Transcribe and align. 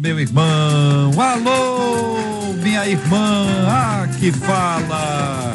meu 0.00 0.20
irmão. 0.20 1.10
Alô, 1.20 2.52
minha 2.62 2.86
irmã. 2.86 3.46
Ah, 3.68 4.08
que 4.18 4.32
fala. 4.32 5.54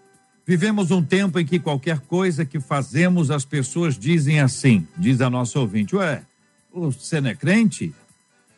Vivemos 0.45 0.91
um 0.91 1.01
tempo 1.01 1.39
em 1.39 1.47
que 1.47 1.61
qualquer 1.61 2.01
coisa 2.01 2.45
que 2.45 2.59
fazemos 2.59 3.31
as 3.31 3.45
pessoas 3.45 3.97
dizem 3.97 4.41
assim, 4.41 4.85
diz 4.99 5.21
a 5.21 5.31
nossa 5.31 5.61
ouvinte, 5.61 5.95
ué, 5.95 6.25
você 6.73 7.21
não 7.21 7.31
é 7.31 7.37
crente? 7.37 7.95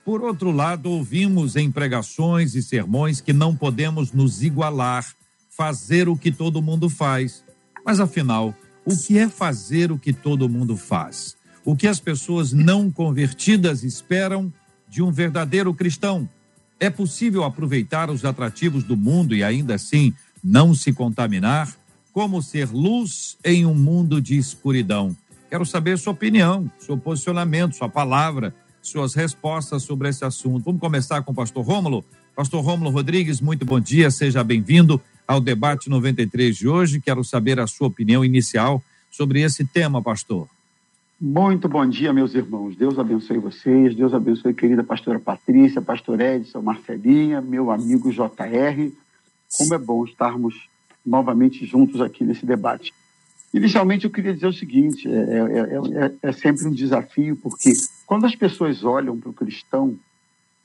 Por 0.06 0.22
outro 0.22 0.50
lado, 0.50 0.90
ouvimos 0.90 1.54
em 1.54 1.70
pregações 1.70 2.54
e 2.54 2.62
sermões 2.62 3.20
que 3.20 3.34
não 3.34 3.54
podemos 3.54 4.10
nos 4.10 4.42
igualar, 4.42 5.06
fazer 5.50 6.08
o 6.08 6.16
que 6.16 6.32
todo 6.32 6.62
mundo 6.62 6.88
faz. 6.88 7.44
Mas 7.84 8.00
afinal, 8.00 8.54
o 8.84 8.96
que 8.96 9.18
é 9.18 9.28
fazer 9.28 9.90
o 9.92 9.98
que 9.98 10.12
todo 10.12 10.48
mundo 10.48 10.76
faz? 10.76 11.36
O 11.64 11.76
que 11.76 11.86
as 11.86 12.00
pessoas 12.00 12.52
não 12.52 12.90
convertidas 12.90 13.84
esperam 13.84 14.52
de 14.88 15.02
um 15.02 15.10
verdadeiro 15.10 15.72
cristão? 15.72 16.28
É 16.78 16.90
possível 16.90 17.44
aproveitar 17.44 18.10
os 18.10 18.24
atrativos 18.24 18.82
do 18.82 18.96
mundo 18.96 19.34
e 19.34 19.44
ainda 19.44 19.74
assim 19.74 20.12
não 20.42 20.74
se 20.74 20.92
contaminar? 20.92 21.72
Como 22.12 22.42
ser 22.42 22.68
luz 22.70 23.38
em 23.44 23.64
um 23.64 23.74
mundo 23.74 24.20
de 24.20 24.36
escuridão? 24.36 25.16
Quero 25.48 25.64
saber 25.64 25.98
sua 25.98 26.12
opinião, 26.12 26.70
seu 26.78 26.96
posicionamento, 26.96 27.76
sua 27.76 27.88
palavra, 27.88 28.54
suas 28.80 29.14
respostas 29.14 29.82
sobre 29.82 30.08
esse 30.08 30.24
assunto. 30.24 30.64
Vamos 30.64 30.80
começar 30.80 31.22
com 31.22 31.32
o 31.32 31.34
pastor 31.34 31.64
Rômulo. 31.64 32.04
Pastor 32.34 32.64
Rômulo 32.64 32.90
Rodrigues, 32.90 33.40
muito 33.40 33.64
bom 33.64 33.78
dia, 33.78 34.10
seja 34.10 34.42
bem-vindo 34.42 35.00
ao 35.26 35.40
debate 35.40 35.88
93 35.88 36.56
de 36.56 36.68
hoje. 36.68 37.00
Quero 37.00 37.22
saber 37.24 37.58
a 37.60 37.66
sua 37.66 37.88
opinião 37.88 38.24
inicial 38.24 38.82
sobre 39.10 39.42
esse 39.42 39.64
tema, 39.64 40.02
pastor. 40.02 40.48
Muito 41.20 41.68
bom 41.68 41.88
dia, 41.88 42.12
meus 42.12 42.34
irmãos. 42.34 42.74
Deus 42.74 42.98
abençoe 42.98 43.38
vocês. 43.38 43.94
Deus 43.94 44.12
abençoe 44.12 44.52
querida 44.52 44.82
pastora 44.82 45.20
Patrícia, 45.20 45.80
pastor 45.80 46.20
Edson, 46.20 46.60
Marcelinha, 46.60 47.40
meu 47.40 47.70
amigo 47.70 48.10
JR. 48.10 48.90
Como 49.56 49.74
é 49.74 49.78
bom 49.78 50.04
estarmos 50.04 50.68
novamente 51.06 51.64
juntos 51.64 52.00
aqui 52.00 52.24
nesse 52.24 52.44
debate. 52.44 52.92
Inicialmente, 53.54 54.04
eu 54.06 54.10
queria 54.10 54.34
dizer 54.34 54.46
o 54.46 54.52
seguinte: 54.52 55.06
é, 55.08 55.12
é, 55.12 56.06
é, 56.06 56.12
é 56.22 56.32
sempre 56.32 56.66
um 56.66 56.72
desafio, 56.72 57.36
porque 57.36 57.72
quando 58.06 58.24
as 58.24 58.34
pessoas 58.34 58.82
olham 58.82 59.18
para 59.18 59.30
o 59.30 59.34
cristão, 59.34 59.96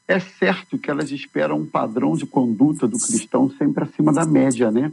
é 0.07 0.19
certo 0.19 0.78
que 0.78 0.90
elas 0.90 1.12
esperam 1.12 1.59
um 1.59 1.66
padrão 1.66 2.16
de 2.16 2.25
conduta 2.25 2.88
do 2.88 2.97
cristão 2.97 3.50
sempre 3.50 3.84
acima 3.84 4.13
da 4.13 4.25
média, 4.25 4.72
né? 4.72 4.91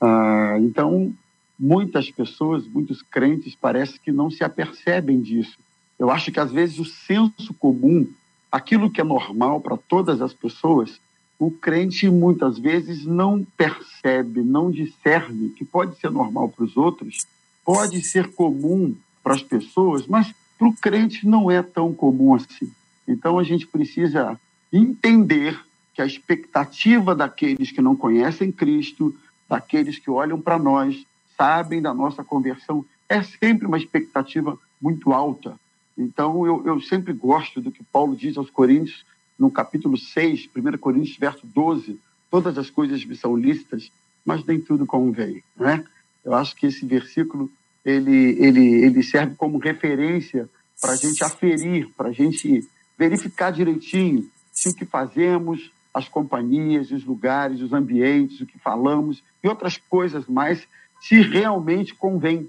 Ah, 0.00 0.56
então, 0.60 1.12
muitas 1.58 2.10
pessoas, 2.10 2.66
muitos 2.66 3.00
crentes, 3.02 3.56
parece 3.58 3.98
que 3.98 4.12
não 4.12 4.30
se 4.30 4.44
apercebem 4.44 5.20
disso. 5.20 5.58
Eu 5.98 6.10
acho 6.10 6.30
que 6.30 6.40
às 6.40 6.52
vezes 6.52 6.78
o 6.78 6.84
senso 6.84 7.54
comum, 7.54 8.06
aquilo 8.50 8.90
que 8.90 9.00
é 9.00 9.04
normal 9.04 9.60
para 9.60 9.76
todas 9.76 10.20
as 10.20 10.34
pessoas, 10.34 11.00
o 11.38 11.50
crente 11.50 12.08
muitas 12.10 12.58
vezes 12.58 13.04
não 13.06 13.46
percebe, 13.56 14.42
não 14.42 14.70
discerne 14.70 15.48
que 15.50 15.64
pode 15.64 15.98
ser 15.98 16.10
normal 16.10 16.48
para 16.48 16.64
os 16.64 16.76
outros, 16.76 17.26
pode 17.64 18.02
ser 18.02 18.32
comum 18.32 18.94
para 19.22 19.34
as 19.34 19.42
pessoas, 19.42 20.06
mas 20.06 20.32
para 20.58 20.68
o 20.68 20.74
crente 20.74 21.26
não 21.26 21.50
é 21.50 21.62
tão 21.62 21.92
comum 21.92 22.34
assim. 22.34 22.70
Então 23.12 23.38
a 23.38 23.44
gente 23.44 23.66
precisa 23.66 24.40
entender 24.72 25.58
que 25.94 26.00
a 26.00 26.06
expectativa 26.06 27.14
daqueles 27.14 27.70
que 27.70 27.82
não 27.82 27.94
conhecem 27.94 28.50
Cristo, 28.50 29.14
daqueles 29.48 29.98
que 29.98 30.10
olham 30.10 30.40
para 30.40 30.58
nós, 30.58 31.04
sabem 31.36 31.82
da 31.82 31.92
nossa 31.92 32.24
conversão, 32.24 32.84
é 33.08 33.22
sempre 33.22 33.66
uma 33.66 33.76
expectativa 33.76 34.58
muito 34.80 35.12
alta. 35.12 35.60
Então, 35.96 36.46
eu, 36.46 36.66
eu 36.66 36.80
sempre 36.80 37.12
gosto 37.12 37.60
do 37.60 37.70
que 37.70 37.84
Paulo 37.84 38.16
diz 38.16 38.38
aos 38.38 38.48
Coríntios, 38.48 39.04
no 39.38 39.50
capítulo 39.50 39.98
6, 39.98 40.48
1 40.56 40.78
Coríntios, 40.78 41.18
verso 41.18 41.46
12: 41.46 42.00
todas 42.30 42.56
as 42.56 42.70
coisas 42.70 43.04
me 43.04 43.14
são 43.14 43.36
lícitas, 43.36 43.92
mas 44.24 44.44
nem 44.46 44.58
tudo 44.58 44.86
convém. 44.86 45.42
Né? 45.56 45.84
Eu 46.24 46.34
acho 46.34 46.56
que 46.56 46.66
esse 46.66 46.86
versículo 46.86 47.50
ele, 47.84 48.36
ele, 48.38 48.84
ele 48.84 49.02
serve 49.02 49.34
como 49.34 49.58
referência 49.58 50.48
para 50.80 50.92
a 50.92 50.96
gente 50.96 51.22
aferir, 51.22 51.88
para 51.96 52.08
a 52.08 52.12
gente 52.12 52.66
verificar 52.98 53.50
direitinho 53.50 54.28
se 54.52 54.68
o 54.68 54.74
que 54.74 54.84
fazemos, 54.84 55.70
as 55.92 56.08
companhias, 56.08 56.90
os 56.90 57.04
lugares, 57.04 57.60
os 57.60 57.72
ambientes, 57.72 58.40
o 58.40 58.46
que 58.46 58.58
falamos 58.58 59.22
e 59.42 59.48
outras 59.48 59.76
coisas 59.76 60.26
mais 60.26 60.66
se 61.00 61.20
realmente 61.20 61.94
convém. 61.94 62.48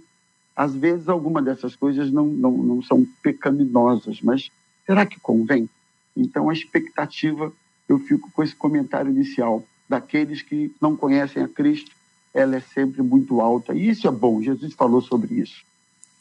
Às 0.56 0.75
vezes, 0.75 1.10
alguma 1.10 1.42
dessas 1.42 1.75
coisas 1.75 2.12
não, 2.12 2.28
não, 2.28 2.51
não 2.51 2.81
são 2.84 3.06
pecaminosas, 3.22 4.22
mas 4.22 4.51
será 4.86 5.06
que 5.06 5.19
convém? 5.19 5.68
Então, 6.16 6.50
a 6.50 6.54
expectativa, 6.54 7.51
eu 7.89 7.98
fico 7.98 8.30
com 8.31 8.44
esse 8.44 8.56
comentário 8.56 9.12
inicial, 9.12 9.66
daqueles 9.89 10.42
que 10.42 10.74
não 10.80 10.96
conhecem 10.96 11.44
a 11.44 11.48
Cristo, 11.48 11.92
ela 12.34 12.56
é 12.56 12.60
sempre 12.60 13.01
muito 13.01 13.42
alta. 13.42 13.74
E 13.74 13.89
isso 13.89 14.07
é 14.07 14.12
bom, 14.12 14.42
Jesus 14.42 14.74
falou 14.74 15.01
sobre 15.01 15.36
isso. 15.36 15.63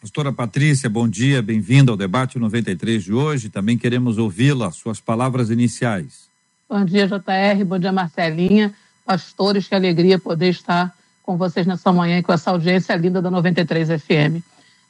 Pastora 0.02 0.32
Patrícia, 0.32 0.90
bom 0.90 1.08
dia, 1.08 1.40
bem-vinda 1.40 1.92
ao 1.92 1.96
debate 1.96 2.36
93 2.36 3.04
de 3.04 3.12
hoje. 3.12 3.48
Também 3.48 3.78
queremos 3.78 4.18
ouvi-la, 4.18 4.72
suas 4.72 4.98
palavras 4.98 5.48
iniciais. 5.48 6.26
Bom 6.68 6.84
dia, 6.84 7.06
JR, 7.06 7.64
bom 7.64 7.78
dia, 7.78 7.92
Marcelinha. 7.92 8.74
Pastores, 9.06 9.68
que 9.68 9.76
alegria 9.76 10.18
poder 10.18 10.48
estar 10.48 10.92
com 11.22 11.36
vocês 11.36 11.68
nessa 11.68 11.92
manhã 11.92 12.18
e 12.18 12.22
com 12.24 12.32
essa 12.32 12.50
audiência 12.50 12.96
linda 12.96 13.22
da 13.22 13.30
93 13.30 13.90
FM. 14.02 14.42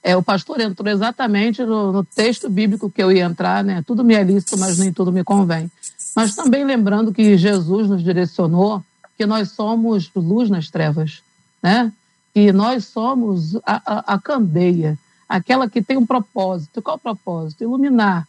É, 0.02 0.16
o 0.16 0.22
pastor 0.22 0.62
entrou 0.62 0.90
exatamente 0.90 1.62
no, 1.62 1.92
no, 1.92 2.02
texto 2.02 2.48
bíblico 2.48 2.88
que 2.88 3.02
eu 3.02 3.12
ia 3.12 3.26
entrar, 3.26 3.62
né? 3.62 3.84
Tudo 3.86 4.02
me 4.02 4.14
é 4.14 4.22
lícito, 4.22 4.56
mas 4.56 4.78
nem 4.78 4.90
tudo 4.94 5.12
me 5.12 5.22
convém. 5.22 5.70
Mas 6.16 6.34
também 6.34 6.64
lembrando 6.64 7.12
que 7.12 7.36
Jesus 7.36 7.86
nos 7.86 8.02
direcionou 8.02 8.82
que 9.18 9.26
nós 9.26 9.50
somos 9.50 10.10
luz 10.16 10.48
nas 10.48 10.70
trevas, 10.70 11.22
né? 11.62 11.92
Que 12.32 12.50
nós 12.50 12.86
somos 12.86 13.56
a, 13.56 13.82
a, 13.84 14.14
a 14.14 14.18
candeia, 14.18 14.98
aquela 15.32 15.68
que 15.68 15.80
tem 15.80 15.96
um 15.96 16.04
propósito. 16.04 16.82
Qual 16.82 16.96
o 16.96 17.00
propósito? 17.00 17.64
Iluminar. 17.64 18.28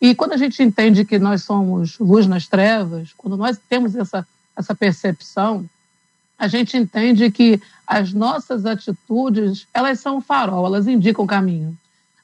E 0.00 0.14
quando 0.14 0.32
a 0.32 0.36
gente 0.38 0.62
entende 0.62 1.04
que 1.04 1.18
nós 1.18 1.44
somos 1.44 1.98
luz 1.98 2.26
nas 2.26 2.46
trevas, 2.46 3.12
quando 3.16 3.36
nós 3.36 3.58
temos 3.68 3.94
essa, 3.94 4.26
essa 4.56 4.74
percepção, 4.74 5.68
a 6.38 6.48
gente 6.48 6.74
entende 6.74 7.30
que 7.30 7.60
as 7.86 8.14
nossas 8.14 8.64
atitudes, 8.64 9.66
elas 9.74 10.00
são 10.00 10.16
um 10.16 10.20
farol, 10.22 10.64
elas 10.64 10.86
indicam 10.86 11.26
o 11.26 11.28
caminho. 11.28 11.76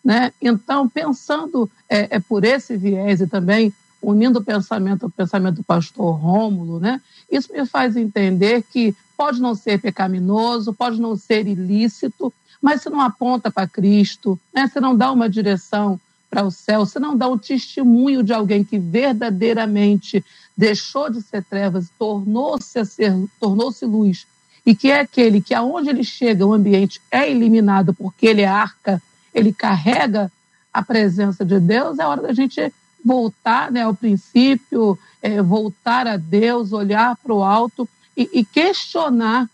Né? 0.02 0.32
Então, 0.40 0.88
pensando 0.88 1.70
é, 1.86 2.16
é 2.16 2.18
por 2.18 2.44
esse 2.44 2.78
viés 2.78 3.20
e 3.20 3.26
também 3.26 3.74
unindo 4.00 4.38
o 4.38 4.44
pensamento 4.44 5.04
ao 5.04 5.10
pensamento 5.10 5.56
do 5.56 5.64
pastor 5.64 6.14
Rômulo, 6.14 6.80
né? 6.80 7.00
isso 7.30 7.52
me 7.52 7.66
faz 7.66 7.94
entender 7.94 8.62
que 8.70 8.96
pode 9.16 9.40
não 9.40 9.54
ser 9.54 9.80
pecaminoso, 9.80 10.72
pode 10.72 11.00
não 11.00 11.16
ser 11.16 11.46
ilícito, 11.46 12.32
mas 12.60 12.82
se 12.82 12.90
não 12.90 13.00
aponta 13.00 13.50
para 13.50 13.68
Cristo, 13.68 14.38
né? 14.52 14.66
se 14.66 14.80
não 14.80 14.96
dá 14.96 15.12
uma 15.12 15.28
direção 15.28 16.00
para 16.30 16.44
o 16.44 16.50
céu, 16.50 16.84
se 16.84 16.98
não 16.98 17.16
dá 17.16 17.28
um 17.28 17.38
testemunho 17.38 18.22
de 18.22 18.32
alguém 18.32 18.64
que 18.64 18.78
verdadeiramente 18.78 20.24
deixou 20.56 21.10
de 21.10 21.22
ser 21.22 21.44
trevas, 21.44 21.88
tornou-se 21.98 22.84
ser, 22.84 23.14
tornou-se 23.38 23.84
luz, 23.84 24.26
e 24.66 24.74
que 24.74 24.90
é 24.90 25.00
aquele 25.00 25.40
que 25.40 25.54
aonde 25.54 25.90
ele 25.90 26.02
chega, 26.02 26.46
o 26.46 26.52
ambiente 26.52 27.00
é 27.10 27.30
eliminado 27.30 27.92
porque 27.92 28.26
ele 28.26 28.42
é 28.42 28.46
arca, 28.46 29.00
ele 29.32 29.52
carrega 29.52 30.32
a 30.72 30.82
presença 30.82 31.44
de 31.44 31.60
Deus, 31.60 31.98
é 31.98 32.06
hora 32.06 32.22
da 32.22 32.32
gente 32.32 32.72
voltar 33.04 33.70
né, 33.70 33.82
ao 33.82 33.94
princípio, 33.94 34.98
é, 35.20 35.42
voltar 35.42 36.06
a 36.06 36.16
Deus, 36.16 36.72
olhar 36.72 37.16
para 37.16 37.34
o 37.34 37.44
alto 37.44 37.88
e, 38.16 38.28
e, 38.32 38.44
questionar 38.44 39.48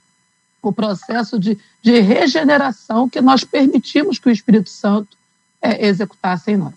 o 0.62 0.73
processo 0.73 1.39
de, 1.39 1.59
de, 1.83 2.01
regeneração 2.01 3.09
que 3.09 3.21
nós 3.21 3.45
permitimos 3.45 4.19
que 4.19 4.29
o 4.29 4.33
Espírito 4.33 4.69
Santo 4.69 5.17
é, 5.62 5.87
executasse 5.87 6.51
em 6.51 6.57
nós. 6.57 6.75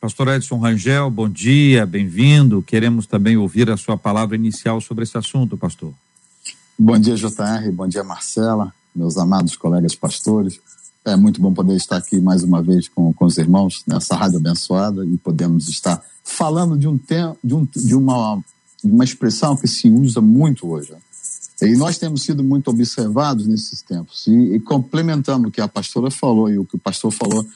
Pastor 0.00 0.28
Edson 0.28 0.58
Rangel, 0.58 1.10
bom 1.10 1.28
dia, 1.28 1.86
bem-vindo. 1.86 2.62
Queremos 2.62 3.06
também 3.06 3.36
ouvir 3.36 3.70
a 3.70 3.76
sua 3.76 3.96
palavra 3.96 4.36
inicial 4.36 4.80
sobre 4.80 5.04
esse 5.04 5.16
assunto, 5.16 5.56
pastor. 5.56 5.92
Bom 6.78 6.98
dia, 6.98 7.14
JR, 7.14 7.72
bom 7.72 7.88
dia, 7.88 8.04
Marcela, 8.04 8.72
meus 8.94 9.16
amados 9.16 9.56
colegas 9.56 9.94
pastores. 9.94 10.60
É 11.04 11.16
muito 11.16 11.40
bom 11.40 11.54
poder 11.54 11.76
estar 11.76 11.96
aqui 11.96 12.20
mais 12.20 12.42
uma 12.42 12.60
vez 12.60 12.88
com, 12.88 13.12
com 13.12 13.24
os 13.24 13.38
irmãos 13.38 13.82
nessa 13.86 14.16
rádio 14.16 14.38
abençoada 14.38 15.06
e 15.06 15.16
podemos 15.16 15.68
estar 15.68 16.02
falando 16.22 16.76
de 16.76 16.88
um 16.88 16.98
tempo, 16.98 17.38
de, 17.42 17.54
um, 17.54 17.66
de 17.74 17.94
uma, 17.94 18.38
uma 18.82 19.04
expressão 19.04 19.56
que 19.56 19.66
se 19.66 19.88
usa 19.88 20.20
muito 20.20 20.68
hoje. 20.68 20.92
E 21.62 21.74
nós 21.76 21.98
temos 21.98 22.22
sido 22.22 22.44
muito 22.44 22.68
observados 22.68 23.46
nesses 23.46 23.80
tempos. 23.80 24.26
E, 24.26 24.56
e 24.56 24.60
complementando 24.60 25.48
o 25.48 25.50
que 25.50 25.60
a 25.60 25.68
pastora 25.68 26.10
falou 26.10 26.50
e 26.50 26.58
o 26.58 26.64
que 26.64 26.76
o 26.76 26.78
pastor 26.78 27.10
falou 27.10 27.46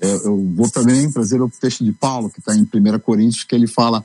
é, 0.00 0.14
eu 0.26 0.44
vou 0.54 0.68
também 0.70 1.10
trazer 1.12 1.42
o 1.42 1.50
texto 1.50 1.84
de 1.84 1.92
Paulo, 1.92 2.30
que 2.30 2.40
está 2.40 2.56
em 2.56 2.62
1 2.62 2.98
Coríntios, 3.00 3.44
que 3.44 3.54
ele 3.54 3.66
fala 3.66 4.02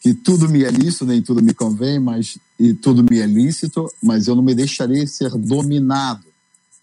que 0.00 0.12
tudo 0.12 0.48
me 0.48 0.64
é 0.64 0.70
lícito, 0.70 1.06
nem 1.06 1.22
tudo 1.22 1.42
me 1.42 1.54
convém, 1.54 2.00
mas 2.00 2.36
e 2.58 2.74
tudo 2.74 3.04
me 3.08 3.20
é 3.20 3.26
lícito, 3.26 3.88
mas 4.02 4.26
eu 4.26 4.34
não 4.34 4.42
me 4.42 4.54
deixarei 4.54 5.06
ser 5.06 5.30
dominado 5.30 6.24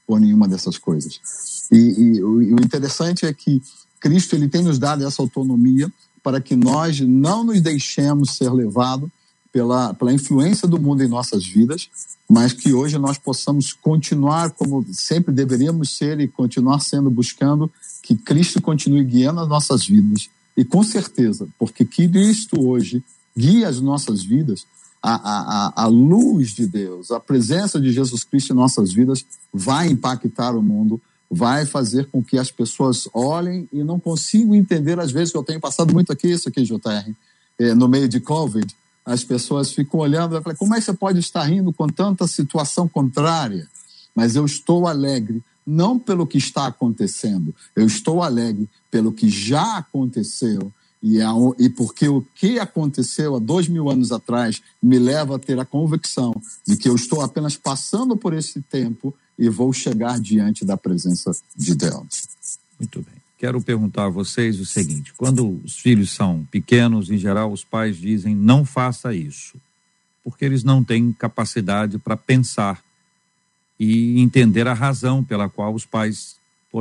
por 0.07 0.19
nenhuma 0.19 0.47
dessas 0.47 0.77
coisas. 0.77 1.19
E, 1.71 1.77
e, 1.77 2.23
o 2.23 2.53
interessante 2.53 3.25
é 3.25 3.33
que 3.33 3.61
Cristo 3.99 4.35
ele 4.35 4.47
tem 4.47 4.63
nos 4.63 4.79
dado 4.79 5.05
essa 5.05 5.21
autonomia 5.21 5.91
para 6.21 6.39
que 6.39 6.55
nós 6.55 6.99
não 7.01 7.43
nos 7.43 7.61
deixemos 7.61 8.35
ser 8.35 8.51
levados 8.51 9.09
pela, 9.53 9.93
pela 9.93 10.11
influência 10.11 10.67
do 10.67 10.81
mundo 10.81 11.03
em 11.03 11.07
nossas 11.07 11.45
vidas, 11.45 11.87
mas 12.27 12.51
que 12.51 12.73
hoje 12.73 12.97
nós 12.97 13.19
possamos 13.19 13.71
continuar 13.71 14.49
como 14.49 14.83
sempre 14.91 15.31
deveríamos 15.31 15.95
ser 15.95 16.19
e 16.19 16.27
continuar 16.27 16.79
sendo 16.79 17.11
buscando 17.11 17.71
que 18.01 18.15
Cristo 18.15 18.59
continue 18.59 19.03
guiando 19.03 19.41
as 19.41 19.47
nossas 19.47 19.85
vidas. 19.85 20.27
E 20.57 20.65
com 20.65 20.83
certeza, 20.83 21.47
porque 21.59 21.85
Cristo 21.85 22.67
hoje 22.67 23.03
guia 23.37 23.69
as 23.69 23.79
nossas 23.79 24.23
vidas, 24.23 24.65
a, 25.01 25.13
a, 25.13 25.83
a 25.83 25.85
luz 25.85 26.49
de 26.51 26.65
Deus, 26.65 27.11
a 27.11 27.19
presença 27.19 27.79
de 27.79 27.91
Jesus 27.91 28.23
Cristo 28.23 28.53
em 28.53 28.55
nossas 28.55 28.91
vidas 28.91 29.23
vai 29.53 29.87
impactar 29.87 30.55
o 30.55 30.63
mundo, 30.63 30.99
vai 31.29 31.65
fazer 31.65 32.07
com 32.07 32.23
que 32.23 32.39
as 32.39 32.49
pessoas 32.49 33.07
olhem 33.13 33.67
e 33.71 33.83
não 33.83 33.99
consigam 33.99 34.55
entender, 34.55 34.99
às 34.99 35.11
vezes, 35.11 35.31
que 35.31 35.37
eu 35.37 35.43
tenho 35.43 35.59
passado 35.59 35.93
muito 35.93 36.11
aqui, 36.11 36.31
isso 36.31 36.49
aqui, 36.49 36.63
JR, 36.63 37.11
é, 37.59 37.73
no 37.75 37.87
meio 37.87 38.07
de 38.07 38.19
Covid, 38.19 38.65
as 39.05 39.23
pessoas 39.23 39.71
ficam 39.71 39.99
olhando 39.99 40.37
e 40.37 40.41
falam, 40.41 40.57
como 40.57 40.75
é 40.75 40.79
que 40.79 40.85
você 40.85 40.93
pode 40.93 41.19
estar 41.19 41.43
rindo 41.43 41.73
com 41.73 41.87
tanta 41.87 42.27
situação 42.27 42.87
contrária? 42.87 43.67
Mas 44.15 44.35
eu 44.35 44.45
estou 44.45 44.87
alegre 44.87 45.43
não 45.65 45.97
pelo 45.97 46.27
que 46.27 46.37
está 46.37 46.67
acontecendo, 46.67 47.55
eu 47.75 47.85
estou 47.85 48.21
alegre 48.21 48.69
pelo 48.91 49.11
que 49.11 49.29
já 49.29 49.77
aconteceu. 49.77 50.71
E, 51.01 51.21
a, 51.21 51.31
e 51.59 51.69
porque 51.69 52.07
o 52.07 52.25
que 52.35 52.59
aconteceu 52.59 53.35
há 53.35 53.39
dois 53.39 53.67
mil 53.67 53.89
anos 53.89 54.11
atrás 54.11 54.61
me 54.81 54.97
leva 54.97 55.35
a 55.35 55.39
ter 55.39 55.59
a 55.59 55.65
convicção 55.65 56.33
de 56.65 56.77
que 56.77 56.87
eu 56.87 56.95
estou 56.95 57.21
apenas 57.21 57.57
passando 57.57 58.15
por 58.15 58.33
esse 58.33 58.61
tempo 58.61 59.13
e 59.37 59.49
vou 59.49 59.73
chegar 59.73 60.19
diante 60.19 60.63
da 60.63 60.77
presença 60.77 61.31
de 61.55 61.75
Deus. 61.75 62.27
Muito 62.79 63.01
bem. 63.01 63.22
Quero 63.43 63.61
perguntar 63.61 64.05
a 64.05 64.09
vocês 64.09 64.57
o 64.57 64.65
seguinte: 64.65 65.13
quando 65.17 65.59
os 65.65 65.77
filhos 65.77 66.11
são 66.11 66.47
pequenos, 66.49 67.11
em 67.11 67.17
geral, 67.17 67.51
os 67.51 67.61
pais 67.61 67.97
dizem 67.97 68.33
não 68.33 68.63
faça 68.63 69.13
isso, 69.13 69.57
porque 70.23 70.45
eles 70.45 70.63
não 70.63 70.81
têm 70.81 71.11
capacidade 71.11 71.99
para 71.99 72.15
pensar 72.15 72.81
e 73.77 74.21
entender 74.21 74.65
a 74.65 74.73
razão 74.73 75.21
pela 75.21 75.49
qual 75.49 75.73
os 75.73 75.85
pais, 75.85 76.37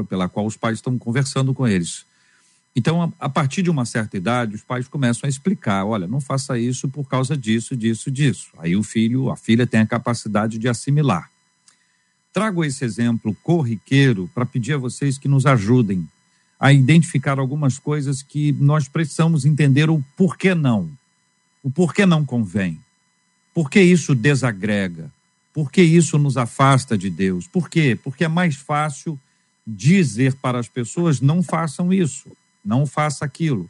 pela 0.09 0.29
qual 0.29 0.47
os 0.47 0.57
pais 0.57 0.79
estão 0.79 0.97
conversando 0.97 1.53
com 1.53 1.67
eles. 1.67 2.07
Então, 2.77 3.03
a, 3.03 3.13
a 3.19 3.29
partir 3.29 3.63
de 3.63 3.69
uma 3.69 3.85
certa 3.85 4.17
idade, 4.17 4.55
os 4.55 4.63
pais 4.63 4.87
começam 4.87 5.27
a 5.27 5.29
explicar: 5.29 5.85
olha, 5.85 6.07
não 6.07 6.21
faça 6.21 6.57
isso 6.57 6.89
por 6.89 7.09
causa 7.09 7.37
disso, 7.37 7.77
disso, 7.77 8.09
disso. 8.09 8.51
Aí 8.59 8.77
o 8.77 8.85
filho, 8.85 9.33
a 9.33 9.37
filha 9.37 9.67
tem 9.67 9.81
a 9.81 9.87
capacidade 9.87 10.59
de 10.59 10.69
assimilar. 10.69 11.29
Trago 12.33 12.65
esse 12.65 12.85
exemplo 12.85 13.37
corriqueiro 13.43 14.31
para 14.33 14.47
pedir 14.47 14.75
a 14.75 14.79
vocês 14.79 15.19
que 15.19 15.27
nos 15.27 15.45
ajudem 15.45 16.09
a 16.63 16.73
identificar 16.73 17.41
algumas 17.41 17.77
coisas 17.77 18.23
que 18.23 18.53
nós 18.53 18.87
precisamos 18.87 19.45
entender 19.45 19.91
o 19.91 20.01
porquê 20.17 20.55
não. 20.55 20.89
O 21.61 21.69
porquê 21.69 22.07
não 22.07 22.25
convém. 22.25 22.79
Por 23.53 23.69
que 23.69 23.81
isso 23.81 24.15
desagrega? 24.15 25.11
Por 25.53 25.73
que 25.73 25.83
isso 25.83 26.17
nos 26.19 26.37
afasta 26.37 26.97
de 26.97 27.11
Deus? 27.11 27.49
Por 27.49 27.69
quê? 27.69 27.99
Porque 28.01 28.23
é 28.23 28.29
mais 28.29 28.55
fácil 28.55 29.19
dizer 29.67 30.37
para 30.37 30.61
as 30.61 30.69
pessoas: 30.69 31.21
não 31.21 31.43
façam 31.43 31.93
isso, 31.93 32.31
não 32.65 32.87
faça 32.87 33.25
aquilo. 33.25 33.69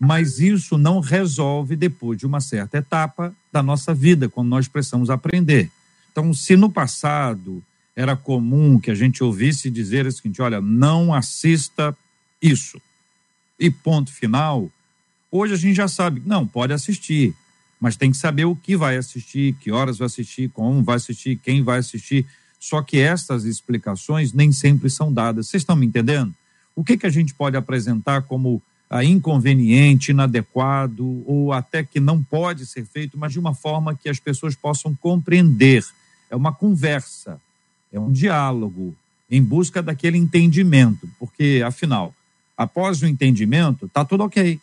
Mas 0.00 0.38
isso 0.38 0.78
não 0.78 1.00
resolve 1.00 1.76
depois 1.76 2.18
de 2.18 2.24
uma 2.24 2.40
certa 2.40 2.78
etapa 2.78 3.34
da 3.52 3.62
nossa 3.62 3.92
vida, 3.92 4.26
quando 4.26 4.48
nós 4.48 4.66
precisamos 4.66 5.10
aprender. 5.10 5.70
Então, 6.10 6.32
se 6.32 6.56
no 6.56 6.72
passado 6.72 7.62
era 7.94 8.16
comum 8.16 8.80
que 8.80 8.90
a 8.90 8.94
gente 8.94 9.22
ouvisse 9.22 9.70
dizer 9.70 10.06
o 10.06 10.12
seguinte: 10.12 10.40
olha, 10.40 10.62
não 10.62 11.12
assista 11.12 11.94
isso, 12.42 12.80
e 13.58 13.70
ponto 13.70 14.12
final, 14.12 14.68
hoje 15.30 15.54
a 15.54 15.56
gente 15.56 15.76
já 15.76 15.86
sabe, 15.86 16.20
não, 16.26 16.46
pode 16.46 16.72
assistir, 16.72 17.34
mas 17.82 17.96
tem 17.96 18.10
que 18.10 18.16
saber 18.16 18.44
o 18.44 18.56
que 18.56 18.76
vai 18.76 18.96
assistir, 18.96 19.54
que 19.54 19.72
horas 19.72 19.98
vai 19.98 20.06
assistir, 20.06 20.48
como 20.50 20.82
vai 20.82 20.96
assistir, 20.96 21.36
quem 21.36 21.62
vai 21.62 21.78
assistir. 21.78 22.24
Só 22.60 22.80
que 22.80 22.98
essas 22.98 23.44
explicações 23.44 24.32
nem 24.32 24.52
sempre 24.52 24.88
são 24.88 25.12
dadas. 25.12 25.48
Vocês 25.48 25.62
estão 25.62 25.74
me 25.74 25.84
entendendo? 25.84 26.32
O 26.76 26.84
que, 26.84 26.96
que 26.96 27.06
a 27.06 27.10
gente 27.10 27.34
pode 27.34 27.56
apresentar 27.56 28.22
como 28.22 28.62
ah, 28.88 29.04
inconveniente, 29.04 30.12
inadequado 30.12 31.24
ou 31.26 31.52
até 31.52 31.82
que 31.82 31.98
não 31.98 32.22
pode 32.22 32.66
ser 32.66 32.86
feito, 32.86 33.18
mas 33.18 33.32
de 33.32 33.40
uma 33.40 33.52
forma 33.52 33.96
que 33.96 34.08
as 34.08 34.20
pessoas 34.20 34.54
possam 34.54 34.94
compreender? 34.94 35.84
É 36.30 36.36
uma 36.36 36.52
conversa, 36.52 37.40
é 37.92 37.98
um 37.98 38.12
diálogo 38.12 38.94
em 39.28 39.42
busca 39.42 39.82
daquele 39.82 40.18
entendimento, 40.18 41.08
porque 41.18 41.62
afinal, 41.66 42.14
após 42.56 43.02
o 43.02 43.06
entendimento, 43.06 43.86
está 43.86 44.04
tudo 44.04 44.24
ok 44.24 44.60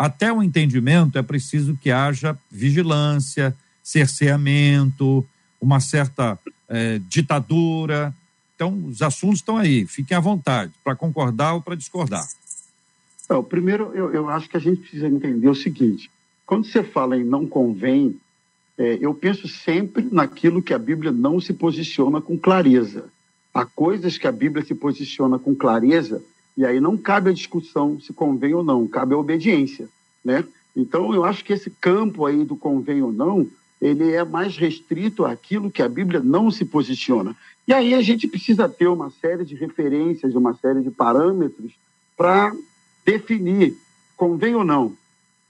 até 0.00 0.32
o 0.32 0.42
entendimento 0.42 1.18
é 1.18 1.22
preciso 1.22 1.76
que 1.76 1.90
haja 1.90 2.34
vigilância, 2.50 3.54
cerceamento, 3.82 5.26
uma 5.60 5.78
certa 5.78 6.38
é, 6.66 6.98
ditadura. 7.06 8.14
Então, 8.54 8.86
os 8.86 9.02
assuntos 9.02 9.40
estão 9.40 9.58
aí, 9.58 9.84
fiquem 9.86 10.16
à 10.16 10.20
vontade, 10.20 10.72
para 10.82 10.96
concordar 10.96 11.52
ou 11.52 11.60
para 11.60 11.74
discordar. 11.74 12.26
Então, 13.26 13.44
primeiro, 13.44 13.92
eu, 13.94 14.10
eu 14.10 14.30
acho 14.30 14.48
que 14.48 14.56
a 14.56 14.60
gente 14.60 14.80
precisa 14.80 15.06
entender 15.06 15.50
o 15.50 15.54
seguinte: 15.54 16.10
quando 16.46 16.64
você 16.64 16.82
fala 16.82 17.14
em 17.14 17.22
não 17.22 17.46
convém, 17.46 18.18
é, 18.78 18.96
eu 19.02 19.12
penso 19.12 19.46
sempre 19.48 20.08
naquilo 20.10 20.62
que 20.62 20.72
a 20.72 20.78
Bíblia 20.78 21.12
não 21.12 21.38
se 21.38 21.52
posiciona 21.52 22.22
com 22.22 22.38
clareza. 22.38 23.10
Há 23.52 23.66
coisas 23.66 24.16
que 24.16 24.26
a 24.26 24.32
Bíblia 24.32 24.64
se 24.64 24.74
posiciona 24.74 25.38
com 25.38 25.54
clareza, 25.54 26.22
e 26.56 26.64
aí 26.64 26.80
não 26.80 26.96
cabe 26.96 27.30
a 27.30 27.34
discussão 27.34 28.00
se 28.00 28.12
convém 28.12 28.54
ou 28.54 28.62
não, 28.62 28.86
cabe 28.86 29.14
a 29.14 29.18
obediência, 29.18 29.88
né? 30.24 30.44
Então, 30.76 31.12
eu 31.14 31.24
acho 31.24 31.44
que 31.44 31.52
esse 31.52 31.70
campo 31.70 32.24
aí 32.24 32.44
do 32.44 32.56
convém 32.56 33.02
ou 33.02 33.12
não, 33.12 33.46
ele 33.80 34.12
é 34.12 34.24
mais 34.24 34.56
restrito 34.56 35.24
àquilo 35.24 35.70
que 35.70 35.82
a 35.82 35.88
Bíblia 35.88 36.20
não 36.20 36.50
se 36.50 36.64
posiciona. 36.64 37.34
E 37.66 37.72
aí 37.72 37.94
a 37.94 38.02
gente 38.02 38.28
precisa 38.28 38.68
ter 38.68 38.88
uma 38.88 39.10
série 39.10 39.44
de 39.44 39.54
referências, 39.54 40.34
uma 40.34 40.54
série 40.54 40.82
de 40.82 40.90
parâmetros 40.90 41.72
para 42.16 42.54
definir 43.04 43.76
convém 44.16 44.54
ou 44.54 44.64
não. 44.64 44.94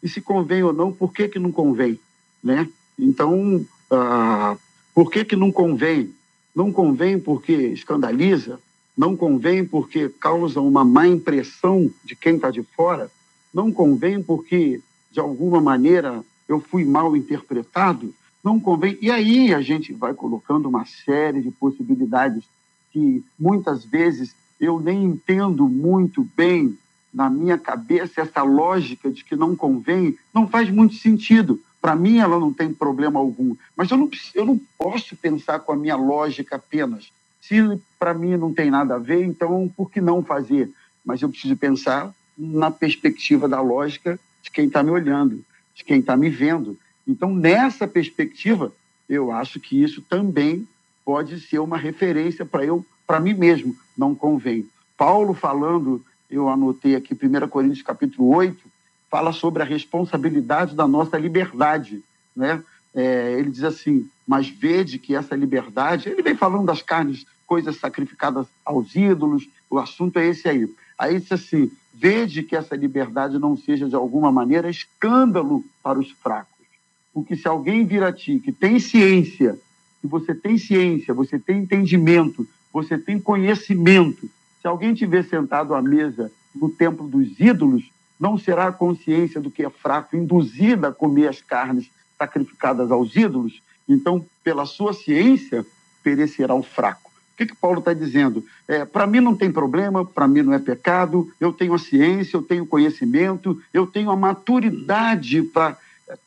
E 0.02 0.08
se 0.08 0.20
convém 0.20 0.62
ou 0.62 0.72
não, 0.72 0.92
por 0.92 1.12
que, 1.12 1.28
que 1.28 1.38
não 1.38 1.50
convém? 1.52 1.98
Né? 2.42 2.68
Então, 2.98 3.64
ah, 3.90 4.56
por 4.94 5.10
que, 5.10 5.24
que 5.24 5.36
não 5.36 5.50
convém? 5.50 6.14
Não 6.54 6.72
convém 6.72 7.18
porque 7.18 7.52
escandaliza, 7.52 8.60
não 8.96 9.16
convém 9.16 9.64
porque 9.64 10.08
causa 10.08 10.60
uma 10.60 10.84
má 10.84 11.06
impressão 11.06 11.90
de 12.04 12.14
quem 12.14 12.36
está 12.36 12.50
de 12.50 12.62
fora, 12.62 13.10
não 13.52 13.72
convém 13.72 14.22
porque, 14.22 14.80
de 15.10 15.20
alguma 15.20 15.60
maneira, 15.60 16.24
eu 16.48 16.60
fui 16.60 16.84
mal 16.84 17.16
interpretado, 17.16 18.14
não 18.42 18.58
convém. 18.58 18.98
E 19.00 19.10
aí 19.10 19.54
a 19.54 19.60
gente 19.60 19.92
vai 19.92 20.14
colocando 20.14 20.68
uma 20.68 20.84
série 20.84 21.40
de 21.40 21.50
possibilidades 21.50 22.44
que 22.92 23.24
muitas 23.38 23.84
vezes 23.84 24.34
eu 24.60 24.80
nem 24.80 25.04
entendo 25.04 25.68
muito 25.68 26.26
bem 26.36 26.76
na 27.12 27.28
minha 27.28 27.58
cabeça 27.58 28.20
essa 28.20 28.42
lógica 28.42 29.10
de 29.10 29.24
que 29.24 29.34
não 29.34 29.56
convém, 29.56 30.16
não 30.32 30.46
faz 30.46 30.70
muito 30.70 30.94
sentido. 30.94 31.60
Para 31.80 31.96
mim, 31.96 32.18
ela 32.18 32.38
não 32.38 32.52
tem 32.52 32.72
problema 32.72 33.18
algum. 33.18 33.56
Mas 33.74 33.90
eu 33.90 33.96
não, 33.96 34.08
eu 34.34 34.44
não 34.44 34.60
posso 34.78 35.16
pensar 35.16 35.60
com 35.60 35.72
a 35.72 35.76
minha 35.76 35.96
lógica 35.96 36.56
apenas. 36.56 37.10
Se 37.50 37.82
para 37.98 38.14
mim 38.14 38.36
não 38.36 38.54
tem 38.54 38.70
nada 38.70 38.94
a 38.94 38.98
ver, 38.98 39.24
então 39.24 39.68
por 39.76 39.90
que 39.90 40.00
não 40.00 40.22
fazer? 40.22 40.70
Mas 41.04 41.20
eu 41.20 41.28
preciso 41.28 41.56
pensar 41.56 42.14
na 42.38 42.70
perspectiva 42.70 43.48
da 43.48 43.60
lógica 43.60 44.20
de 44.40 44.52
quem 44.52 44.68
está 44.68 44.84
me 44.84 44.92
olhando, 44.92 45.44
de 45.74 45.82
quem 45.82 45.98
está 45.98 46.16
me 46.16 46.30
vendo. 46.30 46.78
Então, 47.04 47.34
nessa 47.34 47.88
perspectiva, 47.88 48.72
eu 49.08 49.32
acho 49.32 49.58
que 49.58 49.82
isso 49.82 50.00
também 50.00 50.64
pode 51.04 51.40
ser 51.40 51.58
uma 51.58 51.76
referência 51.76 52.46
para 52.46 52.64
eu, 52.64 52.86
para 53.04 53.18
mim 53.18 53.34
mesmo, 53.34 53.76
não 53.98 54.14
convém. 54.14 54.68
Paulo 54.96 55.34
falando, 55.34 56.00
eu 56.30 56.48
anotei 56.48 56.94
aqui 56.94 57.14
1 57.14 57.48
Coríntios 57.48 57.82
capítulo 57.82 58.28
8, 58.28 58.62
fala 59.10 59.32
sobre 59.32 59.60
a 59.60 59.66
responsabilidade 59.66 60.76
da 60.76 60.86
nossa 60.86 61.18
liberdade, 61.18 62.00
né? 62.36 62.62
É, 62.94 63.34
ele 63.38 63.50
diz 63.50 63.64
assim, 63.64 64.08
mas 64.24 64.48
vede 64.48 65.00
que 65.00 65.16
essa 65.16 65.34
liberdade, 65.34 66.08
ele 66.08 66.22
vem 66.22 66.36
falando 66.36 66.66
das 66.66 66.82
carnes, 66.82 67.26
coisas 67.50 67.78
sacrificadas 67.78 68.46
aos 68.64 68.94
ídolos, 68.94 69.48
o 69.68 69.76
assunto 69.76 70.20
é 70.20 70.28
esse 70.28 70.48
aí. 70.48 70.72
Aí 70.96 71.18
diz 71.18 71.32
assim, 71.32 71.68
vede 71.92 72.44
que 72.44 72.54
essa 72.54 72.76
liberdade 72.76 73.40
não 73.40 73.56
seja 73.56 73.88
de 73.88 73.96
alguma 73.96 74.30
maneira 74.30 74.70
escândalo 74.70 75.64
para 75.82 75.98
os 75.98 76.12
fracos. 76.12 76.64
Porque 77.12 77.34
se 77.34 77.48
alguém 77.48 77.84
vir 77.84 78.04
a 78.04 78.12
ti 78.12 78.38
que 78.38 78.52
tem 78.52 78.78
ciência, 78.78 79.58
que 80.00 80.06
você 80.06 80.32
tem 80.32 80.56
ciência, 80.56 81.12
você 81.12 81.40
tem 81.40 81.58
entendimento, 81.58 82.46
você 82.72 82.96
tem 82.96 83.18
conhecimento, 83.18 84.30
se 84.62 84.68
alguém 84.68 84.94
tiver 84.94 85.24
sentado 85.24 85.74
à 85.74 85.82
mesa 85.82 86.30
no 86.54 86.70
templo 86.70 87.08
dos 87.08 87.40
ídolos, 87.40 87.90
não 88.18 88.38
será 88.38 88.68
a 88.68 88.72
consciência 88.72 89.40
do 89.40 89.50
que 89.50 89.64
é 89.64 89.70
fraco 89.70 90.16
induzida 90.16 90.88
a 90.88 90.92
comer 90.92 91.26
as 91.26 91.42
carnes 91.42 91.90
sacrificadas 92.16 92.92
aos 92.92 93.16
ídolos? 93.16 93.60
Então, 93.88 94.24
pela 94.44 94.66
sua 94.66 94.92
ciência, 94.92 95.66
perecerá 96.00 96.54
o 96.54 96.62
fraco. 96.62 97.09
Que, 97.40 97.46
que 97.46 97.56
Paulo 97.56 97.78
está 97.78 97.94
dizendo? 97.94 98.44
É, 98.68 98.84
para 98.84 99.06
mim 99.06 99.18
não 99.20 99.34
tem 99.34 99.50
problema, 99.50 100.04
para 100.04 100.28
mim 100.28 100.42
não 100.42 100.52
é 100.52 100.58
pecado, 100.58 101.32
eu 101.40 101.54
tenho 101.54 101.72
a 101.72 101.78
ciência, 101.78 102.36
eu 102.36 102.42
tenho 102.42 102.66
conhecimento, 102.66 103.58
eu 103.72 103.86
tenho 103.86 104.10
a 104.10 104.16
maturidade 104.16 105.40
para 105.44 105.74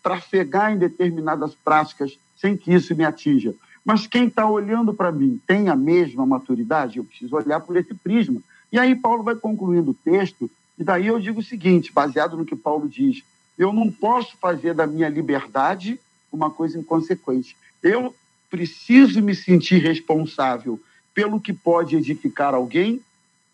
trafegar 0.02 0.74
em 0.74 0.78
determinadas 0.80 1.54
práticas 1.54 2.18
sem 2.36 2.58
que 2.58 2.74
isso 2.74 2.96
me 2.96 3.06
atinja. 3.06 3.54
Mas 3.86 4.08
quem 4.08 4.26
está 4.26 4.50
olhando 4.50 4.92
para 4.92 5.12
mim 5.12 5.40
tem 5.46 5.70
a 5.70 5.76
mesma 5.76 6.26
maturidade? 6.26 6.98
Eu 6.98 7.04
preciso 7.04 7.36
olhar 7.36 7.60
por 7.60 7.78
esse 7.78 7.94
prisma. 7.94 8.42
E 8.72 8.80
aí 8.80 8.96
Paulo 8.96 9.22
vai 9.22 9.36
concluindo 9.36 9.92
o 9.92 9.94
texto, 9.94 10.50
e 10.80 10.84
daí 10.84 11.06
eu 11.06 11.20
digo 11.20 11.42
o 11.42 11.44
seguinte, 11.44 11.94
baseado 11.94 12.36
no 12.36 12.44
que 12.44 12.56
Paulo 12.56 12.90
diz: 12.90 13.24
eu 13.56 13.72
não 13.72 13.92
posso 13.92 14.36
fazer 14.38 14.74
da 14.74 14.88
minha 14.88 15.10
liberdade 15.10 16.00
uma 16.32 16.50
coisa 16.50 16.80
inconsequente. 16.80 17.56
Eu 17.84 18.16
preciso 18.50 19.22
me 19.22 19.36
sentir 19.36 19.78
responsável 19.78 20.80
pelo 21.14 21.40
que 21.40 21.54
pode 21.54 21.96
edificar 21.96 22.54
alguém, 22.54 23.02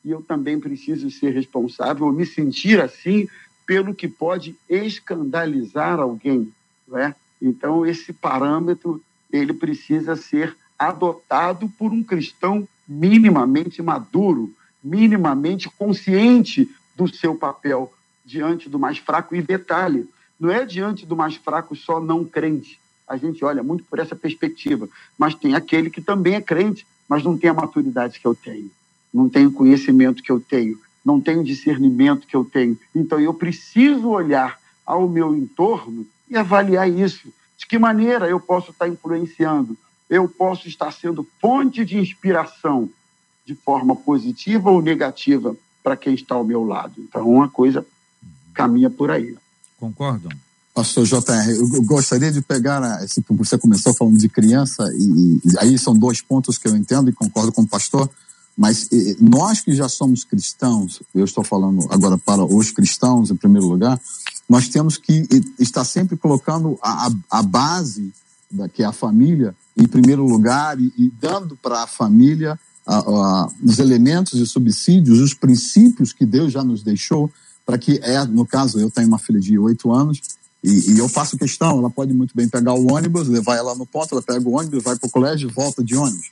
e 0.04 0.12
eu 0.12 0.22
também 0.22 0.60
preciso 0.60 1.12
ser 1.12 1.32
responsável, 1.32 2.12
me 2.12 2.26
sentir 2.26 2.80
assim 2.80 3.28
pelo 3.66 3.94
que 3.94 4.08
pode 4.08 4.56
escandalizar 4.68 6.00
alguém, 6.00 6.52
não 6.88 6.98
é? 6.98 7.14
Então 7.42 7.86
esse 7.86 8.12
parâmetro 8.12 9.02
ele 9.32 9.54
precisa 9.54 10.16
ser 10.16 10.56
adotado 10.78 11.70
por 11.78 11.92
um 11.92 12.02
cristão 12.02 12.68
minimamente 12.88 13.82
maduro, 13.82 14.52
minimamente 14.84 15.70
consciente 15.70 16.68
do 16.96 17.08
seu 17.14 17.36
papel 17.36 17.94
diante 18.26 18.70
do 18.70 18.80
mais 18.80 18.98
fraco 18.98 19.36
e 19.36 19.42
detalhe, 19.42 20.08
não 20.40 20.50
é 20.50 20.66
diante 20.66 21.06
do 21.06 21.16
mais 21.16 21.36
fraco 21.36 21.76
só 21.76 22.00
não 22.00 22.24
crente. 22.24 22.80
A 23.08 23.18
gente 23.18 23.44
olha 23.44 23.62
muito 23.62 23.84
por 23.84 24.00
essa 24.00 24.16
perspectiva, 24.16 24.88
mas 25.18 25.36
tem 25.36 25.56
aquele 25.56 25.90
que 25.90 26.02
também 26.02 26.36
é 26.36 26.42
crente, 26.42 26.88
mas 27.10 27.24
não 27.24 27.36
tem 27.36 27.50
a 27.50 27.54
maturidade 27.54 28.20
que 28.20 28.28
eu 28.28 28.36
tenho, 28.36 28.70
não 29.12 29.28
tem 29.28 29.48
o 29.48 29.52
conhecimento 29.52 30.22
que 30.22 30.32
eu 30.32 30.40
tenho, 30.40 30.80
não 31.04 31.20
tenho 31.20 31.42
o 31.42 31.44
discernimento 31.44 32.28
que 32.28 32.36
eu 32.36 32.46
tenho. 32.46 32.78
Então 32.96 33.20
eu 33.20 33.34
preciso 33.34 34.10
olhar 34.10 34.60
ao 34.86 35.10
meu 35.10 35.36
entorno 35.36 36.06
e 36.30 36.38
avaliar 36.38 36.90
isso. 36.90 37.34
De 37.58 37.66
que 37.66 37.80
maneira 37.80 38.30
eu 38.30 38.40
posso 38.40 38.72
estar 38.72 38.88
influenciando? 38.88 39.76
Eu 40.10 40.30
posso 40.30 40.68
estar 40.68 40.92
sendo 40.92 41.28
fonte 41.42 41.84
de 41.84 41.98
inspiração 41.98 42.90
de 43.46 43.56
forma 43.56 43.96
positiva 43.96 44.70
ou 44.70 44.82
negativa 44.82 45.56
para 45.84 45.98
quem 45.98 46.14
está 46.14 46.36
ao 46.36 46.44
meu 46.44 46.64
lado. 46.64 46.94
Então, 47.00 47.28
uma 47.28 47.50
coisa 47.50 47.86
caminha 48.54 48.90
por 48.90 49.10
aí. 49.10 49.36
Concordam? 49.80 50.32
Pastor 50.80 51.06
JR, 51.06 51.50
eu 51.58 51.84
gostaria 51.84 52.32
de 52.32 52.42
pegar 52.42 53.04
esse 53.04 53.22
você 53.32 53.58
começou 53.58 53.94
falando 53.94 54.18
de 54.18 54.30
criança 54.30 54.82
e, 54.94 55.42
aí 55.58 55.78
são 55.78 55.94
dois 55.94 56.22
pontos 56.22 56.58
que 56.58 56.70
eu 56.70 56.74
entendo 56.74 57.10
e 57.10 57.14
concordo 57.14 57.52
com 57.52 57.64
o 57.64 57.68
pastor 57.68 58.10
mas 58.56 58.88
nós 59.20 59.60
que 59.60 59.76
já 59.76 59.90
somos 59.90 60.24
cristãos, 60.24 61.02
eu 61.14 61.26
estou 61.26 61.44
falando 61.44 61.86
agora 61.90 62.18
para 62.18 62.46
os 62.46 62.72
cristãos 62.72 63.30
em 63.30 63.36
primeiro 63.36 63.68
lugar, 63.68 64.00
nós 64.48 64.70
temos 64.70 64.96
que 64.96 65.28
estar 65.60 65.84
sempre 65.84 66.16
colocando 66.16 66.80
a, 66.82 67.12
a 67.30 67.44
base, 67.44 68.14
da, 68.50 68.70
que 68.70 68.82
é 68.82 68.86
a 68.86 68.94
família, 68.94 69.54
em 69.76 69.86
primeiro 69.86 70.26
lugar 70.26 70.80
e, 70.80 70.94
e 70.98 71.12
dando 71.20 71.58
para 71.58 71.84
a 71.84 71.88
família 71.88 72.58
a, 72.88 73.00
a, 73.00 73.50
os 73.62 73.80
elementos 73.80 74.40
e 74.40 74.46
subsídios, 74.46 75.20
os 75.20 75.34
princípios 75.34 76.14
que 76.14 76.26
Deus 76.26 76.54
já 76.54 76.64
nos 76.64 76.84
deixou, 76.84 77.30
para 77.66 77.78
que, 77.78 78.00
é, 78.02 78.24
no 78.26 78.46
caso, 78.46 78.80
eu 78.80 78.90
tenho 78.90 79.10
uma 79.10 79.20
filha 79.20 79.40
de 79.40 79.60
oito 79.60 79.92
anos, 79.94 80.39
e, 80.64 80.92
e, 80.92 81.00
eu 81.00 81.08
faço 81.08 81.38
questão, 81.38 81.80
ela 81.80 81.90
pode 81.90 82.14
muito 82.14 82.36
bem 82.36 82.48
pegar 82.48 82.74
o 82.74 82.92
ônibus, 82.94 83.28
levar 83.28 83.56
ela 83.56 83.76
no 83.76 83.86
ponto, 83.86 84.14
ela 84.14 84.22
pega 84.22 84.48
o 84.48 84.58
ônibus, 84.58 84.84
vai 84.84 84.98
para 84.98 85.08
o 85.08 85.12
colégio 85.12 85.50
volta 85.50 85.84
de 85.84 85.96
ônibus. 85.96 86.32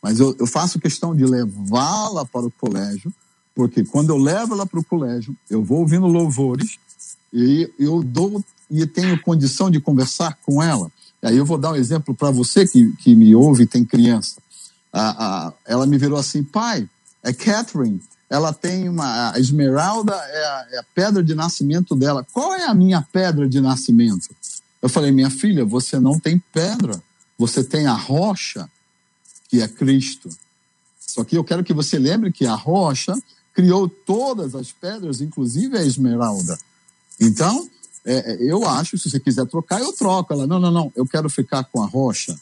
Mas 0.00 0.20
eu, 0.20 0.36
eu 0.38 0.46
faço 0.46 0.78
questão 0.78 1.14
de 1.14 1.24
levá-la 1.24 2.24
para 2.24 2.46
o 2.46 2.50
colégio, 2.50 3.12
porque 3.54 3.84
quando 3.84 4.10
eu 4.10 4.16
levo 4.16 4.54
ela 4.54 4.66
para 4.66 4.78
o 4.78 4.84
colégio, 4.84 5.34
eu 5.50 5.64
vou 5.64 5.80
ouvindo 5.80 6.06
louvores 6.06 6.78
e 7.32 7.68
eu 7.78 8.02
dou 8.02 8.44
e 8.70 8.86
tenho 8.86 9.20
condição 9.20 9.70
de 9.70 9.80
conversar 9.80 10.38
com 10.44 10.62
ela. 10.62 10.90
E 11.22 11.26
aí 11.26 11.36
eu 11.36 11.44
vou 11.46 11.58
dar 11.58 11.72
um 11.72 11.76
exemplo 11.76 12.14
para 12.14 12.30
você 12.30 12.66
que, 12.66 12.92
que 12.96 13.14
me 13.14 13.34
ouve 13.34 13.66
tem 13.66 13.84
criança. 13.84 14.40
Ah, 14.92 15.16
ah, 15.18 15.52
ela 15.66 15.86
me 15.86 15.98
virou 15.98 16.18
assim, 16.18 16.44
pai, 16.44 16.88
é 17.22 17.32
Catherine, 17.32 18.00
ela 18.34 18.52
tem 18.52 18.88
uma. 18.88 19.30
A 19.32 19.38
esmeralda 19.38 20.12
é 20.12 20.44
a, 20.44 20.66
é 20.72 20.78
a, 20.78 20.82
pedra 20.92 21.22
de 21.22 21.36
nascimento 21.36 21.94
dela. 21.94 22.26
Qual 22.32 22.52
é 22.52 22.64
a 22.64 22.74
minha 22.74 23.00
pedra 23.00 23.48
de 23.48 23.60
nascimento? 23.60 24.34
Eu 24.82 24.88
falei, 24.88 25.12
minha 25.12 25.30
filha, 25.30 25.64
você 25.64 26.00
não 26.00 26.18
tem 26.18 26.42
pedra, 26.52 27.00
você 27.38 27.62
tem 27.62 27.86
a 27.86 27.94
rocha 27.94 28.68
que 29.48 29.62
é 29.62 29.68
Cristo. 29.68 30.28
Só 30.98 31.22
que 31.22 31.38
eu 31.38 31.44
quero 31.44 31.62
que 31.62 31.72
você 31.72 31.96
lembre 31.96 32.32
que 32.32 32.44
a 32.44 32.56
rocha 32.56 33.16
criou 33.54 33.88
todas 33.88 34.56
as 34.56 34.72
pedras, 34.72 35.20
inclusive 35.20 35.78
a 35.78 35.84
esmeralda. 35.84 36.58
Então, 37.20 37.70
é, 38.04 38.32
é, 38.32 38.36
eu 38.40 38.68
acho, 38.68 38.98
se 38.98 39.08
você 39.08 39.20
quiser 39.20 39.46
trocar, 39.46 39.80
eu 39.80 39.92
troco. 39.92 40.32
Ela, 40.32 40.44
não, 40.44 40.58
não, 40.58 40.72
não, 40.72 40.92
eu 40.96 41.06
quero 41.06 41.30
ficar 41.30 41.62
com 41.62 41.80
a 41.80 41.86
rocha. 41.86 42.36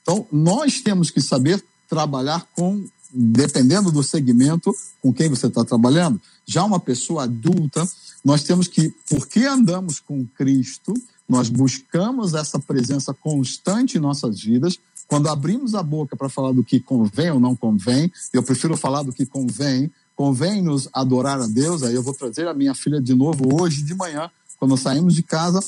Então, 0.00 0.26
nós 0.32 0.80
temos 0.80 1.10
que 1.10 1.20
saber 1.20 1.62
trabalhar 1.86 2.46
com 2.56 2.86
dependendo 3.12 3.92
do 3.92 4.02
segmento 4.02 4.74
com 5.00 5.12
quem 5.12 5.28
você 5.28 5.46
está 5.46 5.64
trabalhando. 5.64 6.20
Já 6.46 6.64
uma 6.64 6.80
pessoa 6.80 7.24
adulta, 7.24 7.86
nós 8.24 8.42
temos 8.42 8.66
que, 8.66 8.94
porque 9.08 9.40
andamos 9.40 10.00
com 10.00 10.26
Cristo, 10.36 10.94
nós 11.28 11.48
buscamos 11.48 12.34
essa 12.34 12.58
presença 12.58 13.14
constante 13.14 13.96
em 13.96 14.00
nossas 14.00 14.40
vidas. 14.40 14.78
Quando 15.06 15.28
abrimos 15.28 15.74
a 15.74 15.82
boca 15.82 16.16
para 16.16 16.28
falar 16.28 16.52
do 16.52 16.64
que 16.64 16.80
convém 16.80 17.30
ou 17.30 17.40
não 17.40 17.54
convém, 17.54 18.10
eu 18.32 18.42
prefiro 18.42 18.76
falar 18.76 19.02
do 19.02 19.12
que 19.12 19.26
convém. 19.26 19.90
Convém 20.14 20.62
nos 20.62 20.88
adorar 20.92 21.40
a 21.40 21.46
Deus. 21.46 21.82
Aí 21.82 21.94
eu 21.94 22.02
vou 22.02 22.14
trazer 22.14 22.46
a 22.46 22.54
minha 22.54 22.74
filha 22.74 23.00
de 23.00 23.14
novo 23.14 23.60
hoje 23.60 23.82
de 23.82 23.94
manhã. 23.94 24.30
Quando 24.58 24.76
saímos 24.76 25.14
de 25.14 25.22
casa, 25.22 25.60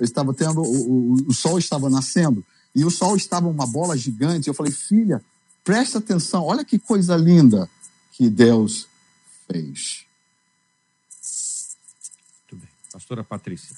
estava 0.00 0.34
tendo 0.34 0.60
o, 0.60 1.14
o, 1.14 1.14
o 1.28 1.32
sol 1.32 1.58
estava 1.58 1.88
nascendo 1.88 2.44
e 2.74 2.84
o 2.84 2.90
sol 2.90 3.16
estava 3.16 3.48
uma 3.48 3.66
bola 3.66 3.96
gigante. 3.96 4.48
Eu 4.48 4.54
falei, 4.54 4.72
filha, 4.72 5.22
presta 5.64 5.98
atenção, 5.98 6.44
olha 6.44 6.64
que 6.64 6.78
coisa 6.78 7.16
linda 7.16 7.68
que 8.12 8.28
Deus 8.28 8.88
fez. 9.50 10.04
Muito 12.50 12.64
bem. 12.64 12.70
Pastora 12.92 13.24
Patrícia. 13.24 13.76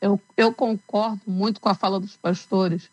Eu, 0.00 0.20
eu 0.36 0.52
concordo 0.52 1.20
muito 1.26 1.60
com 1.60 1.68
a 1.68 1.74
fala 1.74 1.98
dos 1.98 2.16
pastores 2.16 2.88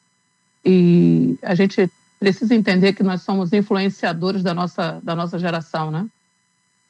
e 0.65 1.37
a 1.41 1.53
gente 1.53 1.91
precisa 2.19 2.55
entender 2.55 2.93
que 2.93 3.03
nós 3.03 3.21
somos 3.21 3.51
influenciadores 3.51 4.41
da 4.41 4.53
nossa, 4.53 5.01
da 5.03 5.13
nossa 5.13 5.37
geração, 5.37 5.91
né? 5.91 6.07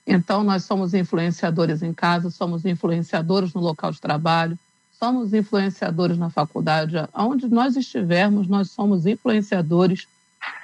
Então, 0.05 0.43
nós 0.43 0.65
somos 0.65 0.93
influenciadores 0.93 1.81
em 1.81 1.93
casa, 1.93 2.29
somos 2.29 2.65
influenciadores 2.65 3.53
no 3.53 3.61
local 3.61 3.91
de 3.91 4.01
trabalho, 4.01 4.59
somos 4.99 5.33
influenciadores 5.33 6.17
na 6.17 6.29
faculdade. 6.29 6.95
Aonde 7.13 7.47
nós 7.47 7.75
estivermos, 7.75 8.47
nós 8.47 8.69
somos 8.69 9.05
influenciadores 9.05 10.07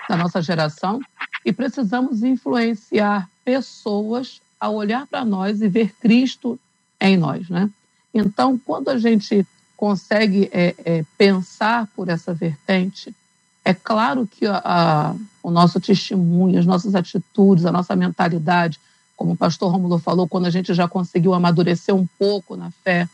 da 0.09 0.17
nossa 0.17 0.41
geração 0.41 0.99
e 1.45 1.53
precisamos 1.53 2.23
influenciar 2.23 3.29
pessoas 3.45 4.41
a 4.59 4.67
olhar 4.67 5.05
para 5.05 5.23
nós 5.23 5.61
e 5.61 5.67
ver 5.67 5.93
Cristo 6.01 6.59
em 6.99 7.15
nós, 7.15 7.47
né? 7.47 7.69
Então, 8.11 8.57
quando 8.57 8.89
a 8.89 8.97
gente 8.97 9.45
consegue 9.77 10.49
é, 10.51 10.75
é, 10.83 11.05
pensar 11.15 11.87
por 11.95 12.09
essa 12.09 12.33
vertente, 12.33 13.15
é 13.63 13.71
claro 13.71 14.27
que 14.27 14.47
a, 14.47 14.61
a, 14.65 15.15
o 15.43 15.51
nosso 15.51 15.79
testemunho, 15.79 16.57
as 16.57 16.65
nossas 16.65 16.95
atitudes, 16.95 17.65
a 17.65 17.71
nossa 17.71 17.95
mentalidade, 17.95 18.79
como 19.15 19.33
o 19.33 19.37
pastor 19.37 19.71
Romulo 19.71 19.99
falou, 19.99 20.27
quando 20.27 20.47
a 20.47 20.49
gente 20.49 20.73
já 20.73 20.87
conseguiu 20.87 21.35
amadurecer 21.35 21.93
um 21.93 22.07
pouco 22.17 22.57
na 22.57 22.71
fé, 22.83 23.07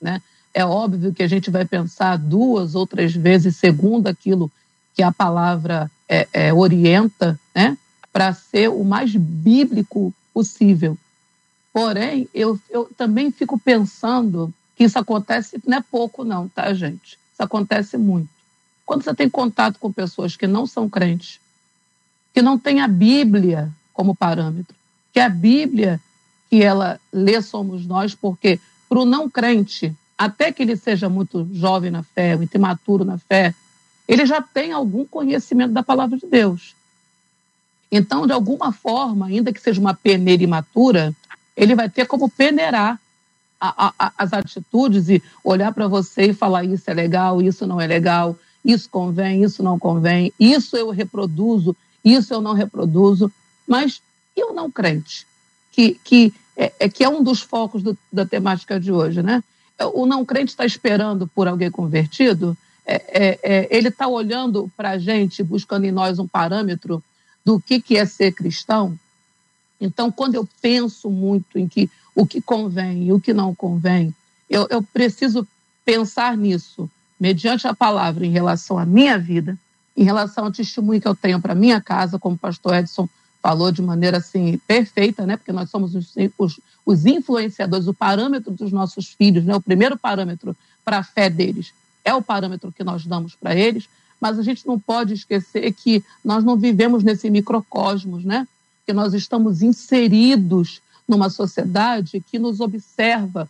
né? 0.00 0.20
É 0.52 0.64
óbvio 0.66 1.14
que 1.14 1.22
a 1.22 1.28
gente 1.28 1.50
vai 1.50 1.64
pensar 1.64 2.18
duas 2.18 2.74
ou 2.74 2.86
três 2.86 3.14
vezes 3.14 3.56
segundo 3.56 4.08
aquilo 4.08 4.50
que 4.94 5.02
a 5.02 5.12
palavra 5.12 5.90
é, 6.10 6.26
é, 6.32 6.52
orienta, 6.52 7.38
né, 7.54 7.78
para 8.12 8.34
ser 8.34 8.68
o 8.68 8.82
mais 8.82 9.14
bíblico 9.14 10.12
possível. 10.34 10.98
Porém, 11.72 12.28
eu, 12.34 12.58
eu 12.68 12.90
também 12.96 13.30
fico 13.30 13.56
pensando 13.56 14.52
que 14.74 14.82
isso 14.82 14.98
acontece, 14.98 15.62
não 15.64 15.78
é 15.78 15.80
pouco, 15.80 16.24
não, 16.24 16.48
tá, 16.48 16.74
gente? 16.74 17.16
Isso 17.32 17.42
acontece 17.42 17.96
muito. 17.96 18.28
Quando 18.84 19.04
você 19.04 19.14
tem 19.14 19.30
contato 19.30 19.78
com 19.78 19.92
pessoas 19.92 20.34
que 20.34 20.48
não 20.48 20.66
são 20.66 20.90
crentes, 20.90 21.38
que 22.34 22.42
não 22.42 22.58
têm 22.58 22.80
a 22.80 22.88
Bíblia 22.88 23.70
como 23.92 24.16
parâmetro, 24.16 24.74
que 25.12 25.20
a 25.20 25.28
Bíblia 25.28 26.00
que 26.48 26.60
ela 26.60 27.00
lê 27.12 27.40
somos 27.40 27.86
nós, 27.86 28.12
porque 28.16 28.58
para 28.88 28.98
o 28.98 29.04
não 29.04 29.30
crente, 29.30 29.94
até 30.18 30.50
que 30.50 30.64
ele 30.64 30.76
seja 30.76 31.08
muito 31.08 31.48
jovem 31.52 31.92
na 31.92 32.02
fé, 32.02 32.36
muito 32.36 32.52
imaturo 32.56 33.04
na 33.04 33.16
fé, 33.18 33.54
ele 34.10 34.26
já 34.26 34.42
tem 34.42 34.72
algum 34.72 35.04
conhecimento 35.04 35.72
da 35.72 35.84
palavra 35.84 36.18
de 36.18 36.26
Deus. 36.26 36.74
Então, 37.92 38.26
de 38.26 38.32
alguma 38.32 38.72
forma, 38.72 39.26
ainda 39.26 39.52
que 39.52 39.60
seja 39.60 39.80
uma 39.80 39.94
peneira 39.94 40.42
imatura, 40.42 41.14
ele 41.56 41.76
vai 41.76 41.88
ter 41.88 42.06
como 42.06 42.28
peneirar 42.28 43.00
a, 43.60 43.92
a, 43.96 44.12
as 44.18 44.32
atitudes 44.32 45.08
e 45.08 45.22
olhar 45.44 45.72
para 45.72 45.86
você 45.86 46.30
e 46.30 46.34
falar: 46.34 46.64
isso 46.64 46.90
é 46.90 46.94
legal, 46.94 47.40
isso 47.40 47.68
não 47.68 47.80
é 47.80 47.86
legal, 47.86 48.36
isso 48.64 48.90
convém, 48.90 49.44
isso 49.44 49.62
não 49.62 49.78
convém, 49.78 50.32
isso 50.40 50.76
eu 50.76 50.90
reproduzo, 50.90 51.76
isso 52.04 52.34
eu 52.34 52.40
não 52.40 52.52
reproduzo. 52.52 53.30
Mas 53.64 54.02
e 54.36 54.42
o 54.42 54.52
não 54.52 54.68
crente? 54.72 55.24
Que, 55.70 55.94
que, 56.02 56.34
é, 56.56 56.72
é 56.80 56.88
que 56.88 57.04
é 57.04 57.08
um 57.08 57.22
dos 57.22 57.40
focos 57.40 57.80
do, 57.80 57.96
da 58.12 58.26
temática 58.26 58.80
de 58.80 58.90
hoje, 58.90 59.22
né? 59.22 59.44
o 59.94 60.04
não 60.04 60.26
crente 60.26 60.50
está 60.50 60.66
esperando 60.66 61.26
por 61.26 61.48
alguém 61.48 61.70
convertido, 61.70 62.56
é, 62.90 63.04
é, 63.06 63.38
é, 63.42 63.68
ele 63.70 63.86
está 63.86 64.08
olhando 64.08 64.68
para 64.76 64.90
a 64.90 64.98
gente, 64.98 65.44
buscando 65.44 65.84
em 65.84 65.92
nós 65.92 66.18
um 66.18 66.26
parâmetro 66.26 67.02
do 67.44 67.60
que, 67.60 67.80
que 67.80 67.96
é 67.96 68.04
ser 68.04 68.32
cristão. 68.32 68.98
Então, 69.80 70.10
quando 70.10 70.34
eu 70.34 70.48
penso 70.60 71.08
muito 71.08 71.56
em 71.56 71.68
que 71.68 71.88
o 72.16 72.26
que 72.26 72.40
convém 72.40 73.04
e 73.04 73.12
o 73.12 73.20
que 73.20 73.32
não 73.32 73.54
convém, 73.54 74.12
eu, 74.48 74.66
eu 74.68 74.82
preciso 74.82 75.46
pensar 75.84 76.36
nisso, 76.36 76.90
mediante 77.18 77.68
a 77.68 77.74
palavra, 77.74 78.26
em 78.26 78.30
relação 78.30 78.76
à 78.76 78.84
minha 78.84 79.16
vida, 79.16 79.56
em 79.96 80.02
relação 80.02 80.46
ao 80.46 80.52
testemunho 80.52 81.00
que 81.00 81.06
eu 81.06 81.14
tenho 81.14 81.40
para 81.40 81.54
minha 81.54 81.80
casa, 81.80 82.18
como 82.18 82.34
o 82.34 82.38
pastor 82.38 82.74
Edson 82.74 83.08
falou 83.40 83.70
de 83.70 83.80
maneira 83.80 84.18
assim 84.18 84.58
perfeita, 84.66 85.24
né? 85.24 85.36
Porque 85.36 85.52
nós 85.52 85.70
somos 85.70 85.94
os, 85.94 86.12
os, 86.36 86.60
os 86.84 87.06
influenciadores, 87.06 87.86
o 87.86 87.94
parâmetro 87.94 88.52
dos 88.52 88.72
nossos 88.72 89.08
filhos, 89.08 89.44
né? 89.44 89.54
O 89.54 89.60
primeiro 89.60 89.96
parâmetro 89.96 90.56
para 90.84 90.98
a 90.98 91.04
fé 91.04 91.30
deles 91.30 91.72
é 92.04 92.14
o 92.14 92.22
parâmetro 92.22 92.72
que 92.72 92.84
nós 92.84 93.06
damos 93.06 93.34
para 93.34 93.54
eles, 93.54 93.88
mas 94.20 94.38
a 94.38 94.42
gente 94.42 94.66
não 94.66 94.78
pode 94.78 95.14
esquecer 95.14 95.72
que 95.72 96.04
nós 96.24 96.44
não 96.44 96.56
vivemos 96.56 97.02
nesse 97.02 97.30
microcosmos, 97.30 98.24
né? 98.24 98.46
Que 98.86 98.92
nós 98.92 99.14
estamos 99.14 99.62
inseridos 99.62 100.82
numa 101.08 101.30
sociedade 101.30 102.22
que 102.30 102.38
nos 102.38 102.60
observa 102.60 103.48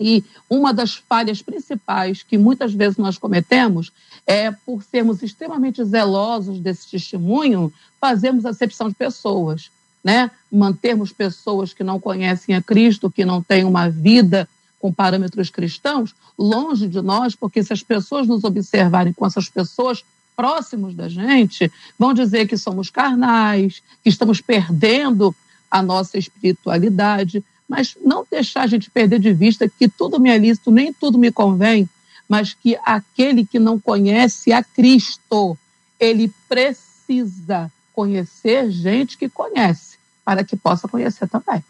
e 0.00 0.24
uma 0.48 0.72
das 0.72 0.94
falhas 0.94 1.42
principais 1.42 2.22
que 2.22 2.38
muitas 2.38 2.72
vezes 2.72 2.96
nós 2.96 3.18
cometemos 3.18 3.92
é, 4.26 4.50
por 4.50 4.82
sermos 4.82 5.22
extremamente 5.22 5.84
zelosos 5.84 6.60
desse 6.60 6.88
testemunho, 6.90 7.72
fazermos 8.00 8.46
acepção 8.46 8.88
de 8.88 8.94
pessoas, 8.94 9.70
né? 10.04 10.30
Mantermos 10.52 11.12
pessoas 11.12 11.72
que 11.74 11.82
não 11.82 11.98
conhecem 11.98 12.54
a 12.54 12.62
Cristo, 12.62 13.10
que 13.10 13.24
não 13.24 13.42
têm 13.42 13.64
uma 13.64 13.90
vida 13.90 14.48
com 14.78 14.92
parâmetros 14.92 15.50
cristãos, 15.50 16.14
longe 16.38 16.86
de 16.86 17.00
nós, 17.00 17.34
porque 17.34 17.62
se 17.62 17.72
as 17.72 17.82
pessoas 17.82 18.26
nos 18.26 18.44
observarem 18.44 19.12
com 19.12 19.26
essas 19.26 19.48
pessoas 19.48 20.04
próximos 20.36 20.94
da 20.94 21.08
gente, 21.08 21.70
vão 21.98 22.14
dizer 22.14 22.46
que 22.46 22.56
somos 22.56 22.90
carnais, 22.90 23.82
que 24.02 24.08
estamos 24.08 24.40
perdendo 24.40 25.34
a 25.70 25.82
nossa 25.82 26.16
espiritualidade 26.16 27.44
mas 27.68 27.96
não 28.02 28.26
deixar 28.28 28.62
a 28.62 28.66
gente 28.66 28.90
perder 28.90 29.20
de 29.20 29.32
vista 29.32 29.68
que 29.68 29.88
tudo 29.88 30.18
me 30.18 30.30
é 30.30 30.38
lícito, 30.38 30.70
nem 30.70 30.92
tudo 30.92 31.18
me 31.18 31.30
convém, 31.30 31.88
mas 32.26 32.54
que 32.54 32.78
aquele 32.82 33.44
que 33.44 33.58
não 33.58 33.78
conhece 33.78 34.52
a 34.52 34.64
Cristo, 34.64 35.56
ele 36.00 36.32
precisa 36.48 37.70
conhecer 37.92 38.70
gente 38.70 39.18
que 39.18 39.28
conhece, 39.28 39.98
para 40.24 40.42
que 40.42 40.56
possa 40.56 40.88
conhecer 40.88 41.28
também. 41.28 41.62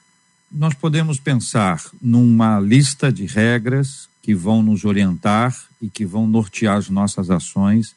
Nós 0.51 0.73
podemos 0.73 1.21
pensar 1.21 1.83
numa 2.01 2.59
lista 2.59 3.13
de 3.13 3.27
regras 3.27 4.09
que 4.23 4.35
vão 4.35 4.63
nos 4.63 4.85
orientar 4.85 5.55
e 5.81 5.91
que 5.91 6.07
vão 6.07 6.27
nortear 6.27 6.79
as 6.79 6.89
nossas 6.89 7.31
ações. 7.31 7.95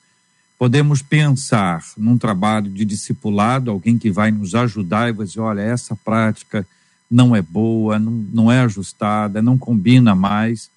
Podemos 0.59 1.01
pensar 1.01 1.83
num 1.97 2.17
trabalho 2.17 2.69
de 2.69 2.83
discipulado, 2.83 3.71
alguém 3.71 3.97
que 3.97 4.11
vai 4.11 4.31
nos 4.31 4.53
ajudar 4.53 5.07
e 5.07 5.13
vai 5.13 5.25
dizer: 5.25 5.39
olha, 5.39 5.61
essa 5.61 5.95
prática 5.95 6.67
não 7.09 7.33
é 7.33 7.41
boa, 7.41 7.97
não, 7.97 8.11
não 8.11 8.51
é 8.51 8.59
ajustada, 8.59 9.41
não 9.41 9.57
combina 9.57 10.13
mais. 10.13 10.69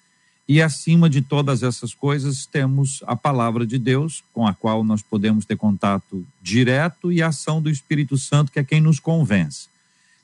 E 0.46 0.62
acima 0.62 1.10
de 1.10 1.22
todas 1.22 1.62
essas 1.62 1.92
coisas, 1.92 2.46
temos 2.46 3.02
a 3.06 3.16
palavra 3.16 3.66
de 3.66 3.78
Deus, 3.78 4.22
com 4.32 4.46
a 4.46 4.54
qual 4.54 4.84
nós 4.84 5.02
podemos 5.02 5.44
ter 5.44 5.56
contato 5.56 6.24
direto, 6.40 7.10
e 7.10 7.20
a 7.20 7.28
ação 7.28 7.60
do 7.60 7.70
Espírito 7.70 8.16
Santo, 8.16 8.52
que 8.52 8.60
é 8.60 8.64
quem 8.64 8.80
nos 8.80 9.00
convence. 9.00 9.68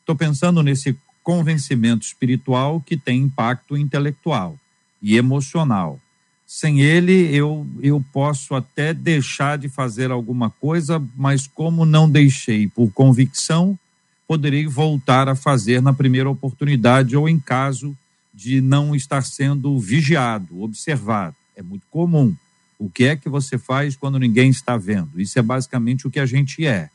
Estou 0.00 0.14
pensando 0.14 0.62
nesse 0.62 0.96
convencimento 1.22 2.04
espiritual 2.04 2.80
que 2.80 2.96
tem 2.96 3.22
impacto 3.22 3.76
intelectual 3.76 4.59
e 5.02 5.16
emocional. 5.16 6.00
Sem 6.46 6.80
ele, 6.80 7.35
eu, 7.35 7.66
eu 7.80 8.04
posso 8.12 8.54
até 8.54 8.92
deixar 8.92 9.56
de 9.56 9.68
fazer 9.68 10.11
alguma 10.11 10.50
coisa, 10.50 11.00
mas 11.16 11.46
como 11.46 11.85
não 11.85 12.11
deixei 12.11 12.66
por 12.66 12.90
convicção, 12.92 13.78
poderei 14.26 14.66
voltar 14.66 15.28
a 15.28 15.37
fazer 15.37 15.80
na 15.80 15.92
primeira 15.92 16.28
oportunidade 16.28 17.16
ou 17.16 17.28
em 17.28 17.38
caso 17.38 17.96
de 18.35 18.61
não 18.61 18.94
estar 18.96 19.22
sendo 19.22 19.78
vigiado, 19.78 20.62
observado. 20.62 21.37
É 21.54 21.62
muito 21.62 21.85
comum. 21.90 22.35
O 22.78 22.88
que 22.88 23.04
é 23.04 23.16
que 23.16 23.28
você 23.28 23.59
faz 23.59 23.94
quando 23.94 24.18
ninguém 24.18 24.50
está 24.50 24.76
vendo? 24.76 25.20
Isso 25.20 25.38
é 25.38 25.42
basicamente 25.42 26.06
o 26.06 26.11
que 26.11 26.18
a 26.18 26.26
gente 26.26 26.66
é. 26.66 26.88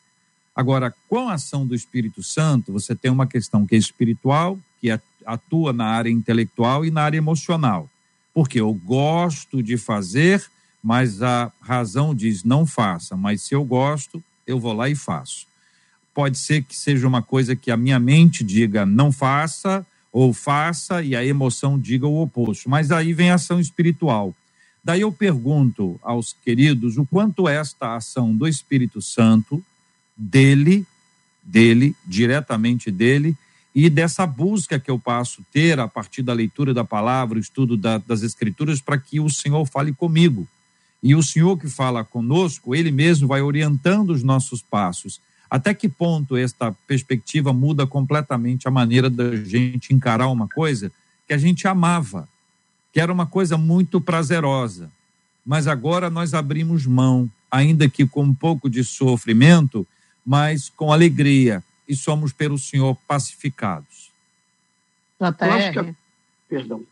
Agora, 0.56 0.94
com 1.10 1.28
a 1.28 1.34
ação 1.34 1.66
do 1.66 1.76
Espírito 1.76 2.24
Santo, 2.24 2.72
você 2.72 2.96
tem 2.96 3.12
uma 3.12 3.28
questão 3.28 3.66
que 3.66 3.76
é 3.76 3.78
espiritual, 3.78 4.58
que 4.80 4.90
atua 5.26 5.74
na 5.74 5.86
área 5.86 6.10
intelectual 6.10 6.86
e 6.86 6.92
na 6.92 7.02
área 7.02 7.18
emocional. 7.18 7.90
Porque 8.34 8.60
eu 8.60 8.74
gosto 8.74 9.62
de 9.62 9.78
fazer, 9.78 10.44
mas 10.82 11.22
a 11.22 11.52
razão 11.60 12.16
diz 12.16 12.44
não 12.44 12.66
faça, 12.66 13.18
mas 13.18 13.42
se 13.42 13.54
eu 13.54 13.64
gosto, 13.64 14.24
eu 14.48 14.60
vou 14.60 14.74
lá 14.74 14.90
e 14.90 14.96
faço 14.96 15.48
pode 16.16 16.38
ser 16.38 16.64
que 16.64 16.76
seja 16.76 17.06
uma 17.06 17.22
coisa 17.22 17.58
que 17.58 17.70
a 17.70 17.76
minha 17.76 18.00
mente 18.00 18.42
diga 18.42 18.86
não 18.86 19.12
faça 19.12 19.86
ou 20.12 20.32
faça 20.32 21.04
e 21.04 21.14
a 21.14 21.24
emoção 21.24 21.78
diga 21.78 22.08
o 22.08 22.22
oposto. 22.22 22.70
Mas 22.70 22.90
aí 22.90 23.12
vem 23.12 23.32
a 23.32 23.36
ação 23.36 23.60
espiritual. 23.60 24.34
Daí 24.82 25.02
eu 25.02 25.12
pergunto 25.12 26.00
aos 26.02 26.32
queridos 26.32 26.98
o 26.98 27.06
quanto 27.06 27.50
esta 27.50 27.98
ação 27.98 28.34
do 28.34 28.48
Espírito 28.48 29.02
Santo, 29.02 29.62
dele, 30.16 30.86
dele, 31.44 31.96
diretamente 32.06 32.90
dele, 32.90 33.36
e 33.74 33.90
dessa 33.90 34.26
busca 34.26 34.80
que 34.80 34.90
eu 34.90 34.98
passo 34.98 35.44
ter 35.52 35.80
a 35.80 35.88
partir 35.88 36.22
da 36.22 36.32
leitura 36.32 36.74
da 36.74 36.86
palavra, 36.86 37.38
o 37.38 37.42
estudo 37.42 37.76
da, 37.76 37.98
das 37.98 38.22
Escrituras, 38.22 38.80
para 38.80 38.98
que 38.98 39.20
o 39.20 39.30
Senhor 39.30 39.66
fale 39.66 39.92
comigo. 39.92 40.48
E 41.04 41.14
o 41.14 41.22
Senhor 41.22 41.58
que 41.58 41.68
fala 41.68 42.04
conosco, 42.04 42.74
ele 42.74 42.90
mesmo 42.90 43.28
vai 43.28 43.42
orientando 43.42 44.12
os 44.12 44.24
nossos 44.24 44.62
passos. 44.62 45.20
Até 45.50 45.74
que 45.74 45.90
ponto 45.90 46.38
esta 46.38 46.72
perspectiva 46.88 47.54
muda 47.54 47.86
completamente 47.86 48.68
a 48.68 48.72
maneira 48.72 49.10
da 49.10 49.36
gente 49.36 49.94
encarar 49.94 50.30
uma 50.30 50.48
coisa 50.48 50.92
que 51.28 51.34
a 51.34 51.38
gente 51.38 51.68
amava, 51.68 52.28
que 52.94 53.00
era 53.00 53.12
uma 53.12 53.26
coisa 53.26 53.58
muito 53.58 54.00
prazerosa, 54.00 54.90
mas 55.46 55.68
agora 55.68 56.10
nós 56.10 56.34
abrimos 56.34 56.86
mão, 56.86 57.30
ainda 57.52 57.90
que 57.90 58.08
com 58.08 58.24
um 58.24 58.34
pouco 58.34 58.70
de 58.70 58.84
sofrimento, 58.84 59.86
mas 60.26 60.70
com 60.70 60.92
alegria, 60.92 61.64
e 61.88 61.96
somos 61.96 62.34
pelo 62.34 62.58
Senhor 62.58 62.98
pacificados. 63.08 64.12
JR. 65.20 65.86
Que... 65.86 65.96
Perdão. 66.50 66.84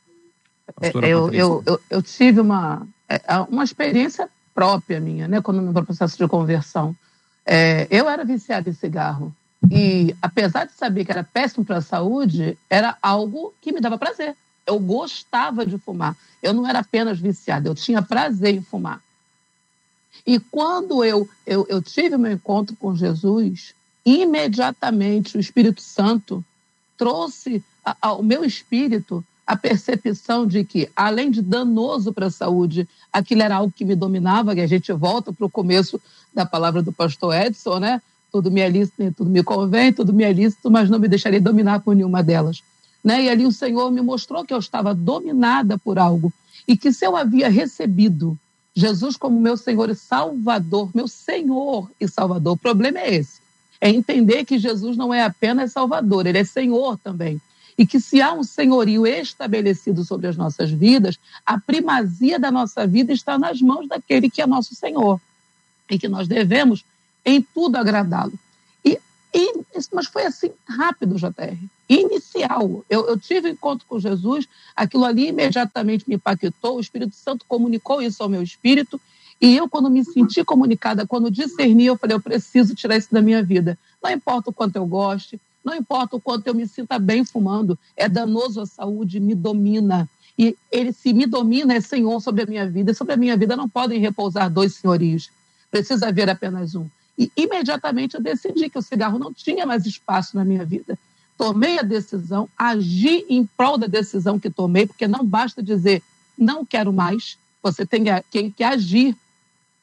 É, 0.82 0.90
eu, 0.90 1.32
eu, 1.34 1.64
eu, 1.66 1.82
eu, 1.90 2.02
tive 2.02 2.40
uma, 2.40 2.88
é, 3.10 3.20
uma 3.50 3.64
experiência 3.64 4.30
própria 4.54 5.00
minha, 5.00 5.28
né, 5.28 5.42
quando 5.42 5.62
no 5.62 5.74
processo 5.86 6.18
de 6.18 6.28
conversão. 6.28 6.96
É, 7.46 7.88
eu 7.90 8.08
era 8.08 8.24
viciada 8.24 8.70
em 8.70 8.74
cigarro. 8.74 9.36
E, 9.72 10.16
apesar 10.22 10.66
de 10.66 10.74
saber 10.74 11.06
que 11.06 11.12
era 11.12 11.24
péssimo 11.24 11.66
para 11.66 11.78
a 11.78 11.82
saúde, 11.82 12.58
era 12.70 12.98
algo 13.02 13.54
que 13.62 13.72
me 13.72 13.82
dava 13.82 13.98
prazer. 13.98 14.36
Eu 14.66 14.80
gostava 14.80 15.66
de 15.66 15.78
fumar. 15.78 16.16
Eu 16.42 16.54
não 16.54 16.68
era 16.68 16.80
apenas 16.80 17.20
viciada, 17.20 17.68
eu 17.68 17.76
tinha 17.76 18.02
prazer 18.02 18.56
em 18.56 18.62
fumar. 18.62 19.02
E 20.26 20.40
quando 20.40 21.04
eu, 21.04 21.28
eu, 21.46 21.66
eu 21.70 21.82
tive 21.82 22.18
meu 22.18 22.32
encontro 22.32 22.76
com 22.78 22.96
Jesus, 22.96 23.74
imediatamente 24.06 25.38
o 25.38 25.40
Espírito 25.40 25.82
Santo 25.82 26.44
trouxe 26.98 27.64
ao 28.02 28.24
meu 28.24 28.46
espírito 28.46 29.24
a 29.46 29.58
percepção 29.58 30.48
de 30.48 30.64
que, 30.64 30.90
além 30.96 31.30
de 31.30 31.42
danoso 31.42 32.14
para 32.14 32.28
a 32.28 32.32
saúde, 32.32 32.88
aquilo 33.12 33.42
era 33.44 33.58
algo 33.58 33.74
que 33.76 33.84
me 33.84 33.96
dominava, 33.96 34.56
que 34.56 34.62
a 34.62 34.68
gente 34.68 34.92
volta 34.94 35.34
para 35.34 35.46
o 35.46 35.50
começo 35.50 36.00
da 36.34 36.46
palavra 36.46 36.82
do 36.82 36.94
pastor 36.94 37.36
Edson, 37.36 37.80
né? 37.80 38.02
Tudo 38.32 38.50
me 38.50 38.62
é 38.62 38.70
lícito, 38.70 39.14
tudo 39.16 39.30
me 39.30 39.44
convém, 39.44 39.92
tudo 39.92 40.14
me 40.14 40.24
é 40.24 40.32
lícito, 40.32 40.72
mas 40.72 40.90
não 40.90 40.98
me 40.98 41.08
deixarei 41.08 41.40
dominar 41.40 41.82
por 41.82 41.96
nenhuma 41.96 42.24
delas. 42.24 42.64
Né? 43.04 43.26
E 43.26 43.30
ali 43.30 43.46
o 43.46 43.52
Senhor 43.52 43.92
me 43.92 44.02
mostrou 44.02 44.46
que 44.46 44.54
eu 44.54 44.58
estava 44.58 44.96
dominada 44.96 45.78
por 45.78 46.00
algo 46.00 46.34
e 46.68 46.78
que 46.78 46.94
se 46.94 47.06
eu 47.06 47.18
havia 47.18 47.50
recebido 47.50 48.38
Jesus 48.76 49.16
como 49.18 49.40
meu 49.40 49.56
Senhor 49.56 49.90
e 49.90 49.96
Salvador, 49.96 50.90
meu 50.94 51.08
Senhor 51.08 51.90
e 52.00 52.08
Salvador, 52.08 52.54
o 52.54 52.58
problema 52.58 53.00
é 53.00 53.16
esse 53.16 53.44
é 53.84 53.90
entender 53.90 54.46
que 54.46 54.58
Jesus 54.58 54.96
não 54.96 55.14
é 55.14 55.26
apenas 55.26 55.74
Salvador, 55.74 56.26
ele 56.26 56.38
é 56.38 56.46
Senhor 56.46 56.98
também. 57.00 57.42
E 57.78 57.86
que 57.86 58.00
se 58.00 58.22
há 58.22 58.32
um 58.32 58.42
senhorio 58.42 59.06
estabelecido 59.06 60.06
sobre 60.06 60.28
as 60.28 60.38
nossas 60.38 60.72
vidas, 60.72 61.20
a 61.46 61.60
primazia 61.60 62.40
da 62.40 62.50
nossa 62.50 62.88
vida 62.88 63.12
está 63.12 63.38
nas 63.38 63.62
mãos 63.62 63.86
daquele 63.90 64.30
que 64.30 64.42
é 64.42 64.48
nosso 64.48 64.74
Senhor. 64.74 65.20
E 65.92 66.00
que 66.00 66.08
nós 66.08 66.30
devemos 66.30 66.86
em 67.26 67.42
tudo 67.42 67.76
agradá-lo. 67.76 68.32
E, 68.86 68.98
e, 69.34 69.54
mas 69.92 70.08
foi 70.08 70.28
assim 70.28 70.52
rápido, 70.66 71.16
JR. 71.16 71.58
Inicial. 71.94 72.84
Eu, 72.90 73.08
eu 73.08 73.20
tive 73.20 73.50
encontro 73.50 73.86
com 73.88 74.00
Jesus, 74.00 74.48
aquilo 74.76 75.06
ali 75.06 75.28
imediatamente 75.28 76.06
me 76.08 76.16
impactou, 76.16 76.78
o 76.78 76.80
Espírito 76.80 77.16
Santo 77.16 77.46
comunicou 77.48 78.02
isso 78.02 78.24
ao 78.24 78.30
meu 78.30 78.42
espírito, 78.42 79.00
e 79.40 79.56
eu, 79.58 79.68
quando 79.68 79.90
me 79.92 80.04
senti 80.04 80.44
comunicada, 80.44 81.06
quando 81.06 81.30
discerni, 81.30 81.86
eu 81.86 81.98
falei, 81.98 82.16
eu 82.16 82.22
preciso 82.22 82.74
tirar 82.74 82.98
isso 82.98 83.14
da 83.14 83.22
minha 83.22 83.44
vida. 83.44 83.78
Não 84.02 84.10
importa 84.10 84.50
o 84.50 84.54
quanto 84.54 84.78
eu 84.78 84.86
goste, 84.86 85.40
não 85.64 85.76
importa 85.76 86.16
o 86.16 86.22
quanto 86.22 86.48
eu 86.48 86.56
me 86.56 86.68
sinta 86.68 86.98
bem 86.98 87.24
fumando, 87.24 87.78
é 87.96 88.10
danoso 88.10 88.62
à 88.62 88.66
saúde, 88.66 89.20
me 89.20 89.36
domina. 89.36 90.10
E 90.38 90.56
ele, 90.72 90.92
se 90.92 91.14
me 91.14 91.26
domina, 91.26 91.76
é 91.76 91.82
senhor 91.82 92.20
sobre 92.22 92.44
a 92.44 92.46
minha 92.46 92.68
vida. 92.68 92.92
E 92.92 92.96
sobre 92.96 93.14
a 93.14 93.18
minha 93.18 93.38
vida 93.38 93.56
não 93.56 93.70
podem 93.70 94.00
repousar 94.00 94.50
dois 94.50 94.76
senhorios. 94.76 95.30
Precisa 95.70 96.08
haver 96.08 96.30
apenas 96.30 96.74
um. 96.74 96.88
E 97.18 97.32
imediatamente 97.38 98.16
eu 98.16 98.22
decidi 98.22 98.70
que 98.70 98.80
o 98.80 98.82
cigarro 98.82 99.20
não 99.20 99.34
tinha 99.34 99.66
mais 99.66 99.86
espaço 99.86 100.36
na 100.36 100.44
minha 100.44 100.66
vida. 100.66 100.98
Tomei 101.44 101.78
a 101.78 101.84
decisão, 101.84 102.48
agi 102.58 103.26
em 103.28 103.46
prol 103.46 103.78
da 103.78 103.88
decisão 103.88 104.40
que 104.40 104.50
tomei, 104.50 104.88
porque 104.88 105.08
não 105.08 105.26
basta 105.26 105.62
dizer 105.62 106.02
não 106.38 106.66
quero 106.66 106.94
mais, 106.94 107.38
você 107.62 107.86
tem 107.86 108.04
que 108.56 108.64
agir 108.64 109.16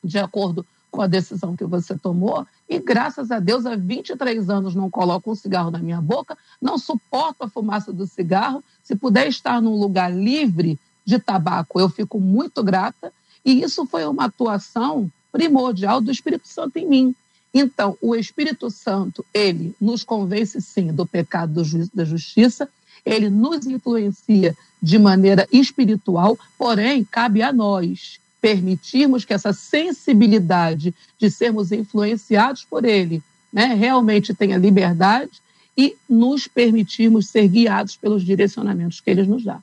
de 0.03 0.19
acordo 0.19 0.65
com 0.91 1.03
a 1.03 1.07
decisão 1.07 1.55
que 1.55 1.65
você 1.65 1.97
tomou. 1.97 2.47
E 2.69 2.79
graças 2.79 3.31
a 3.31 3.39
Deus, 3.39 3.67
há 3.67 3.77
23 3.77 4.49
anos 4.51 4.75
não 4.75 4.91
coloco 4.91 5.31
um 5.31 5.35
cigarro 5.35 5.71
na 5.71 5.79
minha 5.79 6.01
boca, 6.01 6.37
não 6.61 6.79
suporto 6.79 7.45
a 7.45 7.49
fumaça 7.49 7.93
do 7.93 8.07
cigarro. 8.07 8.65
Se 8.83 8.97
puder 8.97 9.29
estar 9.29 9.61
num 9.61 9.79
lugar 9.79 10.13
livre 10.13 10.79
de 11.05 11.19
tabaco, 11.19 11.79
eu 11.79 11.89
fico 11.89 12.19
muito 12.19 12.63
grata. 12.63 13.13
E 13.45 13.63
isso 13.63 13.87
foi 13.87 14.05
uma 14.07 14.25
atuação 14.25 15.11
primordial 15.31 16.01
do 16.01 16.11
Espírito 16.11 16.49
Santo 16.49 16.79
em 16.79 16.87
mim. 16.87 17.15
Então, 17.53 17.99
o 18.01 18.15
Espírito 18.15 18.71
Santo, 18.71 19.25
ele 19.35 19.75
nos 19.81 20.05
convence 20.05 20.61
sim 20.61 20.93
do 20.93 21.05
pecado 21.05 21.55
do 21.55 21.65
juízo 21.65 21.91
da 21.93 22.05
justiça, 22.05 22.69
ele 23.05 23.29
nos 23.29 23.67
influencia 23.67 24.57
de 24.81 24.99
maneira 24.99 25.49
espiritual, 25.53 26.39
porém, 26.57 27.05
cabe 27.05 27.43
a 27.43 27.53
nós 27.53 28.21
permitirmos 28.41 29.25
que 29.25 29.35
essa 29.35 29.53
sensibilidade 29.53 30.95
de 31.19 31.31
sermos 31.31 31.73
influenciados 31.73 32.65
por 32.65 32.85
Ele 32.85 33.23
né, 33.53 33.75
realmente 33.75 34.33
tenha 34.33 34.57
liberdade 34.57 35.43
e 35.77 35.97
nos 36.09 36.49
permitirmos 36.49 37.29
ser 37.29 37.47
guiados 37.49 37.97
pelos 37.97 38.25
direcionamentos 38.25 39.01
que 39.01 39.11
Ele 39.11 39.25
nos 39.25 39.45
dá. 39.45 39.63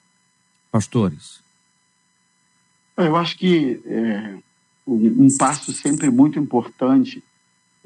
Pastores. 0.72 1.40
Eu 2.96 3.16
acho 3.16 3.38
que 3.38 3.82
é, 3.86 4.38
um 4.88 5.28
passo 5.38 5.72
sempre 5.74 6.10
muito 6.10 6.40
importante 6.40 7.24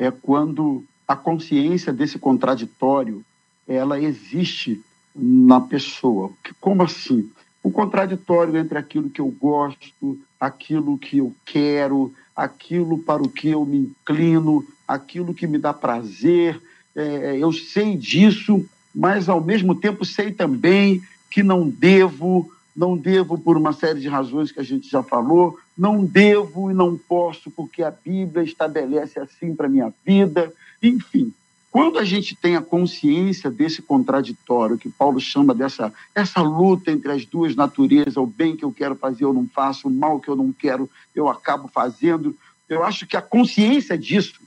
é 0.02 0.10
quando 0.10 0.84
a 1.08 1.16
consciência 1.16 1.94
desse 1.94 2.18
contraditório 2.18 3.24
ela 3.68 4.02
existe 4.02 4.82
na 5.16 5.62
pessoa. 5.62 6.32
Como 6.60 6.82
assim? 6.82 7.30
O 7.62 7.70
contraditório 7.70 8.58
entre 8.58 8.80
aquilo 8.80 9.12
que 9.12 9.22
eu 9.22 9.28
gosto, 9.28 10.20
aquilo 10.40 10.98
que 10.98 11.20
eu 11.20 11.32
quero, 11.46 12.12
aquilo 12.36 12.98
para 12.98 13.22
o 13.22 13.30
que 13.30 13.50
eu 13.50 13.64
me 13.64 13.78
inclino, 13.78 14.66
aquilo 14.88 15.36
que 15.36 15.46
me 15.46 15.60
dá 15.60 15.72
prazer. 15.72 16.60
É, 16.96 17.38
eu 17.38 17.54
sei 17.54 17.96
disso, 17.96 18.66
mas 18.94 19.30
ao 19.30 19.40
mesmo 19.40 19.76
tempo 19.76 20.04
sei 20.04 20.32
também 20.32 21.00
que 21.30 21.44
não 21.44 21.70
devo, 21.70 22.52
não 22.76 22.98
devo 22.98 23.38
por 23.38 23.56
uma 23.56 23.72
série 23.72 24.00
de 24.00 24.08
razões 24.08 24.52
que 24.52 24.60
a 24.60 24.64
gente 24.64 24.90
já 24.90 25.04
falou, 25.04 25.60
não 25.82 26.06
devo 26.06 26.70
e 26.70 26.76
não 26.76 26.96
posso 26.96 27.50
porque 27.50 27.82
a 27.82 27.90
Bíblia 27.90 28.44
estabelece 28.44 29.20
assim 29.20 29.56
para 29.56 29.68
minha 29.68 29.92
vida, 30.06 30.54
enfim. 30.80 31.34
Quando 31.72 31.98
a 31.98 32.06
gente 32.06 32.36
tem 32.36 32.56
a 32.56 32.62
consciência 32.62 33.50
desse 33.50 33.82
contraditório, 33.82 34.78
que 34.78 34.90
Paulo 34.90 35.20
chama 35.20 35.56
dessa 35.56 35.92
essa 36.14 36.40
luta 36.40 36.92
entre 36.92 37.12
as 37.12 37.26
duas 37.26 37.56
naturezas, 37.56 38.16
o 38.16 38.28
bem 38.28 38.56
que 38.56 38.64
eu 38.64 38.72
quero 38.72 38.94
fazer 38.96 39.24
eu 39.24 39.34
não 39.34 39.48
faço, 39.48 39.88
o 39.88 39.92
mal 39.92 40.20
que 40.20 40.28
eu 40.28 40.36
não 40.36 40.54
quero 40.54 40.88
eu 41.16 41.28
acabo 41.28 41.68
fazendo, 41.68 42.38
eu 42.70 42.84
acho 42.84 43.08
que 43.08 43.18
a 43.18 43.22
consciência 43.22 43.98
disso 43.98 44.40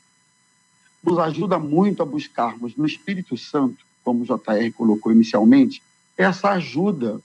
nos 1.02 1.18
ajuda 1.18 1.58
muito 1.58 2.00
a 2.00 2.06
buscarmos 2.06 2.76
no 2.76 2.86
Espírito 2.86 3.36
Santo, 3.36 3.84
como 4.04 4.22
o 4.22 4.24
JR 4.24 4.72
colocou 4.72 5.10
inicialmente, 5.10 5.82
essa 6.16 6.50
ajuda 6.50 7.20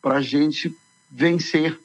para 0.00 0.18
a 0.18 0.22
gente 0.22 0.72
vencer. 1.10 1.76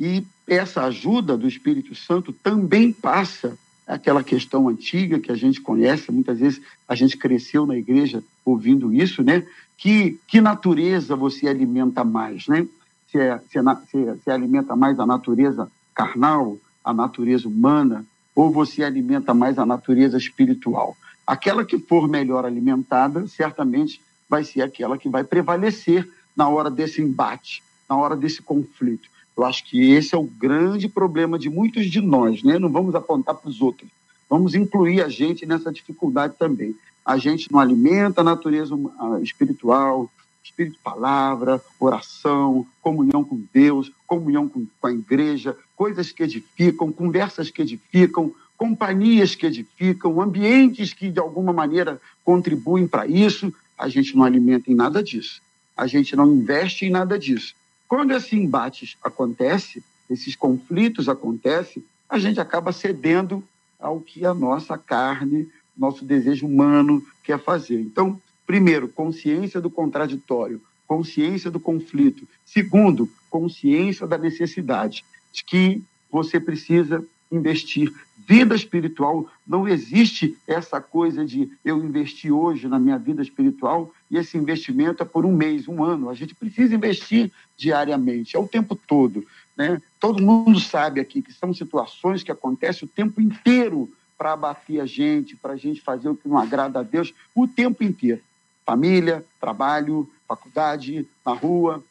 E 0.00 0.24
essa 0.46 0.84
ajuda 0.84 1.36
do 1.36 1.46
Espírito 1.46 1.94
Santo 1.94 2.32
também 2.32 2.90
passa 2.90 3.58
aquela 3.86 4.24
questão 4.24 4.66
antiga 4.66 5.20
que 5.20 5.30
a 5.30 5.34
gente 5.34 5.60
conhece, 5.60 6.10
muitas 6.10 6.38
vezes 6.38 6.62
a 6.88 6.94
gente 6.94 7.18
cresceu 7.18 7.66
na 7.66 7.76
igreja 7.76 8.24
ouvindo 8.42 8.94
isso, 8.94 9.22
né? 9.22 9.46
Que, 9.76 10.18
que 10.26 10.40
natureza 10.40 11.14
você 11.14 11.46
alimenta 11.48 12.02
mais, 12.02 12.46
né? 12.48 12.66
Se, 13.10 13.18
é, 13.18 13.28
é, 13.28 13.40
se, 13.40 14.22
se 14.24 14.30
alimenta 14.30 14.74
mais 14.74 14.98
a 14.98 15.04
natureza 15.04 15.70
carnal, 15.94 16.56
a 16.82 16.94
natureza 16.94 17.46
humana, 17.46 18.06
ou 18.34 18.50
você 18.50 18.82
alimenta 18.82 19.34
mais 19.34 19.58
a 19.58 19.66
natureza 19.66 20.16
espiritual. 20.16 20.96
Aquela 21.26 21.64
que 21.64 21.78
for 21.78 22.08
melhor 22.08 22.46
alimentada, 22.46 23.26
certamente 23.26 24.00
vai 24.28 24.44
ser 24.44 24.62
aquela 24.62 24.96
que 24.96 25.08
vai 25.08 25.24
prevalecer 25.24 26.08
na 26.34 26.48
hora 26.48 26.70
desse 26.70 27.02
embate, 27.02 27.62
na 27.88 27.96
hora 27.96 28.16
desse 28.16 28.40
conflito. 28.40 29.10
Eu 29.36 29.44
acho 29.44 29.64
que 29.64 29.92
esse 29.92 30.14
é 30.14 30.18
o 30.18 30.24
grande 30.24 30.88
problema 30.88 31.38
de 31.38 31.48
muitos 31.48 31.86
de 31.86 32.00
nós, 32.00 32.42
né? 32.42 32.58
Não 32.58 32.68
vamos 32.68 32.94
apontar 32.94 33.34
para 33.34 33.48
os 33.48 33.60
outros, 33.60 33.88
Vamos 34.30 34.54
incluir 34.54 35.02
a 35.02 35.08
gente 35.08 35.44
nessa 35.44 35.72
dificuldade 35.72 36.34
também. 36.38 36.76
A 37.04 37.18
gente 37.18 37.50
não 37.50 37.58
alimenta 37.58 38.20
a 38.20 38.24
natureza 38.24 38.76
espiritual, 39.20 40.08
espírito 40.44 40.78
palavra, 40.84 41.60
oração, 41.80 42.64
comunhão 42.80 43.24
com 43.24 43.42
Deus, 43.52 43.90
comunhão 44.06 44.48
com, 44.48 44.64
com 44.80 44.86
a 44.86 44.92
igreja, 44.92 45.56
coisas 45.74 46.12
que 46.12 46.22
edificam, 46.22 46.92
conversas 46.92 47.50
que 47.50 47.60
edificam, 47.60 48.32
companhias 48.56 49.34
que 49.34 49.46
edificam, 49.46 50.20
ambientes 50.20 50.92
que 50.92 51.10
de 51.10 51.18
alguma 51.18 51.52
maneira 51.52 52.00
contribuem 52.24 52.86
para 52.86 53.08
isso, 53.08 53.52
a 53.76 53.88
gente 53.88 54.14
não 54.14 54.22
alimenta 54.22 54.70
em 54.70 54.76
nada 54.76 55.02
disso. 55.02 55.42
A 55.76 55.88
gente 55.88 56.14
não 56.14 56.32
investe 56.32 56.84
em 56.84 56.90
nada 56.90 57.18
disso. 57.18 57.54
Quando 57.90 58.12
esse 58.12 58.36
embate 58.36 58.96
acontece, 59.02 59.82
esses 60.08 60.36
conflitos 60.36 61.08
acontecem, 61.08 61.84
a 62.08 62.20
gente 62.20 62.40
acaba 62.40 62.70
cedendo 62.70 63.42
ao 63.80 64.00
que 64.00 64.24
a 64.24 64.32
nossa 64.32 64.78
carne, 64.78 65.48
nosso 65.76 66.04
desejo 66.04 66.46
humano 66.46 67.04
quer 67.24 67.42
fazer. 67.42 67.80
Então, 67.80 68.22
primeiro, 68.46 68.86
consciência 68.86 69.60
do 69.60 69.68
contraditório, 69.68 70.62
consciência 70.86 71.50
do 71.50 71.58
conflito. 71.58 72.28
Segundo, 72.46 73.10
consciência 73.28 74.06
da 74.06 74.16
necessidade 74.16 75.04
de 75.32 75.42
que 75.42 75.82
você 76.12 76.38
precisa 76.38 77.04
investir. 77.28 77.92
Vida 78.16 78.54
espiritual, 78.54 79.28
não 79.44 79.66
existe 79.66 80.38
essa 80.46 80.80
coisa 80.80 81.26
de 81.26 81.50
eu 81.64 81.82
investir 81.82 82.30
hoje 82.30 82.68
na 82.68 82.78
minha 82.78 82.98
vida 82.98 83.20
espiritual 83.20 83.92
e 84.10 84.16
esse 84.16 84.36
investimento 84.36 85.02
é 85.02 85.06
por 85.06 85.24
um 85.24 85.32
mês, 85.32 85.68
um 85.68 85.84
ano. 85.84 86.10
A 86.10 86.14
gente 86.14 86.34
precisa 86.34 86.74
investir 86.74 87.30
diariamente, 87.56 88.36
é 88.36 88.38
o 88.38 88.48
tempo 88.48 88.74
todo. 88.74 89.24
Né? 89.56 89.80
Todo 90.00 90.22
mundo 90.22 90.58
sabe 90.58 91.00
aqui 91.00 91.22
que 91.22 91.32
são 91.32 91.54
situações 91.54 92.22
que 92.22 92.32
acontecem 92.32 92.86
o 92.86 92.90
tempo 92.90 93.20
inteiro 93.20 93.88
para 94.18 94.32
abater 94.32 94.80
a 94.80 94.86
gente, 94.86 95.36
para 95.36 95.52
a 95.52 95.56
gente 95.56 95.80
fazer 95.80 96.08
o 96.08 96.16
que 96.16 96.28
não 96.28 96.38
agrada 96.38 96.80
a 96.80 96.82
Deus, 96.82 97.14
o 97.34 97.46
tempo 97.46 97.84
inteiro. 97.84 98.20
Família, 98.66 99.24
trabalho, 99.40 100.10
faculdade, 100.26 101.06
na 101.24 101.32
rua, 101.32 101.82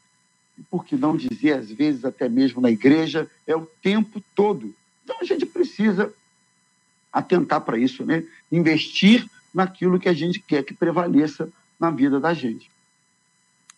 por 0.69 0.86
que 0.86 0.95
não 0.95 1.15
dizer, 1.15 1.53
às 1.53 1.71
vezes, 1.71 2.03
até 2.03 2.27
mesmo 2.27 2.62
na 2.62 2.69
igreja, 2.69 3.29
é 3.47 3.55
o 3.55 3.65
tempo 3.82 4.21
todo. 4.36 4.75
Então 5.03 5.17
a 5.21 5.23
gente 5.23 5.45
precisa 5.45 6.13
atentar 7.12 7.62
para 7.62 7.77
isso, 7.77 8.05
né? 8.05 8.23
Investir 8.51 9.27
naquilo 9.53 9.99
que 9.99 10.10
a 10.10 10.13
gente 10.13 10.39
quer 10.39 10.63
que 10.63 10.73
prevaleça 10.73 11.51
na 11.80 11.89
vida 11.92 12.20
da 12.20 12.34
gente. 12.34 12.70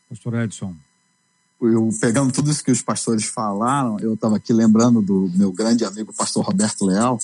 Pastor 0.09 0.33
Edson. 0.35 0.75
Eu, 1.61 1.89
pegando 2.01 2.33
tudo 2.33 2.49
isso 2.49 2.63
que 2.63 2.71
os 2.71 2.81
pastores 2.81 3.25
falaram, 3.25 3.99
eu 3.99 4.15
estava 4.15 4.37
aqui 4.37 4.51
lembrando 4.51 5.01
do 5.01 5.29
meu 5.35 5.51
grande 5.51 5.85
amigo, 5.85 6.11
pastor 6.11 6.43
Roberto 6.43 6.85
Leal, 6.85 7.19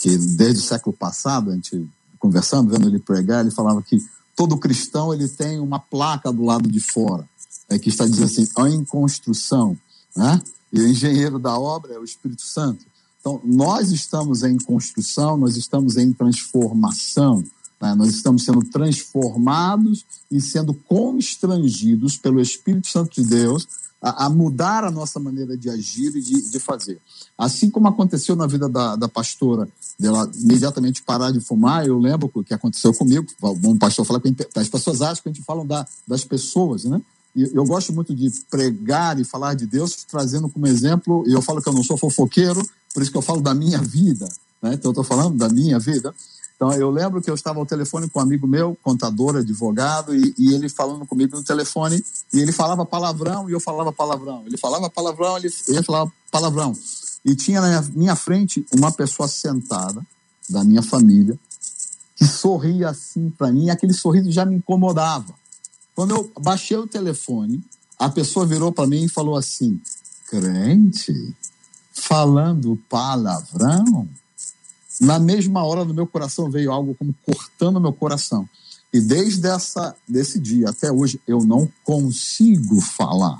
que 0.00 0.16
desde 0.16 0.60
o 0.60 0.66
século 0.66 0.96
passado, 0.96 1.50
a 1.50 1.54
gente 1.54 1.86
conversando, 2.18 2.70
vendo 2.70 2.88
ele 2.88 2.98
pregar, 2.98 3.42
ele 3.42 3.50
falava 3.50 3.82
que 3.82 3.98
todo 4.34 4.56
cristão 4.56 5.12
ele 5.12 5.28
tem 5.28 5.60
uma 5.60 5.78
placa 5.78 6.32
do 6.32 6.42
lado 6.42 6.70
de 6.70 6.80
fora, 6.80 7.28
é, 7.68 7.78
que 7.78 7.90
está 7.90 8.06
dizendo 8.06 8.24
assim, 8.24 8.46
em 8.74 8.84
construção, 8.84 9.76
né? 10.16 10.40
E 10.72 10.80
o 10.80 10.88
engenheiro 10.88 11.38
da 11.38 11.58
obra 11.58 11.92
é 11.92 11.98
o 11.98 12.04
Espírito 12.04 12.42
Santo. 12.42 12.86
Então, 13.20 13.40
nós 13.44 13.92
estamos 13.92 14.42
em 14.42 14.56
construção, 14.58 15.36
nós 15.36 15.56
estamos 15.56 15.96
em 15.96 16.12
transformação, 16.12 17.44
né? 17.82 17.94
nós 17.96 18.14
estamos 18.14 18.44
sendo 18.44 18.62
transformados 18.64 20.06
e 20.30 20.40
sendo 20.40 20.72
constrangidos 20.72 22.16
pelo 22.16 22.40
Espírito 22.40 22.86
Santo 22.86 23.20
de 23.20 23.28
Deus 23.28 23.66
a, 24.00 24.26
a 24.26 24.30
mudar 24.30 24.84
a 24.84 24.90
nossa 24.90 25.18
maneira 25.18 25.56
de 25.56 25.68
agir 25.68 26.16
e 26.16 26.20
de, 26.20 26.50
de, 26.50 26.58
fazer. 26.60 27.00
Assim 27.36 27.68
como 27.68 27.88
aconteceu 27.88 28.36
na 28.36 28.46
vida 28.46 28.68
da, 28.68 28.96
da 28.96 29.08
pastora, 29.08 29.68
dela 29.98 30.30
imediatamente 30.34 31.02
parar 31.02 31.30
de 31.30 31.40
fumar, 31.40 31.86
eu 31.86 31.98
lembro 31.98 32.30
o 32.32 32.44
que 32.44 32.54
aconteceu 32.54 32.94
comigo. 32.94 33.26
Um 33.42 33.76
pastor 33.76 34.04
fala 34.04 34.20
que 34.20 34.34
as 34.56 34.68
pessoas 34.68 35.02
acham 35.02 35.22
que 35.22 35.28
a 35.28 35.32
gente 35.32 35.44
fala 35.44 35.64
da, 35.64 35.86
das 36.06 36.24
pessoas, 36.24 36.84
né? 36.84 37.00
E 37.34 37.50
eu 37.54 37.64
gosto 37.64 37.92
muito 37.94 38.14
de 38.14 38.30
pregar 38.50 39.18
e 39.18 39.24
falar 39.24 39.54
de 39.54 39.66
Deus, 39.66 40.04
trazendo 40.04 40.50
como 40.50 40.66
exemplo, 40.66 41.24
e 41.26 41.32
eu 41.32 41.40
falo 41.40 41.62
que 41.62 41.68
eu 41.68 41.72
não 41.72 41.82
sou 41.82 41.96
fofoqueiro, 41.96 42.62
por 42.92 43.02
isso 43.02 43.10
que 43.10 43.16
eu 43.16 43.22
falo 43.22 43.40
da 43.40 43.54
minha 43.54 43.78
vida, 43.78 44.28
né? 44.60 44.74
Então 44.74 44.90
eu 44.90 44.92
estou 44.92 45.04
falando 45.04 45.36
da 45.36 45.48
minha 45.48 45.78
vida. 45.78 46.14
Então 46.62 46.72
eu 46.74 46.92
lembro 46.92 47.20
que 47.20 47.28
eu 47.28 47.34
estava 47.34 47.58
ao 47.58 47.66
telefone 47.66 48.08
com 48.08 48.20
um 48.20 48.22
amigo 48.22 48.46
meu, 48.46 48.78
contador, 48.84 49.34
advogado, 49.34 50.14
e, 50.14 50.32
e, 50.38 50.54
ele 50.54 50.68
falando 50.68 51.04
comigo 51.04 51.36
no 51.36 51.42
telefone, 51.42 52.00
e 52.32 52.38
ele 52.38 52.52
falava 52.52 52.86
palavrão 52.86 53.50
e 53.50 53.52
eu 53.52 53.58
falava 53.58 53.92
palavrão. 53.92 54.44
Ele 54.46 54.56
falava 54.56 54.88
palavrão, 54.88 55.36
ele, 55.36 55.50
ele 55.66 55.82
falava 55.82 56.12
palavrão. 56.30 56.72
E 57.24 57.34
tinha 57.34 57.60
na 57.60 57.82
minha 57.96 58.14
frente 58.14 58.64
uma 58.72 58.92
pessoa 58.92 59.26
sentada, 59.26 60.06
da 60.48 60.62
minha 60.62 60.84
família, 60.84 61.36
que 62.14 62.24
sorria 62.24 62.90
assim 62.90 63.28
para 63.30 63.50
mim, 63.50 63.64
e 63.64 63.70
aquele 63.70 63.92
sorriso 63.92 64.30
já 64.30 64.44
me 64.44 64.54
incomodava. 64.54 65.34
Quando 65.96 66.14
eu 66.14 66.30
baixei 66.40 66.76
o 66.76 66.86
telefone, 66.86 67.60
a 67.98 68.08
pessoa 68.08 68.46
virou 68.46 68.70
para 68.70 68.86
mim 68.86 69.02
e 69.02 69.08
falou 69.08 69.36
assim: 69.36 69.80
crente, 70.30 71.34
falando 71.92 72.78
palavrão, 72.88 74.08
na 75.00 75.18
mesma 75.18 75.64
hora 75.64 75.84
no 75.84 75.94
meu 75.94 76.06
coração 76.06 76.50
veio 76.50 76.72
algo 76.72 76.94
como 76.94 77.14
cortando 77.24 77.80
meu 77.80 77.92
coração. 77.92 78.48
E 78.92 79.00
desde 79.00 79.46
essa, 79.48 79.94
desse 80.06 80.38
dia 80.38 80.68
até 80.68 80.92
hoje 80.92 81.20
eu 81.26 81.40
não 81.40 81.68
consigo 81.84 82.80
falar. 82.80 83.38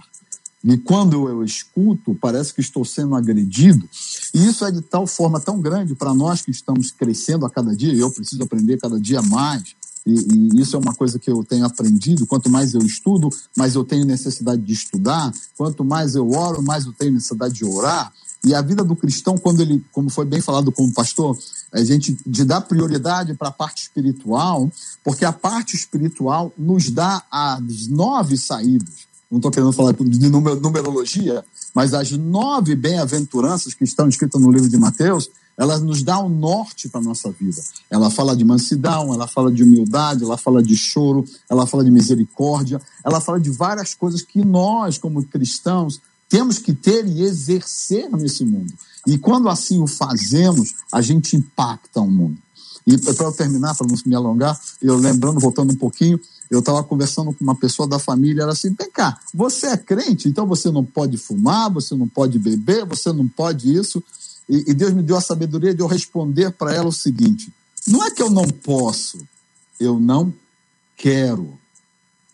E 0.64 0.78
quando 0.78 1.28
eu 1.28 1.42
escuto, 1.42 2.14
parece 2.14 2.54
que 2.54 2.60
estou 2.60 2.84
sendo 2.84 3.16
agredido. 3.16 3.88
E 4.32 4.46
isso 4.46 4.64
é 4.64 4.70
de 4.70 4.80
tal 4.80 5.06
forma 5.06 5.40
tão 5.40 5.60
grande 5.60 5.94
para 5.94 6.14
nós 6.14 6.42
que 6.42 6.52
estamos 6.52 6.92
crescendo 6.92 7.44
a 7.44 7.50
cada 7.50 7.74
dia, 7.74 7.92
e 7.92 7.98
eu 7.98 8.10
preciso 8.12 8.42
aprender 8.44 8.78
cada 8.78 8.98
dia 8.98 9.20
mais. 9.22 9.74
E, 10.06 10.12
e, 10.12 10.60
isso 10.60 10.76
é 10.76 10.78
uma 10.78 10.94
coisa 10.94 11.18
que 11.18 11.30
eu 11.30 11.42
tenho 11.44 11.64
aprendido. 11.64 12.26
Quanto 12.26 12.48
mais 12.48 12.74
eu 12.74 12.80
estudo, 12.80 13.28
mais 13.56 13.74
eu 13.74 13.84
tenho 13.84 14.04
necessidade 14.04 14.62
de 14.62 14.72
estudar. 14.72 15.32
Quanto 15.56 15.84
mais 15.84 16.14
eu 16.14 16.30
oro, 16.30 16.62
mais 16.62 16.86
eu 16.86 16.92
tenho 16.92 17.12
necessidade 17.12 17.54
de 17.54 17.64
orar. 17.64 18.12
E 18.44 18.54
a 18.54 18.60
vida 18.60 18.82
do 18.82 18.96
cristão, 18.96 19.38
quando 19.38 19.60
ele, 19.60 19.84
como 19.92 20.10
foi 20.10 20.24
bem 20.24 20.40
falado 20.40 20.72
com 20.72 20.84
o 20.84 20.92
pastor, 20.92 21.38
a 21.72 21.82
gente 21.84 22.16
de 22.26 22.44
dar 22.44 22.60
prioridade 22.62 23.34
para 23.34 23.48
a 23.48 23.52
parte 23.52 23.82
espiritual, 23.82 24.70
porque 25.04 25.24
a 25.24 25.32
parte 25.32 25.76
espiritual 25.76 26.52
nos 26.58 26.90
dá 26.90 27.22
as 27.30 27.86
nove 27.86 28.36
saídas. 28.36 29.06
Não 29.30 29.38
estou 29.38 29.50
querendo 29.50 29.72
falar 29.72 29.92
de 29.92 30.28
numerologia, 30.28 31.44
mas 31.74 31.94
as 31.94 32.10
nove 32.10 32.74
bem-aventuranças 32.74 33.74
que 33.74 33.84
estão 33.84 34.08
escritas 34.08 34.40
no 34.40 34.50
livro 34.50 34.68
de 34.68 34.76
Mateus, 34.76 35.30
elas 35.56 35.80
nos 35.80 36.02
dão 36.02 36.26
um 36.26 36.28
norte 36.28 36.88
para 36.88 37.00
a 37.00 37.04
nossa 37.04 37.30
vida. 37.30 37.62
Ela 37.88 38.10
fala 38.10 38.36
de 38.36 38.44
mansidão, 38.44 39.14
ela 39.14 39.28
fala 39.28 39.52
de 39.52 39.62
humildade, 39.62 40.24
ela 40.24 40.36
fala 40.36 40.62
de 40.62 40.76
choro, 40.76 41.24
ela 41.48 41.66
fala 41.66 41.84
de 41.84 41.90
misericórdia, 41.90 42.80
ela 43.04 43.20
fala 43.20 43.40
de 43.40 43.50
várias 43.50 43.94
coisas 43.94 44.22
que 44.22 44.44
nós, 44.44 44.98
como 44.98 45.22
cristãos, 45.24 46.00
temos 46.32 46.58
que 46.58 46.72
ter 46.72 47.06
e 47.06 47.20
exercer 47.20 48.10
nesse 48.10 48.42
mundo. 48.42 48.72
E 49.06 49.18
quando 49.18 49.50
assim 49.50 49.78
o 49.80 49.86
fazemos, 49.86 50.74
a 50.90 51.02
gente 51.02 51.36
impacta 51.36 52.00
o 52.00 52.10
mundo. 52.10 52.38
E 52.86 52.96
para 52.96 53.30
terminar, 53.32 53.74
para 53.74 53.86
não 53.86 53.94
me 54.06 54.14
alongar, 54.14 54.58
eu 54.80 54.96
lembrando, 54.96 55.38
voltando 55.38 55.74
um 55.74 55.76
pouquinho, 55.76 56.18
eu 56.50 56.60
estava 56.60 56.82
conversando 56.82 57.34
com 57.34 57.44
uma 57.44 57.54
pessoa 57.54 57.86
da 57.86 57.98
família, 57.98 58.44
era 58.44 58.52
assim, 58.52 58.74
vem 58.74 58.90
cá, 58.90 59.20
você 59.34 59.66
é 59.66 59.76
crente, 59.76 60.26
então 60.26 60.46
você 60.46 60.70
não 60.70 60.82
pode 60.82 61.18
fumar, 61.18 61.70
você 61.70 61.94
não 61.94 62.08
pode 62.08 62.38
beber, 62.38 62.86
você 62.86 63.12
não 63.12 63.28
pode 63.28 63.70
isso. 63.70 64.02
E, 64.48 64.70
e 64.70 64.74
Deus 64.74 64.94
me 64.94 65.02
deu 65.02 65.18
a 65.18 65.20
sabedoria 65.20 65.74
de 65.74 65.82
eu 65.82 65.86
responder 65.86 66.50
para 66.50 66.72
ela 66.72 66.88
o 66.88 66.92
seguinte, 66.92 67.52
não 67.86 68.06
é 68.06 68.10
que 68.10 68.22
eu 68.22 68.30
não 68.30 68.48
posso, 68.48 69.18
eu 69.78 70.00
não 70.00 70.32
quero. 70.96 71.58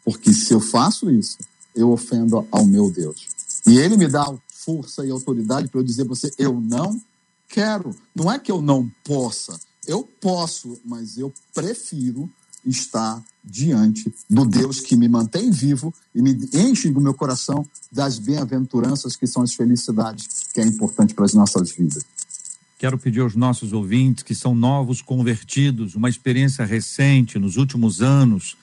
Porque 0.05 0.33
se 0.33 0.55
eu 0.55 0.61
faço 0.61 1.11
isso, 1.11 1.39
eu 1.75 1.91
ofendo 1.91 2.47
ao 2.53 2.65
meu 2.65 2.89
Deus. 2.93 3.38
E 3.69 3.77
ele 3.77 3.97
me 3.97 4.09
dá 4.09 4.25
força 4.49 5.05
e 5.05 5.11
autoridade 5.11 5.69
para 5.69 5.81
eu 5.81 5.85
dizer 5.85 6.05
para 6.05 6.15
você: 6.15 6.31
eu 6.39 6.59
não 6.59 7.01
quero. 7.49 7.95
Não 8.15 8.33
é 8.33 8.39
que 8.39 8.51
eu 8.51 8.63
não 8.63 8.91
possa. 9.05 9.59
Eu 9.87 10.03
posso, 10.03 10.81
mas 10.85 11.19
eu 11.19 11.33
prefiro 11.55 12.31
estar 12.65 13.23
diante 13.45 14.13
do 14.29 14.45
Deus 14.45 14.81
que 14.81 14.97
me 14.97 15.09
mantém 15.09 15.51
vivo 15.51 15.95
e 16.15 16.21
me 16.21 16.33
enche 16.53 16.91
do 16.91 17.01
meu 17.01 17.15
coração 17.15 17.67
das 17.91 18.19
bem-aventuranças 18.19 19.17
que 19.17 19.27
são 19.27 19.43
as 19.43 19.55
felicidades 19.55 20.49
que 20.53 20.61
é 20.61 20.67
importante 20.67 21.15
para 21.15 21.25
as 21.25 21.35
nossas 21.35 21.71
vidas. 21.71 22.05
Quero 22.79 22.99
pedir 22.99 23.21
aos 23.21 23.35
nossos 23.35 23.73
ouvintes 23.73 24.23
que 24.23 24.35
são 24.35 24.55
novos 24.55 25.03
convertidos, 25.03 25.95
uma 25.95 26.09
experiência 26.09 26.65
recente 26.65 27.39
nos 27.39 27.57
últimos 27.57 28.03
anos, 28.03 28.57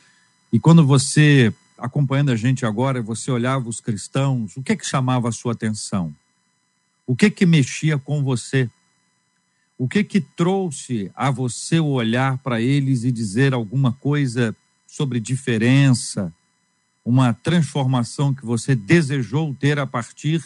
e 0.54 0.60
quando 0.60 0.86
você 0.86 1.54
acompanhando 1.78 2.32
a 2.32 2.36
gente 2.36 2.66
agora, 2.66 3.02
você 3.02 3.32
olhava 3.32 3.68
os 3.68 3.80
cristãos, 3.80 4.56
o 4.58 4.64
que 4.64 4.76
que 4.76 4.86
chamava 4.86 5.30
a 5.30 5.32
sua 5.32 5.54
atenção? 5.54 6.14
O 7.06 7.16
que 7.16 7.30
que 7.30 7.46
mexia 7.46 7.98
com 7.98 8.24
você? 8.24 8.70
O 9.78 9.88
que 9.88 10.04
que 10.04 10.22
trouxe 10.22 11.12
a 11.14 11.30
você 11.30 11.80
olhar 11.80 12.38
para 12.38 12.62
eles 12.62 13.04
e 13.04 13.12
dizer 13.12 13.54
alguma 13.54 13.92
coisa 13.92 14.56
sobre 14.88 15.20
diferença, 15.20 16.34
uma 17.04 17.34
transformação 17.34 18.34
que 18.34 18.46
você 18.46 18.74
desejou 18.74 19.54
ter 19.54 19.78
a 19.78 19.86
partir 19.86 20.44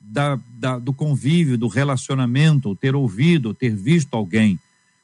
da, 0.00 0.38
da, 0.58 0.78
do 0.78 0.92
convívio, 0.92 1.56
do 1.56 1.68
relacionamento, 1.68 2.74
ter 2.74 2.94
ouvido, 2.94 3.54
ter 3.54 3.74
visto 3.74 4.14
alguém? 4.14 4.58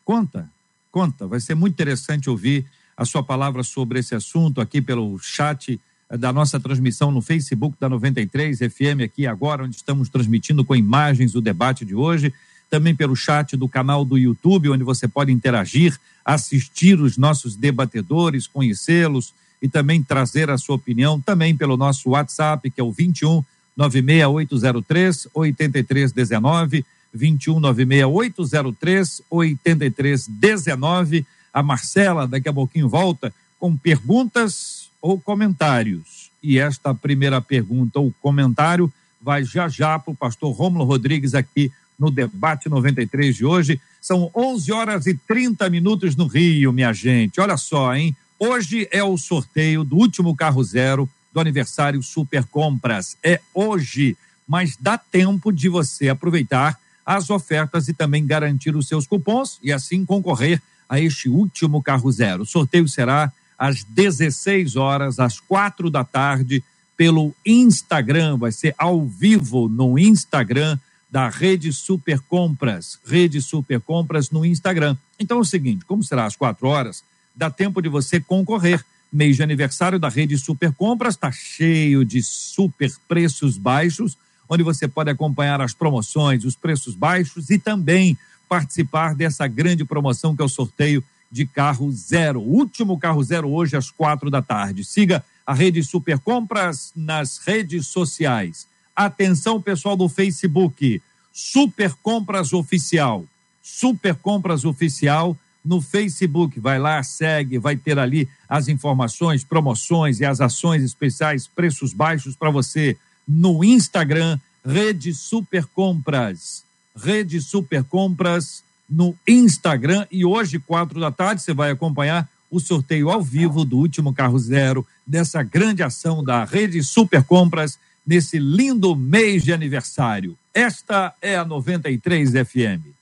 Conta, 0.04 0.50
conta. 0.90 1.26
Vai 1.26 1.40
ser 1.40 1.54
muito 1.54 1.74
interessante 1.74 2.28
ouvir 2.28 2.66
a 2.98 3.04
sua 3.04 3.22
palavra 3.22 3.62
sobre 3.62 4.00
esse 4.00 4.12
assunto 4.16 4.60
aqui 4.60 4.82
pelo 4.82 5.16
chat 5.20 5.80
da 6.18 6.32
nossa 6.32 6.58
transmissão 6.58 7.12
no 7.12 7.22
Facebook 7.22 7.76
da 7.78 7.88
93 7.88 8.58
FM 8.58 9.02
aqui 9.04 9.24
agora, 9.24 9.62
onde 9.62 9.76
estamos 9.76 10.08
transmitindo 10.08 10.64
com 10.64 10.74
imagens 10.74 11.36
o 11.36 11.40
debate 11.40 11.84
de 11.84 11.94
hoje, 11.94 12.34
também 12.68 12.96
pelo 12.96 13.14
chat 13.14 13.56
do 13.56 13.68
canal 13.68 14.04
do 14.04 14.18
YouTube, 14.18 14.70
onde 14.70 14.82
você 14.82 15.06
pode 15.06 15.30
interagir, 15.30 15.96
assistir 16.24 17.00
os 17.00 17.16
nossos 17.16 17.54
debatedores, 17.54 18.48
conhecê-los 18.48 19.32
e 19.62 19.68
também 19.68 20.02
trazer 20.02 20.50
a 20.50 20.58
sua 20.58 20.74
opinião, 20.74 21.20
também 21.20 21.56
pelo 21.56 21.76
nosso 21.76 22.10
WhatsApp, 22.10 22.68
que 22.68 22.80
é 22.80 22.84
o 22.84 22.90
21 22.90 23.44
96803 23.76 25.28
8319, 25.32 26.84
21 27.14 27.60
96803 27.60 29.22
8319. 29.30 31.24
A 31.52 31.62
Marcela 31.62 32.26
daqui 32.26 32.48
a 32.48 32.52
pouquinho 32.52 32.88
volta 32.88 33.32
com 33.58 33.76
perguntas 33.76 34.90
ou 35.00 35.20
comentários. 35.20 36.30
E 36.42 36.58
esta 36.58 36.94
primeira 36.94 37.40
pergunta 37.40 37.98
ou 37.98 38.14
comentário 38.20 38.92
vai 39.20 39.44
já 39.44 39.68
já 39.68 39.98
para 39.98 40.12
o 40.12 40.16
pastor 40.16 40.52
Rômulo 40.54 40.84
Rodrigues 40.84 41.34
aqui 41.34 41.72
no 41.98 42.10
debate 42.10 42.68
93 42.68 43.34
de 43.34 43.44
hoje. 43.44 43.80
São 44.00 44.30
11 44.34 44.72
horas 44.72 45.06
e 45.06 45.14
30 45.14 45.68
minutos 45.68 46.14
no 46.14 46.26
Rio, 46.26 46.72
minha 46.72 46.92
gente. 46.92 47.40
Olha 47.40 47.56
só, 47.56 47.94
hein? 47.94 48.16
Hoje 48.38 48.88
é 48.92 49.02
o 49.02 49.16
sorteio 49.18 49.82
do 49.82 49.96
último 49.96 50.34
carro 50.36 50.62
zero 50.62 51.08
do 51.32 51.40
aniversário 51.40 52.00
Super 52.02 52.44
Compras. 52.44 53.16
É 53.22 53.40
hoje, 53.52 54.16
mas 54.46 54.76
dá 54.78 54.96
tempo 54.96 55.52
de 55.52 55.68
você 55.68 56.08
aproveitar 56.08 56.78
as 57.04 57.30
ofertas 57.30 57.88
e 57.88 57.94
também 57.94 58.24
garantir 58.24 58.76
os 58.76 58.86
seus 58.86 59.06
cupons 59.06 59.58
e 59.62 59.72
assim 59.72 60.04
concorrer 60.04 60.62
a 60.88 60.98
este 60.98 61.28
último 61.28 61.82
carro 61.82 62.10
zero. 62.10 62.42
O 62.42 62.46
sorteio 62.46 62.88
será 62.88 63.32
às 63.58 63.82
16 63.82 64.76
horas, 64.76 65.18
às 65.18 65.40
quatro 65.40 65.90
da 65.90 66.04
tarde, 66.04 66.62
pelo 66.96 67.34
Instagram. 67.44 68.38
Vai 68.38 68.52
ser 68.52 68.74
ao 68.78 69.04
vivo 69.06 69.68
no 69.68 69.98
Instagram 69.98 70.78
da 71.10 71.28
Rede 71.28 71.72
Super 71.72 72.20
Compras. 72.20 72.98
Rede 73.04 73.40
Super 73.40 73.80
Compras 73.80 74.30
no 74.30 74.44
Instagram. 74.44 74.96
Então 75.18 75.38
é 75.38 75.40
o 75.40 75.44
seguinte: 75.44 75.84
como 75.84 76.02
será 76.02 76.24
às 76.24 76.36
quatro 76.36 76.68
horas, 76.68 77.02
dá 77.34 77.50
tempo 77.50 77.82
de 77.82 77.88
você 77.88 78.20
concorrer. 78.20 78.84
Mês 79.10 79.36
de 79.36 79.42
aniversário 79.42 79.98
da 79.98 80.10
Rede 80.10 80.36
Super 80.36 80.70
Compras 80.70 81.14
está 81.14 81.32
cheio 81.32 82.04
de 82.04 82.22
super 82.22 82.92
preços 83.08 83.56
baixos, 83.56 84.18
onde 84.46 84.62
você 84.62 84.86
pode 84.86 85.08
acompanhar 85.08 85.62
as 85.62 85.72
promoções, 85.72 86.44
os 86.44 86.54
preços 86.54 86.94
baixos 86.94 87.48
e 87.48 87.58
também 87.58 88.18
participar 88.48 89.14
dessa 89.14 89.46
grande 89.46 89.84
promoção 89.84 90.34
que 90.34 90.42
é 90.42 90.44
o 90.44 90.48
sorteio 90.48 91.04
de 91.30 91.46
carro 91.46 91.90
zero. 91.92 92.40
último 92.40 92.98
carro 92.98 93.22
zero 93.22 93.50
hoje 93.50 93.76
às 93.76 93.90
quatro 93.90 94.30
da 94.30 94.40
tarde. 94.40 94.84
Siga 94.84 95.22
a 95.46 95.54
rede 95.54 95.82
Super 95.82 96.18
Compras 96.18 96.92
nas 96.96 97.38
redes 97.38 97.86
sociais. 97.86 98.66
Atenção, 98.96 99.60
pessoal 99.60 99.96
do 99.96 100.08
Facebook. 100.08 101.02
Super 101.32 101.94
Compras 102.02 102.52
Oficial. 102.52 103.24
Super 103.62 104.14
Compras 104.14 104.64
Oficial 104.64 105.36
no 105.64 105.80
Facebook. 105.80 106.58
Vai 106.58 106.78
lá, 106.78 107.02
segue, 107.02 107.58
vai 107.58 107.76
ter 107.76 107.98
ali 107.98 108.28
as 108.48 108.68
informações, 108.68 109.44
promoções 109.44 110.20
e 110.20 110.24
as 110.24 110.40
ações 110.40 110.82
especiais, 110.82 111.46
preços 111.46 111.92
baixos 111.92 112.34
para 112.34 112.50
você. 112.50 112.96
No 113.26 113.62
Instagram, 113.62 114.38
Rede 114.64 115.14
Super 115.14 115.66
Compras. 115.66 116.64
Rede 116.98 117.40
Super 117.40 117.84
Compras 117.84 118.62
no 118.88 119.14
Instagram. 119.26 120.06
E 120.10 120.24
hoje, 120.24 120.58
quatro 120.58 121.00
da 121.00 121.10
tarde, 121.10 121.42
você 121.42 121.54
vai 121.54 121.70
acompanhar 121.70 122.28
o 122.50 122.58
sorteio 122.58 123.10
ao 123.10 123.22
vivo 123.22 123.64
do 123.64 123.76
último 123.76 124.12
carro 124.12 124.38
zero 124.38 124.86
dessa 125.06 125.42
grande 125.42 125.82
ação 125.82 126.24
da 126.24 126.44
Rede 126.44 126.82
Super 126.82 127.22
Compras 127.22 127.78
nesse 128.06 128.38
lindo 128.38 128.96
mês 128.96 129.44
de 129.44 129.52
aniversário. 129.52 130.36
Esta 130.54 131.14
é 131.20 131.36
a 131.36 131.44
93 131.44 132.30
FM. 132.30 132.98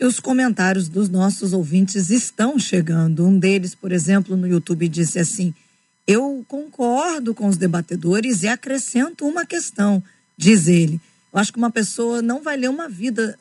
Os 0.00 0.18
comentários 0.18 0.88
dos 0.88 1.08
nossos 1.08 1.52
ouvintes 1.52 2.10
estão 2.10 2.58
chegando. 2.58 3.24
Um 3.24 3.38
deles, 3.38 3.72
por 3.72 3.92
exemplo, 3.92 4.36
no 4.36 4.48
YouTube 4.48 4.88
disse 4.88 5.18
assim: 5.20 5.54
Eu 6.06 6.44
concordo 6.48 7.34
com 7.34 7.46
os 7.46 7.56
debatedores 7.56 8.42
e 8.42 8.48
acrescento 8.48 9.26
uma 9.26 9.46
questão 9.46 10.02
diz 10.42 10.66
ele. 10.66 11.00
Eu 11.32 11.38
acho 11.38 11.52
que 11.52 11.58
uma 11.58 11.70
pessoa 11.70 12.20
não 12.20 12.42
vai 12.42 12.56
ler 12.56 12.68
uma 12.68 12.88
vida, 12.88 13.38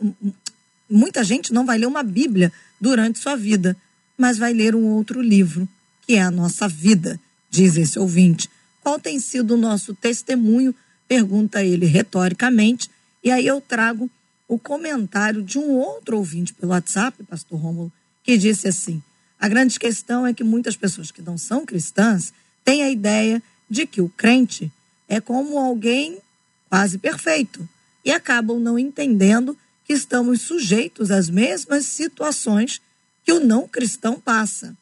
muita 0.89 1.23
gente 1.23 1.51
não 1.51 1.65
vai 1.65 1.77
ler 1.77 1.87
uma 1.87 2.03
Bíblia 2.03 2.51
durante 2.79 3.19
sua 3.19 3.35
vida, 3.35 3.75
mas 4.17 4.37
vai 4.37 4.53
ler 4.53 4.75
um 4.75 4.85
outro 4.85 5.21
livro, 5.21 5.67
que 6.05 6.13
é 6.13 6.21
a 6.21 6.31
nossa 6.31 6.67
vida, 6.67 7.19
diz 7.49 7.75
esse 7.75 7.97
ouvinte. 7.97 8.49
Qual 8.81 8.99
tem 8.99 9.19
sido 9.19 9.55
o 9.55 9.57
nosso 9.57 9.93
testemunho? 9.93 10.73
Pergunta 11.07 11.63
ele 11.63 11.85
retoricamente. 11.85 12.89
E 13.23 13.29
aí 13.29 13.45
eu 13.45 13.59
trago 13.59 14.09
o 14.47 14.57
comentário 14.57 15.43
de 15.43 15.57
um 15.57 15.71
outro 15.71 16.17
ouvinte 16.17 16.53
pelo 16.53 16.71
WhatsApp, 16.71 17.23
pastor 17.23 17.59
Rômulo, 17.59 17.91
que 18.23 18.37
disse 18.37 18.67
assim: 18.67 19.01
a 19.39 19.47
grande 19.47 19.77
questão 19.77 20.25
é 20.25 20.33
que 20.33 20.43
muitas 20.43 20.75
pessoas 20.75 21.11
que 21.11 21.21
não 21.21 21.37
são 21.37 21.65
cristãs 21.65 22.33
têm 22.63 22.83
a 22.83 22.89
ideia 22.89 23.41
de 23.69 23.85
que 23.85 24.01
o 24.01 24.09
crente 24.09 24.71
é 25.07 25.19
como 25.19 25.57
alguém 25.57 26.19
quase 26.69 26.97
perfeito, 26.97 27.67
e 28.03 28.11
acabam 28.11 28.57
não 28.57 28.79
entendendo 28.79 29.57
que 29.85 29.91
estamos 29.91 30.41
sujeitos 30.41 31.11
às 31.11 31.29
mesmas 31.29 31.85
situações 31.85 32.81
que 33.25 33.33
o 33.33 33.41
não 33.41 33.67
cristão 33.67 34.17
passa. 34.17 34.75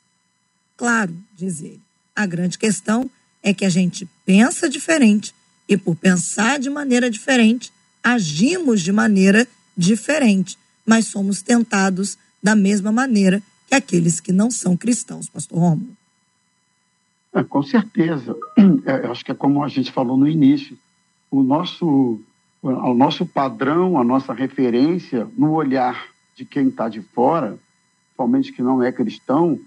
Claro, 0.78 1.16
diz 1.36 1.62
ele, 1.62 1.82
a 2.16 2.28
grande 2.28 2.60
questão 2.60 3.10
é 3.42 3.54
que 3.56 3.66
a 3.66 3.70
gente 3.70 4.08
pensa 4.24 4.70
diferente 4.70 5.34
e, 5.68 5.76
por 5.76 5.96
pensar 5.96 6.60
de 6.60 6.70
maneira 6.70 7.10
diferente, 7.10 7.74
agimos 8.04 8.82
de 8.82 8.92
maneira 8.92 9.48
diferente, 9.76 10.58
mas 10.86 11.08
somos 11.08 11.42
tentados 11.42 12.18
da 12.42 12.56
mesma 12.56 12.92
maneira 12.92 13.42
que 13.68 13.74
aqueles 13.74 14.20
que 14.20 14.32
não 14.32 14.52
são 14.52 14.78
cristãos, 14.78 15.28
Pastor 15.28 15.58
Romulo. 15.58 15.98
É, 17.34 17.44
com 17.44 17.64
certeza. 17.64 18.36
É, 18.86 19.08
acho 19.08 19.24
que 19.24 19.32
é 19.32 19.36
como 19.36 19.64
a 19.64 19.68
gente 19.68 19.92
falou 19.92 20.18
no 20.18 20.28
início 20.28 20.78
o 21.30 21.44
nosso, 21.44 22.20
o 22.62 22.94
nosso 22.94 23.26
padrão, 23.26 24.00
a 24.00 24.04
nossa 24.04 24.34
referência 24.34 25.28
no 25.38 25.52
olhar 25.52 26.08
de 26.36 26.46
quem 26.46 26.70
está 26.70 26.90
de 26.90 27.02
fora, 27.02 27.60
principalmente 28.06 28.52
que 28.52 28.62
não 28.62 28.82
é 28.82 28.92
cristão, 28.92 29.60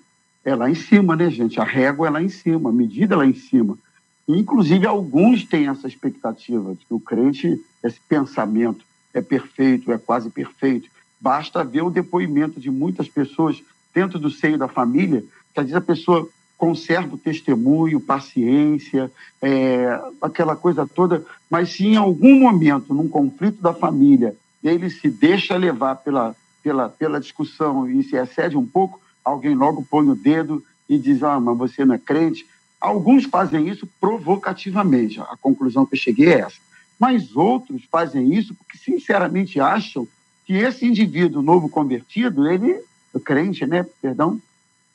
é 0.44 0.54
lá 0.54 0.68
em 0.68 0.74
cima, 0.74 1.14
né, 1.14 1.30
gente? 1.30 1.60
A 1.60 1.64
régua 1.64 2.08
é 2.08 2.10
lá 2.10 2.22
em 2.22 2.28
cima, 2.28 2.70
a 2.70 2.72
medida 2.72 3.14
é 3.14 3.18
lá 3.18 3.26
em 3.26 3.34
cima. 3.34 3.78
E, 4.26 4.36
inclusive, 4.38 4.86
alguns 4.86 5.44
têm 5.44 5.68
essa 5.68 5.86
expectativa 5.86 6.74
de 6.74 6.84
que 6.84 6.94
o 6.94 7.00
crente, 7.00 7.60
esse 7.84 8.00
pensamento 8.08 8.84
é 9.14 9.20
perfeito, 9.20 9.92
é 9.92 9.98
quase 9.98 10.30
perfeito. 10.30 10.88
Basta 11.20 11.62
ver 11.62 11.82
o 11.82 11.90
depoimento 11.90 12.58
de 12.58 12.70
muitas 12.70 13.08
pessoas 13.08 13.62
dentro 13.94 14.18
do 14.18 14.30
seio 14.30 14.58
da 14.58 14.68
família, 14.68 15.22
que 15.52 15.60
às 15.60 15.66
vezes 15.66 15.76
a 15.76 15.80
pessoa 15.80 16.28
conserva 16.62 17.16
o 17.16 17.18
testemunho, 17.18 17.98
paciência, 17.98 19.10
é, 19.42 20.00
aquela 20.20 20.54
coisa 20.54 20.86
toda, 20.86 21.26
mas 21.50 21.70
se 21.70 21.88
em 21.88 21.96
algum 21.96 22.38
momento, 22.38 22.94
num 22.94 23.08
conflito 23.08 23.60
da 23.60 23.74
família, 23.74 24.36
ele 24.62 24.88
se 24.88 25.10
deixa 25.10 25.56
levar 25.56 25.96
pela, 25.96 26.36
pela, 26.62 26.88
pela 26.88 27.18
discussão 27.18 27.90
e 27.90 28.04
se 28.04 28.14
excede 28.14 28.56
um 28.56 28.64
pouco, 28.64 29.00
alguém 29.24 29.56
logo 29.56 29.84
põe 29.90 30.08
o 30.08 30.14
dedo 30.14 30.64
e 30.88 30.96
diz: 30.98 31.24
Ah, 31.24 31.40
mas 31.40 31.58
você 31.58 31.84
não 31.84 31.96
é 31.96 31.98
crente. 31.98 32.46
Alguns 32.80 33.24
fazem 33.24 33.68
isso 33.68 33.84
provocativamente, 34.00 35.20
a 35.20 35.36
conclusão 35.40 35.84
que 35.84 35.96
eu 35.96 36.00
cheguei 36.00 36.28
é 36.28 36.42
essa. 36.42 36.58
Mas 36.96 37.34
outros 37.34 37.82
fazem 37.90 38.32
isso 38.32 38.54
porque, 38.54 38.78
sinceramente, 38.78 39.58
acham 39.58 40.06
que 40.46 40.52
esse 40.52 40.86
indivíduo 40.86 41.42
novo 41.42 41.68
convertido, 41.68 42.48
ele, 42.48 42.80
crente, 43.24 43.66
né, 43.66 43.84
perdão, 44.00 44.40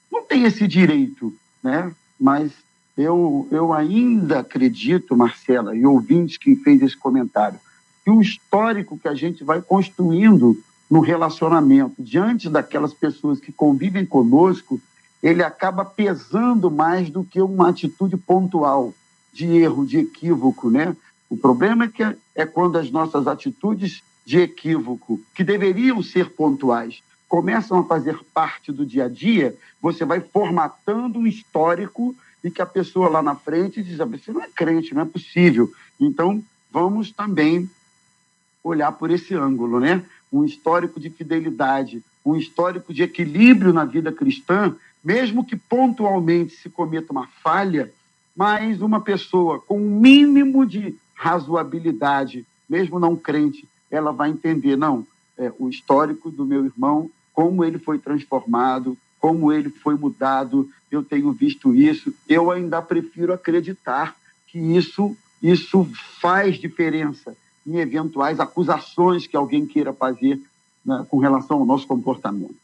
não 0.10 0.24
tem 0.24 0.46
esse 0.46 0.66
direito 0.66 1.38
né? 1.68 1.94
Mas 2.18 2.54
eu, 2.98 3.46
eu 3.52 3.74
ainda 3.74 4.40
acredito, 4.40 5.18
Marcela, 5.18 5.76
e 5.76 5.86
ouvintes 5.86 6.38
que 6.38 6.56
fez 6.56 6.82
esse 6.82 6.96
comentário, 6.96 7.60
que 8.04 8.10
o 8.10 8.22
histórico 8.22 8.98
que 8.98 9.08
a 9.08 9.14
gente 9.14 9.44
vai 9.44 9.62
construindo 9.62 10.58
no 10.90 11.02
relacionamento 11.02 12.02
diante 12.02 12.50
daquelas 12.50 12.94
pessoas 12.94 13.42
que 13.42 13.52
convivem 13.52 14.06
conosco, 14.06 14.80
ele 15.22 15.44
acaba 15.44 15.84
pesando 15.84 16.72
mais 16.72 17.10
do 17.10 17.22
que 17.22 17.42
uma 17.42 17.70
atitude 17.70 18.16
pontual 18.16 18.94
de 19.34 19.46
erro, 19.58 19.86
de 19.86 19.98
equívoco, 19.98 20.70
né? 20.70 20.96
O 21.30 21.36
problema 21.36 21.84
é 21.84 21.88
que 21.90 22.02
é, 22.02 22.16
é 22.34 22.46
quando 22.46 22.78
as 22.78 22.90
nossas 22.90 23.28
atitudes 23.28 24.02
de 24.26 24.40
equívoco, 24.40 25.20
que 25.36 25.44
deveriam 25.44 26.02
ser 26.02 26.30
pontuais, 26.30 27.04
começam 27.28 27.80
a 27.80 27.84
fazer 27.84 28.18
parte 28.34 28.72
do 28.72 28.86
dia 28.86 29.06
a 29.06 29.10
dia, 29.10 29.58
você 29.82 30.06
vai 30.06 30.22
formatando 30.22 31.20
um 31.20 31.28
histórico 31.28 32.16
e 32.44 32.50
que 32.50 32.62
a 32.62 32.66
pessoa 32.66 33.10
lá 33.10 33.22
na 33.22 33.36
frente 33.36 33.84
diz: 33.84 34.00
ah, 34.00 34.06
você 34.06 34.32
não 34.32 34.42
é 34.42 34.48
crente, 34.48 34.94
não 34.94 35.02
é 35.02 35.06
possível. 35.06 35.70
Então, 36.00 36.44
vamos 36.72 37.12
também 37.12 37.70
olhar 38.64 38.92
por 38.92 39.12
esse 39.12 39.34
ângulo, 39.34 39.80
né? 39.80 40.04
Um 40.32 40.44
histórico 40.44 41.00
de 41.00 41.10
fidelidade, 41.10 42.04
um 42.26 42.36
histórico 42.36 42.94
de 42.94 43.04
equilíbrio 43.04 43.74
na 43.74 43.86
vida 43.86 44.12
cristã, 44.12 44.76
mesmo 45.04 45.46
que 45.46 45.56
pontualmente 45.56 46.56
se 46.56 46.70
cometa 46.70 47.12
uma 47.12 47.28
falha, 47.42 47.92
mas 48.36 48.82
uma 48.82 49.00
pessoa 49.00 49.60
com 49.60 49.80
um 49.80 50.00
mínimo 50.00 50.66
de 50.66 50.96
razoabilidade, 51.16 52.46
mesmo 52.70 53.00
não 53.00 53.16
crente, 53.16 53.68
ela 53.90 54.12
vai 54.12 54.30
entender, 54.30 54.76
não, 54.76 55.08
é, 55.38 55.52
o 55.58 55.70
histórico 55.70 56.30
do 56.30 56.46
meu 56.46 56.66
irmão, 56.66 57.10
como 57.38 57.64
ele 57.64 57.78
foi 57.78 58.00
transformado, 58.00 58.98
como 59.20 59.54
ele 59.54 59.70
foi 59.70 59.94
mudado, 59.94 60.68
eu 60.90 61.04
tenho 61.04 61.32
visto 61.32 61.76
isso, 61.76 62.12
eu 62.28 62.50
ainda 62.50 62.82
prefiro 62.82 63.32
acreditar 63.32 64.16
que 64.48 64.58
isso, 64.58 65.16
isso 65.40 65.88
faz 66.20 66.60
diferença 66.60 67.38
em 67.64 67.78
eventuais 67.78 68.40
acusações 68.40 69.28
que 69.28 69.38
alguém 69.38 69.68
queira 69.68 69.94
fazer 69.94 70.42
né, 70.84 71.06
com 71.12 71.20
relação 71.20 71.60
ao 71.60 71.66
nosso 71.66 71.86
comportamento. 71.86 72.56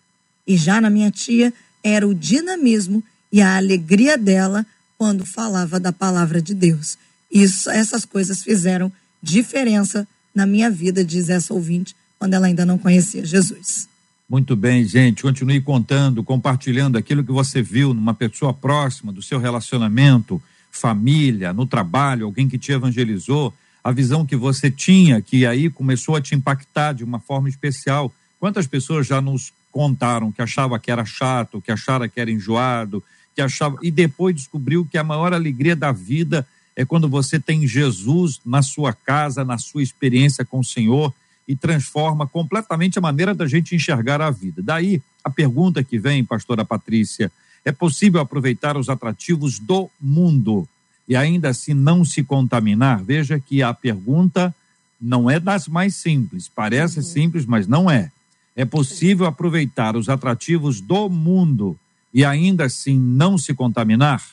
E 0.47 0.55
já 0.55 0.79
na 0.79 0.89
minha 0.89 1.11
tia 1.11 1.53
era 1.83 2.07
o 2.07 2.15
dinamismo 2.15 3.03
e 3.29 3.41
a 3.41 3.57
alegria 3.57 4.17
dela 4.17 4.65
quando 4.97 5.25
falava 5.25 5.77
da 5.77 5.91
palavra 5.91 6.41
de 6.41 6.53
Deus. 6.53 6.97
Isso, 7.29 7.69
essas 7.69 8.05
coisas 8.05 8.41
fizeram 8.41 8.89
diferença 9.21 10.07
na 10.33 10.45
minha 10.45 10.69
vida, 10.69 11.03
diz 11.03 11.29
essa 11.29 11.53
ouvinte, 11.53 11.95
quando 12.17 12.33
ela 12.33 12.47
ainda 12.47 12.65
não 12.65 12.77
conhecia 12.77 13.25
Jesus. 13.25 13.87
Muito 14.29 14.55
bem, 14.55 14.85
gente. 14.85 15.23
Continue 15.23 15.59
contando, 15.59 16.23
compartilhando 16.23 16.97
aquilo 16.97 17.23
que 17.23 17.31
você 17.31 17.61
viu 17.61 17.93
numa 17.93 18.13
pessoa 18.13 18.53
próxima 18.53 19.11
do 19.11 19.21
seu 19.21 19.39
relacionamento, 19.39 20.41
família, 20.71 21.51
no 21.51 21.65
trabalho, 21.65 22.25
alguém 22.25 22.47
que 22.47 22.57
te 22.57 22.71
evangelizou, 22.71 23.53
a 23.83 23.91
visão 23.91 24.25
que 24.25 24.35
você 24.35 24.69
tinha, 24.69 25.19
que 25.21 25.45
aí 25.45 25.69
começou 25.69 26.15
a 26.15 26.21
te 26.21 26.35
impactar 26.35 26.93
de 26.93 27.03
uma 27.03 27.19
forma 27.19 27.49
especial. 27.49 28.13
Quantas 28.39 28.67
pessoas 28.67 29.07
já 29.07 29.19
nos 29.19 29.51
contaram 29.71 30.31
que 30.31 30.41
achava 30.41 30.77
que 30.77 30.91
era 30.91 31.05
chato, 31.05 31.61
que 31.61 31.71
achava 31.71 32.07
que 32.07 32.19
era 32.19 32.29
enjoado, 32.29 33.03
que 33.35 33.41
achava 33.41 33.77
e 33.81 33.89
depois 33.89 34.35
descobriu 34.35 34.85
que 34.85 34.97
a 34.97 35.03
maior 35.03 35.33
alegria 35.33 35.75
da 35.75 35.91
vida 35.91 36.45
é 36.75 36.85
quando 36.85 37.09
você 37.09 37.39
tem 37.39 37.67
Jesus 37.67 38.39
na 38.45 38.61
sua 38.61 38.93
casa, 38.93 39.43
na 39.43 39.57
sua 39.57 39.83
experiência 39.83 40.45
com 40.45 40.59
o 40.59 40.63
Senhor 40.63 41.13
e 41.47 41.55
transforma 41.55 42.27
completamente 42.27 42.99
a 42.99 43.01
maneira 43.01 43.33
da 43.33 43.47
gente 43.47 43.75
enxergar 43.75 44.21
a 44.21 44.29
vida. 44.29 44.61
Daí 44.61 45.01
a 45.23 45.29
pergunta 45.29 45.83
que 45.83 45.97
vem, 45.99 46.23
pastora 46.23 46.63
Patrícia, 46.63 47.31
é 47.65 47.71
possível 47.71 48.21
aproveitar 48.21 48.77
os 48.77 48.87
atrativos 48.87 49.59
do 49.59 49.89
mundo 49.99 50.67
e 51.07 51.15
ainda 51.15 51.49
assim 51.49 51.73
não 51.73 52.05
se 52.05 52.23
contaminar? 52.23 53.03
Veja 53.03 53.39
que 53.39 53.63
a 53.63 53.73
pergunta 53.73 54.53
não 55.01 55.29
é 55.29 55.39
das 55.39 55.67
mais 55.67 55.95
simples. 55.95 56.47
Parece 56.47 56.97
uhum. 56.99 57.03
simples, 57.03 57.45
mas 57.45 57.67
não 57.67 57.89
é. 57.89 58.11
É 58.55 58.63
possível 58.63 59.25
aproveitar 59.25 59.95
os 59.95 60.07
atrativos 60.07 60.79
do 60.79 61.09
mundo 61.09 61.77
e 62.13 62.23
ainda 62.23 62.65
assim 62.65 62.97
não 62.99 63.37
se 63.37 63.53
contaminar? 63.53 64.23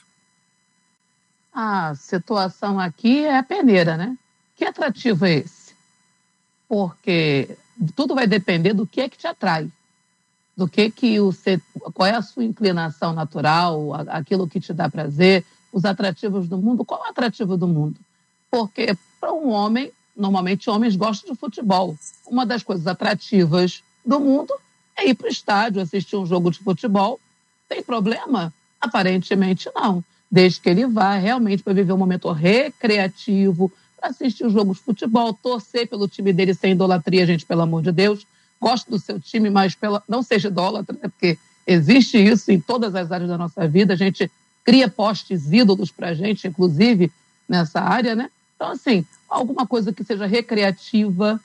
A 1.58 1.94
situação 1.94 2.78
aqui 2.78 3.24
é 3.24 3.38
a 3.38 3.42
peneira, 3.42 3.96
né? 3.96 4.14
Que 4.54 4.62
atrativo 4.66 5.24
é 5.24 5.36
esse? 5.36 5.74
Porque 6.68 7.56
tudo 7.94 8.14
vai 8.14 8.26
depender 8.26 8.74
do 8.74 8.86
que 8.86 9.00
é 9.00 9.08
que 9.08 9.16
te 9.16 9.26
atrai, 9.26 9.66
do 10.54 10.68
que 10.68 10.90
que 10.90 11.18
o 11.18 11.32
qual 11.94 12.06
é 12.06 12.14
a 12.14 12.20
sua 12.20 12.44
inclinação 12.44 13.14
natural, 13.14 13.94
aquilo 14.08 14.46
que 14.46 14.60
te 14.60 14.74
dá 14.74 14.90
prazer, 14.90 15.46
os 15.72 15.86
atrativos 15.86 16.46
do 16.46 16.58
mundo. 16.58 16.84
Qual 16.84 17.02
é 17.02 17.06
o 17.06 17.10
atrativo 17.10 17.56
do 17.56 17.66
mundo? 17.66 17.98
Porque 18.50 18.94
para 19.18 19.32
um 19.32 19.48
homem, 19.48 19.90
normalmente 20.14 20.68
homens 20.68 20.94
gostam 20.94 21.32
de 21.32 21.40
futebol. 21.40 21.96
Uma 22.26 22.44
das 22.44 22.62
coisas 22.62 22.86
atrativas 22.86 23.82
do 24.04 24.20
mundo 24.20 24.52
é 24.94 25.08
ir 25.08 25.14
para 25.14 25.26
o 25.26 25.30
estádio, 25.30 25.80
assistir 25.80 26.16
um 26.16 26.26
jogo 26.26 26.50
de 26.50 26.58
futebol. 26.58 27.18
Tem 27.66 27.82
problema? 27.82 28.52
Aparentemente 28.78 29.70
não 29.74 30.04
desde 30.30 30.60
que 30.60 30.68
ele 30.68 30.86
vá 30.86 31.16
realmente 31.16 31.62
para 31.62 31.72
viver 31.72 31.92
um 31.92 31.98
momento 31.98 32.30
recreativo, 32.30 33.72
para 33.96 34.10
assistir 34.10 34.44
os 34.44 34.52
jogos 34.52 34.78
de 34.78 34.84
futebol, 34.84 35.32
torcer 35.32 35.88
pelo 35.88 36.08
time 36.08 36.32
dele 36.32 36.54
sem 36.54 36.72
idolatria, 36.72 37.26
gente, 37.26 37.46
pelo 37.46 37.62
amor 37.62 37.82
de 37.82 37.92
Deus. 37.92 38.26
Gosto 38.60 38.90
do 38.90 38.98
seu 38.98 39.20
time, 39.20 39.50
mas 39.50 39.74
pela... 39.74 40.02
não 40.08 40.22
seja 40.22 40.48
idólatra, 40.48 40.96
né? 41.00 41.08
porque 41.08 41.38
existe 41.66 42.18
isso 42.18 42.50
em 42.50 42.60
todas 42.60 42.94
as 42.94 43.10
áreas 43.10 43.28
da 43.28 43.38
nossa 43.38 43.66
vida. 43.68 43.94
A 43.94 43.96
gente 43.96 44.30
cria 44.64 44.88
postes 44.88 45.52
ídolos 45.52 45.90
para 45.90 46.08
a 46.08 46.14
gente, 46.14 46.48
inclusive 46.48 47.12
nessa 47.48 47.80
área, 47.80 48.14
né? 48.14 48.30
Então, 48.56 48.70
assim, 48.70 49.04
alguma 49.28 49.66
coisa 49.66 49.92
que 49.92 50.02
seja 50.02 50.26
recreativa, 50.26 51.40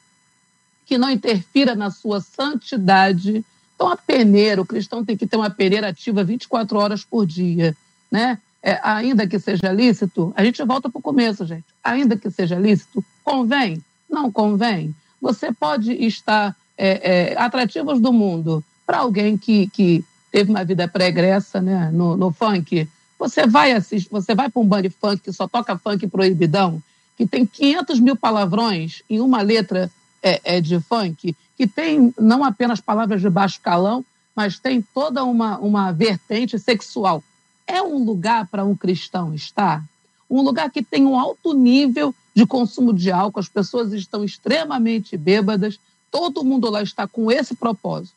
que 0.86 0.98
não 0.98 1.10
interfira 1.10 1.76
na 1.76 1.92
sua 1.92 2.22
santidade. 2.22 3.46
Então, 3.76 3.90
a 3.90 3.98
peneira, 3.98 4.62
o 4.62 4.66
cristão 4.66 5.06
tem 5.06 5.16
que 5.16 5.28
ter 5.28 5.38
uma 5.38 5.50
peneira 5.50 5.90
ativa 5.90 6.24
24 6.24 6.78
horas 6.78 7.04
por 7.04 7.26
dia, 7.26 7.76
né? 8.10 8.40
É, 8.64 8.80
ainda 8.84 9.26
que 9.26 9.40
seja 9.40 9.72
lícito, 9.72 10.32
a 10.36 10.44
gente 10.44 10.64
volta 10.64 10.90
para 10.90 11.00
o 11.00 11.02
começo, 11.02 11.46
gente. 11.46 11.66
Ainda 11.84 12.16
que 12.16 12.30
seja 12.30 12.60
lícito, 12.60 13.04
convém? 13.24 13.84
Não 14.10 14.32
convém? 14.32 14.96
Você 15.20 15.52
pode 15.52 15.94
estar 15.94 16.56
é, 16.78 17.32
é, 17.32 17.38
atrativos 17.38 18.00
do 18.00 18.14
mundo 18.14 18.64
para 18.86 19.00
alguém 19.00 19.38
que, 19.38 19.68
que 19.68 20.06
teve 20.32 20.52
uma 20.52 20.64
vida 20.64 20.88
pregressa 20.88 21.62
né, 21.62 21.90
no, 21.92 22.16
no 22.16 22.32
funk. 22.32 22.88
Você 23.18 23.48
vai 23.48 23.72
assistir, 23.72 24.10
você 24.12 24.36
vai 24.36 24.50
para 24.50 24.62
um 24.62 24.68
band 24.68 24.84
funk 25.00 25.24
que 25.24 25.34
só 25.34 25.48
toca 25.48 25.78
funk 25.78 26.08
proibidão, 26.08 26.82
que 27.18 27.26
tem 27.26 27.46
500 27.46 28.00
mil 28.00 28.16
palavrões 28.16 29.02
em 29.10 29.20
uma 29.20 29.42
letra 29.42 29.92
é, 30.22 30.58
é, 30.58 30.62
de 30.62 30.80
funk, 30.80 31.36
que 31.58 31.68
tem 31.68 32.14
não 32.20 32.44
apenas 32.44 32.80
palavras 32.80 33.22
de 33.22 33.30
baixo 33.30 33.60
calão, 33.62 34.06
mas 34.36 34.60
tem 34.60 34.82
toda 34.82 35.24
uma, 35.24 35.58
uma 35.60 35.92
vertente 35.92 36.58
sexual 36.58 37.24
é 37.72 37.82
um 37.82 38.04
lugar 38.04 38.48
para 38.48 38.66
um 38.66 38.76
cristão 38.76 39.34
estar? 39.34 39.84
Um 40.30 40.42
lugar 40.42 40.70
que 40.70 40.84
tem 40.84 41.06
um 41.06 41.18
alto 41.18 41.54
nível 41.54 42.14
de 42.34 42.46
consumo 42.46 42.94
de 42.94 43.12
álcool, 43.12 43.40
as 43.40 43.50
pessoas 43.50 43.94
estão 43.94 44.24
extremamente 44.24 45.18
bêbadas, 45.18 45.80
todo 46.10 46.44
mundo 46.44 46.70
lá 46.70 46.82
está 46.82 47.08
com 47.08 47.32
esse 47.32 47.56
propósito. 47.56 48.16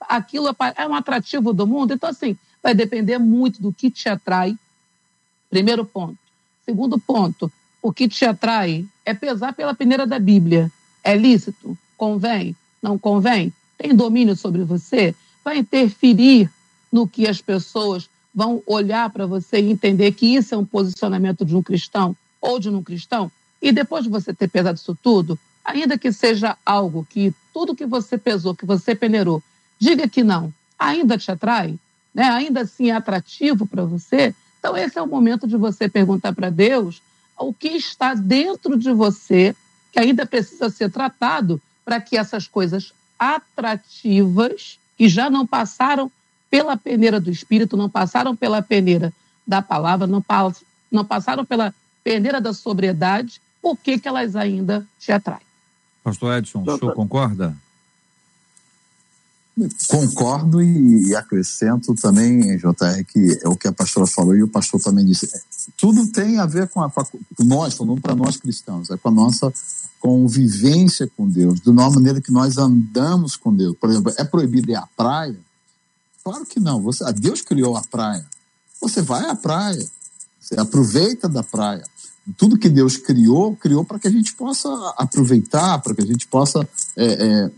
Aquilo 0.00 0.54
é 0.76 0.86
um 0.86 0.94
atrativo 0.94 1.52
do 1.52 1.66
mundo, 1.66 1.92
então, 1.94 2.08
assim, 2.08 2.36
vai 2.62 2.74
depender 2.74 3.18
muito 3.18 3.62
do 3.62 3.72
que 3.72 3.90
te 3.90 4.08
atrai. 4.08 4.56
Primeiro 5.48 5.84
ponto. 5.84 6.18
Segundo 6.64 6.98
ponto, 6.98 7.50
o 7.80 7.92
que 7.92 8.08
te 8.08 8.24
atrai 8.24 8.86
é 9.04 9.14
pesar 9.14 9.52
pela 9.52 9.74
peneira 9.74 10.06
da 10.06 10.18
Bíblia. 10.18 10.70
É 11.02 11.16
lícito? 11.16 11.78
Convém? 11.96 12.56
Não 12.82 12.98
convém? 12.98 13.52
Tem 13.78 13.94
domínio 13.94 14.36
sobre 14.36 14.64
você? 14.64 15.14
Vai 15.44 15.58
interferir 15.58 16.50
no 16.90 17.06
que 17.06 17.26
as 17.28 17.40
pessoas 17.40 18.08
vão 18.36 18.62
olhar 18.66 19.08
para 19.08 19.26
você 19.26 19.58
e 19.58 19.70
entender 19.70 20.12
que 20.12 20.26
isso 20.36 20.54
é 20.54 20.58
um 20.58 20.64
posicionamento 20.64 21.42
de 21.42 21.56
um 21.56 21.62
cristão 21.62 22.14
ou 22.38 22.60
de 22.60 22.68
um 22.68 22.82
cristão, 22.82 23.32
e 23.62 23.72
depois 23.72 24.04
de 24.04 24.10
você 24.10 24.34
ter 24.34 24.48
pesado 24.48 24.76
isso 24.76 24.96
tudo, 25.02 25.38
ainda 25.64 25.96
que 25.96 26.12
seja 26.12 26.54
algo 26.64 27.06
que 27.08 27.34
tudo 27.54 27.74
que 27.74 27.86
você 27.86 28.18
pesou, 28.18 28.54
que 28.54 28.66
você 28.66 28.94
peneirou, 28.94 29.42
diga 29.78 30.06
que 30.06 30.22
não, 30.22 30.52
ainda 30.78 31.16
te 31.16 31.30
atrai, 31.30 31.78
né? 32.14 32.24
ainda 32.24 32.60
assim 32.60 32.90
é 32.90 32.94
atrativo 32.94 33.66
para 33.66 33.84
você, 33.84 34.34
então 34.58 34.76
esse 34.76 34.98
é 34.98 35.02
o 35.02 35.06
momento 35.06 35.48
de 35.48 35.56
você 35.56 35.88
perguntar 35.88 36.34
para 36.34 36.50
Deus 36.50 37.00
o 37.38 37.54
que 37.54 37.68
está 37.68 38.12
dentro 38.12 38.76
de 38.76 38.92
você 38.92 39.56
que 39.90 39.98
ainda 39.98 40.26
precisa 40.26 40.68
ser 40.68 40.90
tratado 40.90 41.60
para 41.86 42.00
que 42.02 42.18
essas 42.18 42.46
coisas 42.46 42.92
atrativas, 43.18 44.78
que 44.98 45.08
já 45.08 45.30
não 45.30 45.46
passaram 45.46 46.12
pela 46.56 46.74
peneira 46.74 47.20
do 47.20 47.30
Espírito, 47.30 47.76
não 47.76 47.90
passaram 47.90 48.34
pela 48.34 48.62
peneira 48.62 49.12
da 49.46 49.60
palavra, 49.60 50.06
não, 50.06 50.24
não 50.90 51.04
passaram 51.04 51.44
pela 51.44 51.74
peneira 52.02 52.40
da 52.40 52.54
sobriedade, 52.54 53.42
por 53.60 53.76
que, 53.76 53.98
que 53.98 54.08
elas 54.08 54.34
ainda 54.34 54.86
te 54.98 55.12
atraem? 55.12 55.42
Pastor 56.02 56.38
Edson, 56.38 56.62
o 56.62 56.78
senhor 56.78 56.94
concorda? 56.94 57.54
Concordo 59.86 60.62
e, 60.62 61.10
e, 61.10 61.16
acrescento 61.16 61.94
também, 61.94 62.56
JR, 62.56 63.04
que 63.06 63.38
é 63.44 63.48
o 63.48 63.56
que 63.56 63.68
a 63.68 63.72
pastora 63.72 64.06
falou 64.06 64.34
e 64.34 64.42
o 64.42 64.48
pastor 64.48 64.80
também 64.80 65.04
disse. 65.04 65.28
Tudo 65.76 66.10
tem 66.10 66.38
a 66.38 66.46
ver 66.46 66.68
com, 66.68 66.82
a, 66.82 66.90
com 66.90 67.44
nós, 67.44 67.74
falando 67.74 68.00
para 68.00 68.14
nós 68.14 68.38
cristãos, 68.38 68.88
é 68.90 68.96
com 68.96 69.10
a 69.10 69.12
nossa 69.12 69.52
convivência 70.00 71.10
com 71.16 71.28
Deus, 71.28 71.60
de 71.60 71.68
uma 71.68 71.90
maneira 71.90 72.18
que 72.18 72.32
nós 72.32 72.56
andamos 72.56 73.36
com 73.36 73.54
Deus. 73.54 73.76
Por 73.78 73.90
exemplo, 73.90 74.12
é 74.16 74.24
proibido 74.24 74.70
ir 74.70 74.76
à 74.76 74.86
praia? 74.96 75.45
Claro 76.26 76.44
que 76.44 76.58
não. 76.58 76.82
Você, 76.82 77.04
Deus 77.12 77.40
criou 77.40 77.76
a 77.76 77.82
praia. 77.82 78.26
Você 78.80 79.00
vai 79.00 79.30
à 79.30 79.36
praia, 79.36 79.86
você 80.40 80.58
aproveita 80.58 81.28
da 81.28 81.44
praia. 81.44 81.84
Tudo 82.36 82.58
que 82.58 82.68
Deus 82.68 82.96
criou, 82.96 83.54
criou 83.54 83.84
para 83.84 84.00
que 84.00 84.08
a 84.08 84.10
gente 84.10 84.34
possa 84.34 84.68
aproveitar, 84.98 85.78
para 85.78 85.94
que 85.94 86.02
a 86.02 86.04
gente 86.06 86.26
possa. 86.26 86.68
É, 86.96 87.06
é, 87.06 87.50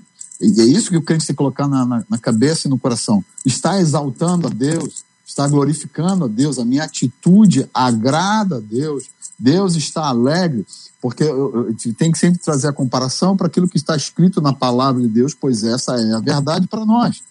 e 0.43 0.61
é 0.61 0.65
isso 0.67 0.91
que 0.91 0.99
o 0.99 1.03
crente 1.03 1.27
tem 1.27 1.35
que 1.35 1.39
colocar 1.39 1.67
na, 1.67 1.87
na, 1.87 2.05
na 2.11 2.19
cabeça 2.19 2.69
e 2.69 2.71
no 2.71 2.79
coração. 2.79 3.25
Está 3.43 3.81
exaltando 3.81 4.49
a 4.49 4.51
Deus, 4.51 5.03
está 5.25 5.49
glorificando 5.49 6.27
a 6.27 6.29
Deus, 6.29 6.59
a 6.59 6.65
minha 6.67 6.85
atitude 6.85 7.67
agrada 7.73 8.57
a 8.57 8.61
Deus, 8.61 9.09
Deus 9.39 9.77
está 9.77 10.09
alegre, 10.09 10.67
porque 11.01 11.23
eu, 11.23 11.69
eu, 11.71 11.95
tem 11.97 12.13
que 12.13 12.19
sempre 12.19 12.39
trazer 12.39 12.69
a 12.69 12.73
comparação 12.75 13.35
para 13.35 13.47
aquilo 13.47 13.67
que 13.67 13.79
está 13.79 13.97
escrito 13.97 14.43
na 14.43 14.53
palavra 14.53 15.01
de 15.01 15.09
Deus, 15.09 15.33
pois 15.33 15.65
essa 15.65 15.95
é 15.95 16.13
a 16.13 16.21
verdade 16.21 16.67
para 16.67 16.85
nós. 16.85 17.23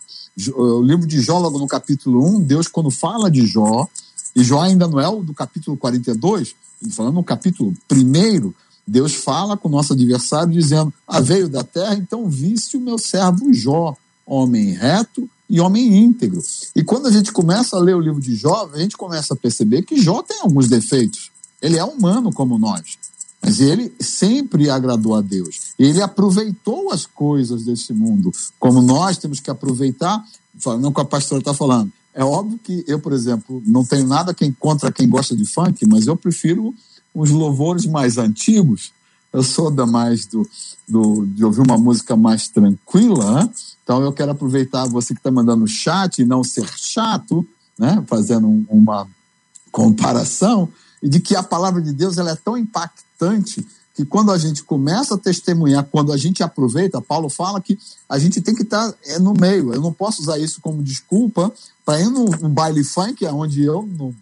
O 0.56 0.82
livro 0.84 1.08
de 1.08 1.20
Jó, 1.20 1.40
logo 1.40 1.58
no 1.58 1.68
capítulo 1.68 2.24
1, 2.38 2.42
Deus, 2.42 2.68
quando 2.68 2.92
fala 2.92 3.30
de 3.30 3.46
Jó, 3.46 3.88
e 4.36 4.44
Jó 4.44 4.62
ainda 4.62 4.88
não 4.88 5.00
é 5.00 5.08
o 5.08 5.24
do 5.24 5.34
capítulo 5.34 5.76
42, 5.76 6.56
falando 6.92 7.16
no 7.16 7.24
capítulo 7.24 7.74
1, 7.92 8.54
Deus 8.86 9.16
fala 9.16 9.58
com 9.58 9.68
o 9.68 9.72
nosso 9.72 9.94
adversário, 9.94 10.54
dizendo: 10.54 10.94
Ah, 11.08 11.20
veio 11.20 11.50
da 11.50 11.64
terra, 11.64 11.96
então 11.96 12.30
viste 12.30 12.78
o 12.78 12.82
meu 12.82 12.98
servo 12.98 13.52
Jó, 13.52 13.98
homem 14.26 14.74
reto 14.74 15.28
e 15.50 15.60
homem 15.60 15.98
íntegro. 15.98 16.42
E 16.76 16.84
quando 16.84 17.08
a 17.08 17.12
gente 17.12 17.32
começa 17.32 17.76
a 17.76 17.80
ler 17.80 17.96
o 17.96 18.00
livro 18.00 18.22
de 18.22 18.36
Jó, 18.36 18.70
a 18.74 18.78
gente 18.78 18.96
começa 18.96 19.34
a 19.34 19.38
perceber 19.38 19.82
que 19.82 20.00
Jó 20.00 20.22
tem 20.22 20.40
alguns 20.42 20.68
defeitos. 20.68 21.32
Ele 21.62 21.78
é 21.78 21.84
humano 21.84 22.32
como 22.32 22.60
nós. 22.60 22.98
Mas 23.42 23.60
ele 23.60 23.94
sempre 24.00 24.70
agradou 24.70 25.16
a 25.16 25.22
Deus. 25.22 25.74
Ele 25.78 26.02
aproveitou 26.02 26.92
as 26.92 27.06
coisas 27.06 27.64
desse 27.64 27.94
mundo, 27.94 28.32
como 28.60 28.82
nós 28.82 29.18
temos 29.18 29.40
que 29.40 29.50
aproveitar, 29.50 30.24
não 30.80 30.92
que 30.92 31.02
a 31.02 31.06
pastora 31.06 31.40
está 31.40 31.54
falando. 31.54 31.92
É 32.14 32.24
óbvio 32.24 32.60
que 32.64 32.84
eu, 32.88 33.00
por 33.00 33.14
exemplo, 33.14 33.62
não 33.66 33.86
tenho 33.86 34.08
nada 34.08 34.36
contra 34.60 34.92
quem 34.92 35.08
gosta 35.08 35.36
de 35.36 35.46
funk, 35.46 35.86
mas 35.86 36.08
eu 36.08 36.18
prefiro 36.18 36.74
os 37.14 37.30
louvores 37.30 37.86
mais 37.86 38.18
antigos. 38.18 38.92
Eu 39.32 39.44
sou 39.44 39.70
da 39.70 39.86
mais 39.86 40.26
do, 40.26 40.48
do 40.88 41.26
de 41.28 41.46
ouvir 41.46 41.62
uma 41.62 41.78
música 41.78 42.16
mais 42.16 42.48
tranquila, 42.48 43.36
né? 43.44 43.50
então 43.84 44.02
eu 44.02 44.12
quero 44.12 44.32
aproveitar 44.32 44.88
você 44.88 45.14
que 45.14 45.20
está 45.20 45.30
mandando 45.30 45.68
chat 45.68 46.20
e 46.20 46.26
não 46.26 46.44
ser 46.44 46.68
chato, 46.76 47.46
né? 47.78 48.04
fazendo 48.08 48.48
um, 48.48 48.66
uma 48.68 49.08
comparação 49.72 50.70
e 51.02 51.10
de 51.10 51.20
que 51.20 51.36
a 51.36 51.44
palavra 51.44 51.82
de 51.82 51.94
Deus 51.94 52.18
ela 52.18 52.32
é 52.32 52.36
tão 52.36 52.58
impactante 52.58 53.66
que 53.98 54.06
quando 54.06 54.32
a 54.32 54.38
gente 54.38 54.64
começa 54.64 55.16
a 55.16 55.18
testemunhar, 55.18 55.84
quando 55.86 56.14
a 56.14 56.18
gente 56.18 56.44
aproveita, 56.44 57.02
Paulo 57.02 57.30
fala 57.30 57.60
que 57.60 57.80
a 58.08 58.20
gente 58.20 58.40
tem 58.42 58.54
que 58.54 58.62
estar 58.62 58.94
é, 59.06 59.18
no 59.18 59.34
meio. 59.34 59.74
Eu 59.74 59.82
não 59.82 59.92
posso 59.92 60.22
usar 60.22 60.38
isso 60.38 60.62
como 60.62 60.84
desculpa 60.84 61.52
para 61.84 62.00
ir 62.00 62.10
num, 62.10 62.26
num 62.26 62.50
baile 62.50 62.84
funk, 62.84 63.26
onde 63.26 63.64
eu 63.64 63.90
não. 63.98 64.14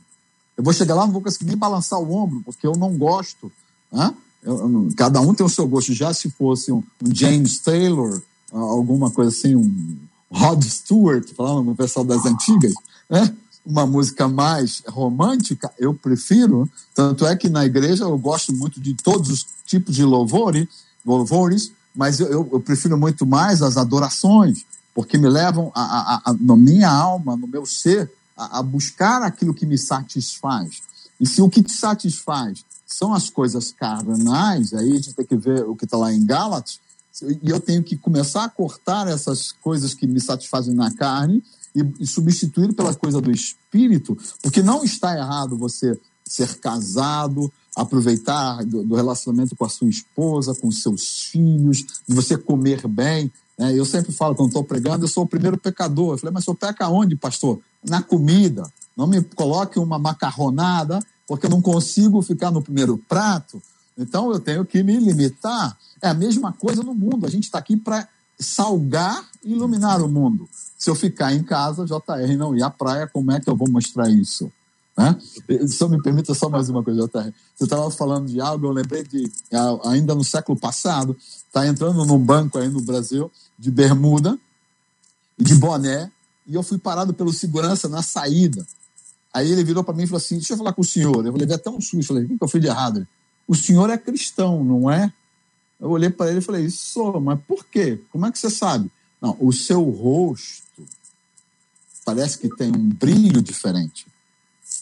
Eu 0.56 0.64
vou 0.64 0.72
chegar 0.72 0.96
lá, 0.96 1.06
não 1.06 1.12
vou 1.12 1.22
conseguir 1.22 1.46
nem 1.46 1.58
balançar 1.58 2.00
o 2.00 2.10
ombro, 2.10 2.42
porque 2.46 2.66
eu 2.66 2.74
não 2.78 2.98
gosto. 2.98 3.52
Né? 3.92 4.16
Eu, 4.42 4.58
eu, 4.60 4.90
cada 4.96 5.20
um 5.20 5.34
tem 5.34 5.46
o 5.46 5.50
seu 5.50 5.68
gosto. 5.68 5.94
Já 5.94 6.14
se 6.14 6.30
fosse 6.30 6.72
um, 6.72 6.82
um 7.04 7.14
James 7.14 7.60
Taylor, 7.60 8.22
alguma 8.54 9.12
coisa 9.12 9.32
assim, 9.32 9.56
um 9.56 9.98
Rod 10.32 10.64
Stewart, 10.64 11.34
falando 11.36 11.66
com 11.66 11.76
pessoal 11.76 12.06
das 12.06 12.26
antigas, 12.26 12.74
né? 13.10 13.36
Uma 13.66 13.86
música 13.86 14.28
mais 14.28 14.84
romântica, 14.88 15.72
eu 15.80 15.94
prefiro. 15.94 16.70
Tanto 16.94 17.26
é 17.26 17.36
que 17.36 17.50
na 17.50 17.66
igreja 17.66 18.04
eu 18.04 18.18
gosto 18.18 18.54
muito 18.54 18.80
de 18.80 18.94
todos 18.94 19.30
os 19.30 19.46
tipos 19.66 19.96
de 19.96 20.04
louvores, 20.04 20.68
louvores 21.06 21.72
mas 21.96 22.20
eu, 22.20 22.48
eu, 22.52 22.60
prefiro 22.60 22.98
muito 22.98 23.26
mais 23.26 23.62
as 23.62 23.78
adorações, 23.78 24.66
porque 24.94 25.18
me 25.18 25.30
levam 25.30 25.72
a, 25.74 25.82
a, 25.82 26.22
a, 26.26 26.34
na 26.34 26.58
minha 26.58 26.90
alma, 26.90 27.38
no 27.38 27.48
meu 27.48 27.66
ser, 27.66 28.12
a, 28.36 28.60
a 28.60 28.64
buscar 28.64 29.24
aquilo 29.24 29.54
que 29.54 29.66
me 29.66 29.78
satisfaz. 29.78 30.82
E 31.20 31.26
se 31.26 31.42
o 31.42 31.50
que 31.50 31.64
te 31.64 31.72
satisfaz 31.72 32.66
são 32.86 33.14
as 33.14 33.30
coisas 33.30 33.72
carnais, 33.72 34.74
aí 34.74 34.92
a 34.92 34.96
gente 34.96 35.14
tem 35.14 35.26
que 35.26 35.38
ver 35.38 35.64
o 35.64 35.76
que 35.76 35.86
está 35.86 35.98
lá 35.98 36.14
em 36.14 36.26
Gálatas, 36.26 36.80
e 37.22 37.50
eu 37.50 37.62
tenho 37.62 37.82
que 37.82 37.96
começar 37.96 38.44
a 38.44 38.50
cortar 38.50 39.08
essas 39.08 39.54
coisas 39.54 39.94
que 39.94 40.06
me 40.06 40.20
satisfazem 40.20 40.74
na 40.74 40.94
carne 40.94 41.42
e, 41.76 42.04
e 42.04 42.08
substituir 42.08 42.74
pela 42.74 42.96
coisa 42.96 43.20
do 43.20 43.32
espírito, 43.32 44.18
porque 44.42 44.64
não 44.64 44.84
está 44.84 45.16
errado 45.16 45.58
você 45.58 46.00
ser 46.28 46.56
casado, 46.56 47.52
aproveitar 47.76 48.64
do, 48.66 48.84
do, 48.84 48.96
relacionamento 48.96 49.56
com 49.56 49.66
a 49.66 49.70
sua 49.70 49.90
esposa, 49.90 50.56
com 50.56 50.72
seus 50.72 51.24
filhos, 51.32 51.86
de 52.08 52.16
você 52.16 52.38
comer 52.38 52.88
bem. 52.88 53.32
Né? 53.58 53.78
Eu 53.78 53.86
sempre 53.86 54.12
falo, 54.12 54.34
quando 54.34 54.50
estou 54.50 54.64
pregando, 54.64 55.04
eu 55.04 55.10
sou 55.10 55.24
o 55.24 55.28
primeiro 55.28 55.58
pecador. 55.58 56.14
Eu 56.14 56.18
falei, 56.18 56.34
mas 56.34 56.48
eu 56.48 56.56
peca 56.56 56.88
onde, 56.90 57.16
pastor? 57.16 57.60
Na 57.88 58.02
comida. 58.02 58.68
Não 58.96 59.06
me 59.06 59.22
coloque 59.22 59.78
uma 59.78 60.00
macarronada, 60.00 61.00
porque 61.28 61.46
eu 61.46 61.50
não 61.50 61.62
consigo 61.62 62.22
ficar 62.22 62.50
no 62.50 62.62
primeiro 62.62 62.98
prato. 62.98 63.62
Então 63.98 64.32
eu 64.32 64.40
tenho 64.40 64.66
que 64.66 64.82
me 64.82 64.98
limitar. 64.98 65.78
É 66.02 66.08
a 66.08 66.14
mesma 66.14 66.54
coisa 66.54 66.82
no 66.82 66.94
mundo. 66.94 67.26
A 67.26 67.30
gente 67.30 67.44
está 67.44 67.60
aqui 67.60 67.76
para 67.76 68.08
salgar 68.40 69.26
e 69.44 69.54
iluminar 69.54 70.02
o 70.02 70.10
mundo. 70.10 70.48
Se 70.78 70.90
eu 70.90 70.96
ficar 70.96 71.34
em 71.34 71.44
casa, 71.44 71.86
JR, 71.86 72.38
não 72.38 72.56
ir 72.56 72.64
à 72.64 72.70
praia, 72.70 73.08
como 73.08 73.32
é 73.32 73.40
que 73.40 73.50
eu 73.50 73.56
vou 73.56 73.70
mostrar 73.70 74.10
isso? 74.10 74.52
Né? 74.98 75.18
Só 75.68 75.90
me 75.90 76.02
permita 76.02 76.34
só 76.34 76.50
mais 76.50 76.70
uma 76.70 76.84
coisa, 76.84 77.08
JR. 77.08 77.34
Você 77.56 77.64
estava 77.64 77.90
falando 77.92 78.28
de 78.28 78.40
algo, 78.40 78.68
eu 78.68 78.72
lembrei 78.72 79.04
de, 79.04 79.32
ainda 79.86 80.16
no 80.16 80.24
século 80.24 80.58
passado, 80.58 81.18
está 81.20 81.68
entrando 81.68 82.06
num 82.06 82.20
banco 82.20 82.58
aí 82.58 82.70
no 82.70 82.82
Brasil, 82.82 83.32
de 83.58 83.72
bermuda 83.72 84.38
e 85.38 85.44
de 85.44 85.56
boné, 85.56 86.12
e 86.48 86.56
eu 86.56 86.64
fui 86.64 86.78
parado 86.78 87.14
pelo 87.14 87.34
segurança 87.34 87.90
na 87.90 88.02
saída. 88.02 88.66
Aí 89.34 89.52
ele 89.52 89.64
virou 89.66 89.84
para 89.84 89.94
mim 89.94 90.04
e 90.04 90.08
falou 90.08 90.18
assim: 90.18 90.36
Deixa 90.36 90.54
eu 90.54 90.58
falar 90.58 90.72
com 90.72 90.82
o 90.82 90.86
senhor. 90.86 91.26
Eu 91.26 91.32
falei: 91.34 91.52
até 91.52 91.70
um 91.70 91.82
susto. 91.82 92.08
Falei: 92.08 92.24
O 92.24 92.28
que 92.28 92.38
eu 92.40 92.48
fiz 92.48 92.62
de 92.62 92.68
errado? 92.68 93.06
O 93.46 93.54
senhor 93.54 93.90
é 93.90 93.98
cristão, 93.98 94.64
não 94.64 94.90
é? 94.90 95.12
Eu 95.86 95.92
olhei 95.92 96.10
para 96.10 96.32
ele 96.32 96.40
e 96.40 96.42
falei, 96.42 96.68
sou, 96.68 97.22
mas 97.22 97.40
por 97.48 97.64
quê? 97.64 98.02
Como 98.12 98.26
é 98.26 98.32
que 98.32 98.40
você 98.40 98.50
sabe? 98.50 98.90
Não, 99.22 99.38
o 99.40 99.54
seu 99.54 99.84
rosto 99.84 100.64
parece 102.04 102.40
que 102.40 102.50
tem 102.50 102.72
um 102.72 102.90
brilho 102.90 103.40
diferente. 103.40 104.08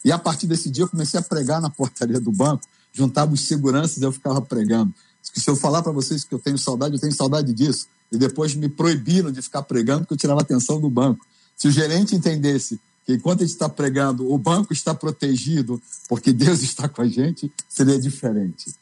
E 0.05 0.13
a 0.13 0.17
partir 0.17 0.47
desse 0.47 0.69
dia 0.69 0.85
eu 0.85 0.87
comecei 0.87 1.19
a 1.19 1.23
pregar 1.23 1.59
na 1.59 1.69
portaria 1.69 2.21
do 2.21 2.31
banco, 2.31 2.63
juntava 2.93 3.33
os 3.33 3.41
seguranças 3.41 3.97
e 3.97 4.05
eu 4.05 4.13
ficava 4.13 4.41
pregando. 4.41 4.93
Se 5.21 5.49
eu 5.49 5.57
falar 5.57 5.83
para 5.83 5.91
vocês 5.91 6.23
que 6.23 6.33
eu 6.33 6.39
tenho 6.39 6.57
saudade, 6.57 6.95
eu 6.95 7.01
tenho 7.01 7.13
saudade 7.13 7.51
disso. 7.51 7.85
E 8.09 8.17
depois 8.17 8.55
me 8.55 8.69
proibiram 8.69 9.29
de 9.29 9.41
ficar 9.41 9.63
pregando 9.63 10.03
porque 10.03 10.13
eu 10.13 10.17
tirava 10.17 10.39
atenção 10.39 10.79
do 10.79 10.89
banco. 10.89 11.25
Se 11.57 11.67
o 11.67 11.71
gerente 11.71 12.15
entendesse 12.15 12.79
que 13.05 13.15
enquanto 13.15 13.41
a 13.41 13.45
gente 13.45 13.55
está 13.55 13.67
pregando, 13.67 14.31
o 14.31 14.37
banco 14.37 14.71
está 14.71 14.95
protegido 14.95 15.81
porque 16.07 16.31
Deus 16.31 16.61
está 16.63 16.87
com 16.87 17.01
a 17.01 17.07
gente, 17.09 17.51
seria 17.67 17.99
diferente. 17.99 18.73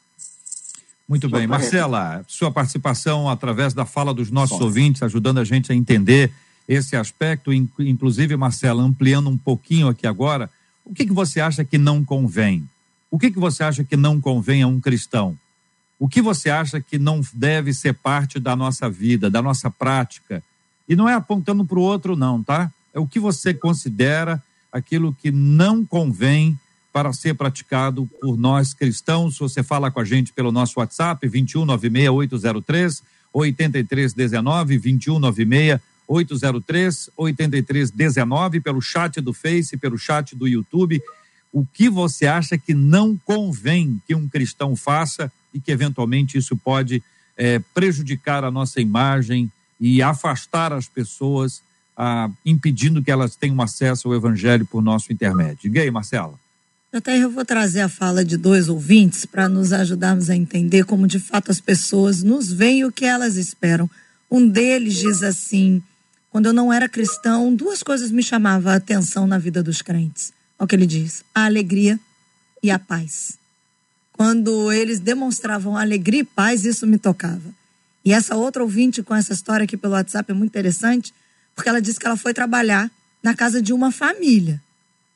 Muito 1.08 1.28
bem. 1.28 1.46
Marcela, 1.46 2.24
sua 2.26 2.50
participação 2.50 3.28
através 3.28 3.74
da 3.74 3.84
fala 3.84 4.14
dos 4.14 4.30
nossos 4.30 4.60
ouvintes, 4.60 5.02
ajudando 5.02 5.38
a 5.38 5.44
gente 5.44 5.70
a 5.72 5.74
entender 5.74 6.32
esse 6.68 6.96
aspecto, 6.96 7.52
inclusive, 7.52 8.36
Marcela, 8.36 8.82
ampliando 8.82 9.28
um 9.28 9.36
pouquinho 9.36 9.88
aqui 9.88 10.06
agora, 10.06 10.48
o 10.84 10.94
que, 10.94 11.06
que 11.06 11.12
você 11.12 11.40
acha 11.40 11.64
que 11.64 11.76
não 11.76 12.04
convém? 12.04 12.68
O 13.10 13.18
que, 13.18 13.30
que 13.30 13.38
você 13.38 13.62
acha 13.62 13.84
que 13.84 13.96
não 13.96 14.20
convém 14.20 14.62
a 14.62 14.66
um 14.66 14.80
cristão? 14.80 15.36
O 15.98 16.08
que 16.08 16.22
você 16.22 16.50
acha 16.50 16.80
que 16.80 16.98
não 16.98 17.20
deve 17.32 17.72
ser 17.72 17.94
parte 17.94 18.40
da 18.40 18.56
nossa 18.56 18.88
vida, 18.88 19.30
da 19.30 19.42
nossa 19.42 19.70
prática? 19.70 20.42
E 20.88 20.96
não 20.96 21.08
é 21.08 21.14
apontando 21.14 21.64
para 21.64 21.78
o 21.78 21.82
outro, 21.82 22.16
não, 22.16 22.42
tá? 22.42 22.72
É 22.92 22.98
o 22.98 23.06
que 23.06 23.20
você 23.20 23.54
considera 23.54 24.42
aquilo 24.72 25.14
que 25.14 25.30
não 25.30 25.84
convém 25.84 26.58
para 26.92 27.12
ser 27.12 27.34
praticado 27.34 28.06
por 28.20 28.36
nós 28.36 28.74
cristãos. 28.74 29.38
Você 29.38 29.62
fala 29.62 29.90
com 29.90 30.00
a 30.00 30.04
gente 30.04 30.32
pelo 30.32 30.52
nosso 30.52 30.78
WhatsApp, 30.78 31.26
2196803 31.26 33.02
8319, 33.32 34.78
2196 34.78 35.80
803 36.06 37.10
8319, 37.16 38.60
pelo 38.60 38.82
chat 38.82 39.20
do 39.20 39.32
Face, 39.32 39.76
pelo 39.76 39.96
chat 39.96 40.36
do 40.36 40.46
YouTube. 40.46 41.00
O 41.52 41.64
que 41.64 41.88
você 41.88 42.26
acha 42.26 42.58
que 42.58 42.74
não 42.74 43.16
convém 43.24 44.00
que 44.06 44.14
um 44.14 44.28
cristão 44.28 44.76
faça 44.76 45.32
e 45.54 45.60
que 45.60 45.70
eventualmente 45.70 46.36
isso 46.36 46.56
pode 46.56 47.02
é, 47.36 47.58
prejudicar 47.74 48.44
a 48.44 48.50
nossa 48.50 48.80
imagem 48.80 49.50
e 49.80 50.02
afastar 50.02 50.72
as 50.72 50.86
pessoas, 50.86 51.62
ah, 51.96 52.30
impedindo 52.44 53.02
que 53.02 53.10
elas 53.10 53.34
tenham 53.34 53.60
acesso 53.60 54.08
ao 54.08 54.14
evangelho 54.14 54.64
por 54.66 54.82
nosso 54.82 55.12
intermédio? 55.12 55.72
Aí, 55.80 55.90
Marcela. 55.90 56.41
Até 56.92 57.16
eu 57.16 57.30
vou 57.30 57.42
trazer 57.42 57.80
a 57.80 57.88
fala 57.88 58.22
de 58.22 58.36
dois 58.36 58.68
ouvintes 58.68 59.24
para 59.24 59.48
nos 59.48 59.72
ajudarmos 59.72 60.28
a 60.28 60.36
entender 60.36 60.84
como 60.84 61.06
de 61.06 61.18
fato 61.18 61.50
as 61.50 61.58
pessoas 61.58 62.22
nos 62.22 62.52
veem 62.52 62.80
e 62.80 62.84
o 62.84 62.92
que 62.92 63.06
elas 63.06 63.36
esperam. 63.36 63.88
Um 64.30 64.46
deles 64.46 64.96
diz 64.96 65.22
assim: 65.22 65.82
quando 66.30 66.46
eu 66.46 66.52
não 66.52 66.70
era 66.70 66.90
cristão, 66.90 67.54
duas 67.54 67.82
coisas 67.82 68.10
me 68.10 68.22
chamavam 68.22 68.70
a 68.70 68.76
atenção 68.76 69.26
na 69.26 69.38
vida 69.38 69.62
dos 69.62 69.80
crentes. 69.80 70.34
Olha 70.58 70.66
o 70.66 70.68
que 70.68 70.76
ele 70.76 70.86
diz: 70.86 71.24
a 71.34 71.46
alegria 71.46 71.98
e 72.62 72.70
a 72.70 72.78
paz. 72.78 73.38
quando 74.12 74.70
eles 74.70 75.00
demonstravam 75.00 75.78
alegria 75.78 76.20
e 76.20 76.24
paz, 76.24 76.66
isso 76.66 76.86
me 76.86 76.98
tocava. 76.98 77.54
E 78.04 78.12
essa 78.12 78.36
outra 78.36 78.62
ouvinte 78.62 79.02
com 79.02 79.14
essa 79.14 79.32
história 79.32 79.64
aqui 79.64 79.78
pelo 79.78 79.94
WhatsApp 79.94 80.30
é 80.30 80.34
muito 80.34 80.50
interessante, 80.50 81.14
porque 81.54 81.70
ela 81.70 81.80
disse 81.80 81.98
que 81.98 82.06
ela 82.06 82.18
foi 82.18 82.34
trabalhar 82.34 82.90
na 83.22 83.34
casa 83.34 83.62
de 83.62 83.72
uma 83.72 83.90
família, 83.90 84.62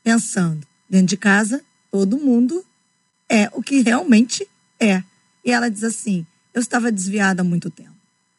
pensando, 0.02 0.66
dentro 0.88 1.08
de 1.08 1.16
casa, 1.16 1.62
todo 1.96 2.18
mundo 2.18 2.62
é 3.26 3.48
o 3.54 3.62
que 3.62 3.80
realmente 3.80 4.46
é. 4.78 5.02
E 5.42 5.50
ela 5.50 5.70
diz 5.70 5.82
assim: 5.82 6.26
eu 6.52 6.60
estava 6.60 6.92
desviada 6.92 7.40
há 7.40 7.44
muito 7.44 7.70
tempo, 7.70 7.96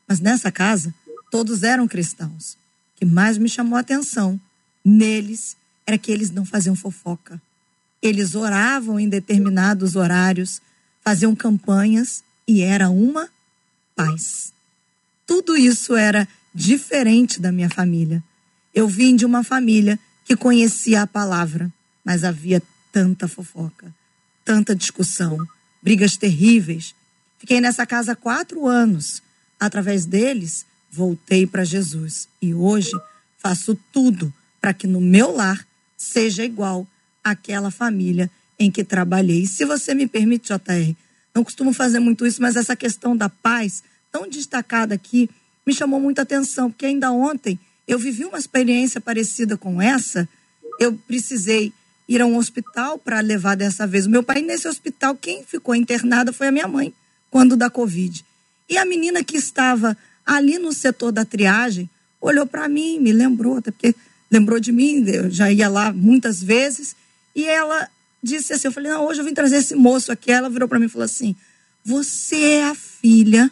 mas 0.08 0.20
nessa 0.20 0.52
casa 0.52 0.94
todos 1.32 1.64
eram 1.64 1.88
cristãos. 1.88 2.54
O 2.54 3.00
que 3.00 3.06
mais 3.06 3.36
me 3.40 3.50
chamou 3.50 3.76
a 3.76 3.80
atenção 3.80 4.40
neles 4.86 5.58
era 5.88 5.98
que 5.98 6.12
eles 6.12 6.30
não 6.30 6.46
faziam 6.46 6.76
fofoca. 6.76 7.42
Eles 8.00 8.36
oravam 8.36 9.00
em 9.00 9.10
determinados 9.10 9.96
horários, 9.96 10.62
faziam 11.04 11.36
campanhas 11.36 12.24
e 12.48 12.62
era 12.62 12.92
uma 12.92 13.28
paz. 13.96 14.54
Tudo 15.26 15.58
isso 15.58 15.96
era 15.96 16.28
diferente 16.54 17.42
da 17.42 17.52
minha 17.52 17.72
família. 17.72 18.24
Eu 18.72 18.88
vim 18.88 19.16
de 19.16 19.26
uma 19.26 19.44
família 19.44 20.00
que 20.26 20.36
conhecia 20.36 21.02
a 21.02 21.08
palavra, 21.08 21.74
mas 22.06 22.24
havia 22.24 22.62
tanta 22.92 23.28
fofoca, 23.28 23.94
tanta 24.44 24.76
discussão, 24.76 25.38
brigas 25.82 26.18
terríveis. 26.18 26.96
Fiquei 27.38 27.62
nessa 27.62 27.86
casa 27.86 28.16
quatro 28.16 28.68
anos. 28.68 29.22
Através 29.60 30.06
deles, 30.06 30.66
voltei 30.92 31.48
para 31.48 31.64
Jesus 31.64 32.28
e 32.42 32.54
hoje 32.54 32.92
faço 33.38 33.76
tudo 33.92 34.34
para 34.60 34.74
que 34.74 34.88
no 34.88 35.02
meu 35.02 35.36
lar 35.36 35.66
seja 35.98 36.44
igual 36.44 36.88
àquela 37.24 37.72
família 37.72 38.30
em 38.60 38.72
que 38.72 38.84
trabalhei. 38.84 39.44
E 39.44 39.48
se 39.48 39.66
você 39.66 39.94
me 39.94 40.08
permite, 40.08 40.48
JR, 40.48 40.96
não 41.34 41.44
costumo 41.44 41.74
fazer 41.74 42.00
muito 42.00 42.26
isso, 42.26 42.42
mas 42.42 42.56
essa 42.56 42.76
questão 42.76 43.16
da 43.16 43.30
paz, 43.30 43.84
tão 44.12 44.28
destacada 44.28 44.96
aqui, 44.96 45.30
me 45.66 45.74
chamou 45.74 46.00
muita 46.00 46.22
atenção, 46.22 46.72
porque 46.72 46.86
ainda 46.86 47.12
ontem 47.12 47.60
eu 47.88 48.00
vivi 48.00 48.26
uma 48.26 48.38
experiência 48.38 49.00
parecida 49.00 49.58
com 49.58 49.82
essa. 49.82 50.28
Eu 50.80 50.94
precisei 50.94 51.72
ir 52.08 52.22
a 52.22 52.26
um 52.26 52.38
hospital 52.38 52.98
para 52.98 53.20
levar 53.20 53.56
dessa 53.56 53.86
vez 53.86 54.06
o 54.06 54.10
meu 54.10 54.24
pai. 54.24 54.42
Nesse 54.42 54.68
hospital, 54.68 55.16
quem 55.16 55.44
ficou 55.44 55.76
internada 55.76 56.32
foi 56.32 56.48
a 56.48 56.52
minha 56.52 56.68
mãe, 56.68 56.94
quando 57.30 57.58
da 57.58 57.70
Covid. 57.70 58.24
E 58.70 58.78
a 58.78 58.86
menina 58.86 59.24
que 59.24 59.38
estava 59.38 59.98
ali 60.26 60.58
no 60.58 60.74
setor 60.74 61.12
da 61.12 61.26
triagem 61.26 61.90
olhou 62.20 62.46
para 62.46 62.68
mim, 62.68 63.00
me 63.00 63.12
lembrou, 63.12 63.58
até 63.58 63.72
porque 63.72 63.96
lembrou 64.30 64.60
de 64.60 64.72
mim, 64.72 65.04
eu 65.08 65.30
já 65.30 65.52
ia 65.52 65.70
lá 65.70 65.94
muitas 65.94 66.42
vezes, 66.42 66.96
e 67.36 67.46
ela 67.46 67.90
disse 68.22 68.54
assim: 68.54 68.68
eu 68.68 68.72
falei, 68.72 68.92
não, 68.92 69.06
hoje 69.06 69.22
eu 69.22 69.26
vim 69.26 69.34
trazer 69.34 69.58
esse 69.58 69.76
moço 69.76 70.12
aqui. 70.12 70.32
Ela 70.32 70.50
virou 70.50 70.68
para 70.68 70.80
mim 70.80 70.86
e 70.86 70.90
falou 70.90 71.06
assim: 71.06 71.36
você 71.84 72.36
é 72.36 72.64
a 72.66 72.76
filha 72.76 73.50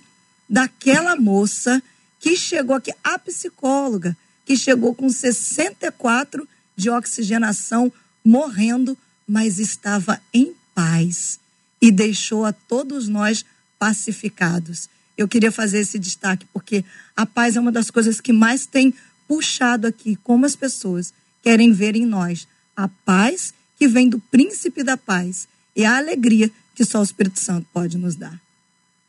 daquela 0.49 1.15
moça 1.15 1.81
que 2.19 2.35
chegou 2.35 2.75
aqui, 2.75 2.91
a 3.03 3.17
psicóloga, 3.19 4.17
que 4.45 4.57
chegou 4.57 4.93
com 4.95 5.09
64 5.09 6.47
de 6.75 6.89
oxigenação, 6.89 7.91
morrendo, 8.25 8.97
mas 9.27 9.59
estava 9.59 10.19
em 10.33 10.53
paz 10.73 11.39
e 11.81 11.91
deixou 11.91 12.43
a 12.43 12.51
todos 12.51 13.07
nós 13.07 13.45
pacificados. 13.77 14.89
Eu 15.15 15.27
queria 15.27 15.51
fazer 15.51 15.79
esse 15.79 15.99
destaque 15.99 16.47
porque 16.51 16.83
a 17.15 17.25
paz 17.25 17.55
é 17.55 17.59
uma 17.59 17.71
das 17.71 17.91
coisas 17.91 18.19
que 18.19 18.33
mais 18.33 18.65
tem 18.65 18.93
puxado 19.27 19.87
aqui, 19.87 20.15
como 20.17 20.45
as 20.45 20.55
pessoas 20.55 21.13
querem 21.41 21.71
ver 21.71 21.95
em 21.95 22.05
nós 22.05 22.47
a 22.75 22.87
paz 22.87 23.53
que 23.77 23.87
vem 23.87 24.09
do 24.09 24.19
príncipe 24.19 24.83
da 24.83 24.97
paz 24.97 25.47
e 25.75 25.85
a 25.85 25.97
alegria 25.97 26.49
que 26.73 26.83
só 26.83 26.99
o 26.99 27.03
Espírito 27.03 27.39
Santo 27.39 27.67
pode 27.71 27.97
nos 27.97 28.15
dar. 28.15 28.39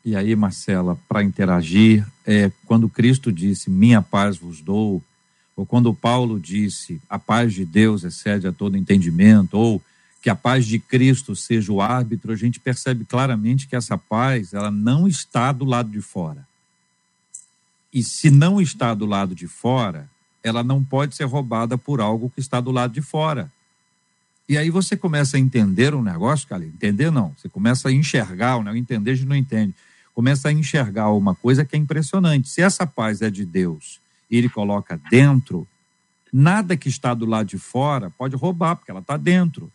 E 0.05 0.15
aí, 0.15 0.35
Marcela, 0.35 0.97
para 1.09 1.21
interagir, 1.21 2.05
é, 2.25 2.49
quando 2.65 2.87
Cristo 2.87 3.31
disse: 3.31 3.69
Minha 3.69 4.01
paz 4.01 4.37
vos 4.37 4.61
dou, 4.61 5.03
ou 5.57 5.65
quando 5.65 5.91
Paulo 5.91 6.39
disse: 6.39 7.01
A 7.09 7.17
paz 7.17 7.51
de 7.51 7.65
Deus 7.65 8.03
excede 8.03 8.47
a 8.47 8.53
todo 8.53 8.77
entendimento, 8.77 9.57
ou 9.57 9.81
que 10.21 10.29
a 10.29 10.35
paz 10.35 10.65
de 10.67 10.77
Cristo 10.77 11.35
seja 11.35 11.71
o 11.71 11.81
árbitro, 11.81 12.31
a 12.31 12.35
gente 12.35 12.59
percebe 12.59 13.03
claramente 13.03 13.67
que 13.67 13.75
essa 13.75 13.97
paz 13.97 14.53
ela 14.53 14.69
não 14.69 15.07
está 15.07 15.51
do 15.51 15.65
lado 15.65 15.89
de 15.89 16.01
fora. 16.01 16.47
E 17.91 18.03
se 18.03 18.29
não 18.29 18.61
está 18.61 18.93
do 18.93 19.05
lado 19.05 19.33
de 19.33 19.47
fora, 19.47 20.07
ela 20.43 20.63
não 20.63 20.83
pode 20.83 21.15
ser 21.15 21.23
roubada 21.23 21.77
por 21.77 21.99
algo 21.99 22.29
que 22.29 22.39
está 22.39 22.61
do 22.61 22.71
lado 22.71 22.93
de 22.93 23.01
fora. 23.01 23.51
E 24.47 24.57
aí 24.57 24.69
você 24.69 24.95
começa 24.95 25.37
a 25.37 25.39
entender 25.39 25.95
um 25.95 26.03
negócio, 26.03 26.47
cara, 26.47 26.63
entender 26.63 27.11
não, 27.11 27.33
você 27.37 27.49
começa 27.49 27.89
a 27.89 27.91
enxergar, 27.91 28.61
não 28.63 28.75
entender 28.75 29.11
a 29.11 29.15
gente 29.15 29.27
não 29.27 29.35
entende. 29.35 29.73
Começa 30.13 30.49
a 30.49 30.51
enxergar 30.51 31.09
uma 31.11 31.33
coisa 31.33 31.65
que 31.65 31.75
é 31.75 31.79
impressionante. 31.79 32.49
Se 32.49 32.61
essa 32.61 32.85
paz 32.85 33.21
é 33.21 33.29
de 33.29 33.45
Deus 33.45 33.99
ele 34.35 34.49
coloca 34.49 34.99
dentro, 35.09 35.67
nada 36.31 36.75
que 36.75 36.89
está 36.89 37.13
do 37.13 37.25
lado 37.25 37.47
de 37.47 37.57
fora 37.57 38.09
pode 38.09 38.35
roubar, 38.35 38.75
porque 38.75 38.91
ela 38.91 38.99
está 38.99 39.15
dentro. 39.15 39.71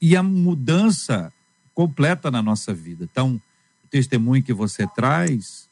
E 0.00 0.16
a 0.16 0.22
mudança 0.22 1.32
completa 1.74 2.30
na 2.30 2.40
nossa 2.40 2.72
vida. 2.72 3.04
Então, 3.04 3.40
o 3.84 3.88
testemunho 3.88 4.42
que 4.42 4.52
você 4.52 4.86
traz, 4.86 5.68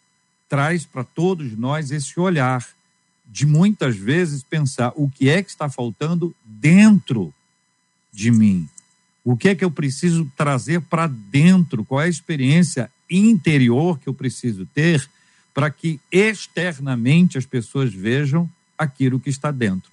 traz 0.49 0.85
para 0.85 1.03
todos 1.03 1.57
nós 1.57 1.91
esse 1.91 2.21
olhar 2.21 2.67
de 3.27 3.47
muitas 3.47 3.97
vezes 3.97 4.43
pensar 4.43 4.93
o 4.95 5.09
que 5.09 5.29
é 5.29 5.43
que 5.43 5.51
está 5.51 5.69
faltando 5.69 6.35
dentro 6.45 7.33
de 8.13 8.31
mim. 8.31 8.69
O 9.25 9.37
que 9.37 9.49
é 9.49 9.55
que 9.55 9.65
eu 9.65 9.71
preciso 9.71 10.31
trazer 10.37 10.83
para 10.83 11.07
dentro? 11.07 11.85
Qual 11.85 12.01
é 12.01 12.05
a 12.05 12.09
experiência 12.09 12.91
interior 13.11 13.99
que 13.99 14.09
eu 14.09 14.15
preciso 14.15 14.67
ter 14.67 15.09
para 15.55 15.71
que 15.71 16.01
externamente 16.11 17.39
as 17.39 17.47
pessoas 17.47 17.95
vejam 17.95 18.51
aquilo 18.77 19.21
que 19.21 19.31
está 19.31 19.51
dentro? 19.51 19.91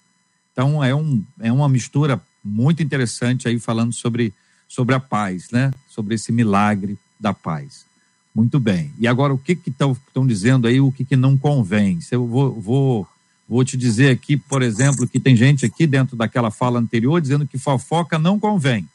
Então 0.52 0.84
é, 0.84 0.94
um, 0.94 1.24
é 1.40 1.52
uma 1.52 1.70
mistura 1.70 2.22
muito 2.44 2.84
interessante 2.84 3.48
aí 3.48 3.60
falando 3.60 3.94
sobre, 3.94 4.34
sobre 4.68 4.96
a 4.96 5.00
paz, 5.00 5.52
né? 5.52 5.72
Sobre 5.88 6.16
esse 6.16 6.32
milagre 6.32 6.98
da 7.20 7.34
paz. 7.34 7.86
Muito 8.34 8.60
bem. 8.60 8.92
E 8.98 9.08
agora 9.08 9.34
o 9.34 9.38
que 9.38 9.58
estão 9.68 10.26
dizendo 10.26 10.68
aí, 10.68 10.82
o 10.82 10.92
que, 10.92 11.06
que 11.06 11.16
não 11.16 11.38
convém? 11.38 12.00
Eu 12.12 12.28
vou, 12.28 12.60
vou 12.60 13.08
Vou 13.52 13.66
te 13.66 13.76
dizer 13.76 14.12
aqui, 14.12 14.38
por 14.38 14.62
exemplo, 14.62 15.06
que 15.06 15.20
tem 15.20 15.36
gente 15.36 15.66
aqui 15.66 15.86
dentro 15.86 16.16
daquela 16.16 16.50
fala 16.50 16.80
anterior 16.80 17.20
dizendo 17.20 17.46
que 17.46 17.58
fofoca 17.58 18.18
não 18.18 18.40
convém. 18.40 18.88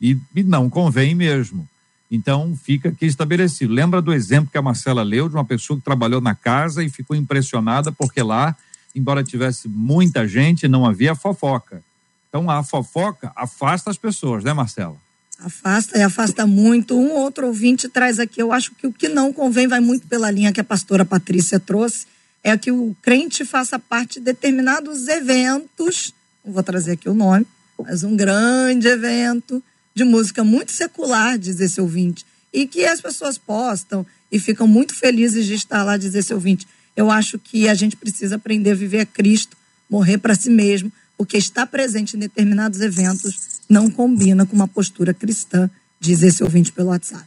E, 0.00 0.18
e 0.34 0.42
não 0.42 0.68
convém 0.68 1.14
mesmo. 1.14 1.68
Então, 2.10 2.58
fica 2.60 2.88
aqui 2.88 3.06
estabelecido. 3.06 3.72
Lembra 3.72 4.02
do 4.02 4.12
exemplo 4.12 4.50
que 4.50 4.58
a 4.58 4.62
Marcela 4.62 5.02
leu 5.02 5.28
de 5.28 5.36
uma 5.36 5.44
pessoa 5.44 5.78
que 5.78 5.84
trabalhou 5.84 6.20
na 6.20 6.34
casa 6.34 6.82
e 6.82 6.90
ficou 6.90 7.14
impressionada 7.14 7.92
porque 7.92 8.20
lá, 8.22 8.56
embora 8.94 9.22
tivesse 9.22 9.68
muita 9.68 10.26
gente, 10.26 10.66
não 10.66 10.84
havia 10.84 11.14
fofoca. 11.14 11.82
Então, 12.28 12.50
a 12.50 12.64
fofoca 12.64 13.30
afasta 13.36 13.90
as 13.90 13.96
pessoas, 13.96 14.42
né, 14.42 14.52
Marcela? 14.52 14.96
Afasta 15.38 15.98
e 15.98 16.02
afasta 16.02 16.46
muito. 16.46 16.98
Um 16.98 17.12
outro 17.12 17.46
ouvinte 17.46 17.88
traz 17.88 18.18
aqui, 18.18 18.42
eu 18.42 18.52
acho 18.52 18.72
que 18.74 18.86
o 18.86 18.92
que 18.92 19.08
não 19.08 19.32
convém 19.32 19.66
vai 19.66 19.80
muito 19.80 20.06
pela 20.06 20.30
linha 20.30 20.52
que 20.52 20.60
a 20.60 20.64
pastora 20.64 21.04
Patrícia 21.04 21.58
trouxe, 21.58 22.06
é 22.42 22.56
que 22.56 22.72
o 22.72 22.94
crente 23.02 23.44
faça 23.44 23.78
parte 23.78 24.18
de 24.18 24.26
determinados 24.26 25.08
eventos, 25.08 26.12
não 26.44 26.52
vou 26.52 26.62
trazer 26.62 26.92
aqui 26.92 27.08
o 27.08 27.14
nome, 27.14 27.46
mas 27.78 28.02
um 28.02 28.16
grande 28.16 28.88
evento 28.88 29.62
de 29.94 30.04
música 30.04 30.44
muito 30.44 30.72
secular, 30.72 31.38
diz 31.38 31.60
esse 31.60 31.80
ouvinte, 31.80 32.24
e 32.52 32.66
que 32.66 32.84
as 32.84 33.00
pessoas 33.00 33.38
postam 33.38 34.04
e 34.30 34.38
ficam 34.38 34.66
muito 34.66 34.94
felizes 34.94 35.46
de 35.46 35.54
estar 35.54 35.82
lá, 35.82 35.96
diz 35.96 36.14
esse 36.14 36.32
ouvinte. 36.32 36.66
Eu 36.96 37.10
acho 37.10 37.38
que 37.38 37.68
a 37.68 37.74
gente 37.74 37.96
precisa 37.96 38.36
aprender 38.36 38.72
a 38.72 38.74
viver 38.74 39.00
a 39.00 39.06
Cristo, 39.06 39.56
morrer 39.88 40.18
para 40.18 40.34
si 40.34 40.50
mesmo, 40.50 40.92
porque 41.16 41.36
estar 41.36 41.66
presente 41.66 42.16
em 42.16 42.20
determinados 42.20 42.80
eventos 42.80 43.60
não 43.68 43.90
combina 43.90 44.46
com 44.46 44.56
uma 44.56 44.68
postura 44.68 45.12
cristã, 45.12 45.70
diz 45.98 46.22
esse 46.22 46.42
ouvinte 46.42 46.72
pelo 46.72 46.88
WhatsApp. 46.88 47.26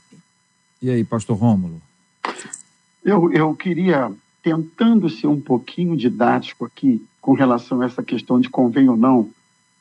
E 0.82 0.89
aí, 0.89 1.03
pastor 1.03 1.38
Rômulo? 1.38 1.82
Eu, 3.03 3.32
eu 3.32 3.55
queria 3.55 4.11
tentando 4.41 5.09
ser 5.09 5.28
um 5.28 5.39
pouquinho 5.39 5.95
didático 5.95 6.66
aqui 6.66 7.01
com 7.22 7.34
relação 7.34 7.82
a 7.82 7.86
essa 7.86 8.03
questão 8.03 8.39
de 8.39 8.49
convém 8.49 8.89
ou 8.89 8.97
não, 8.97 9.30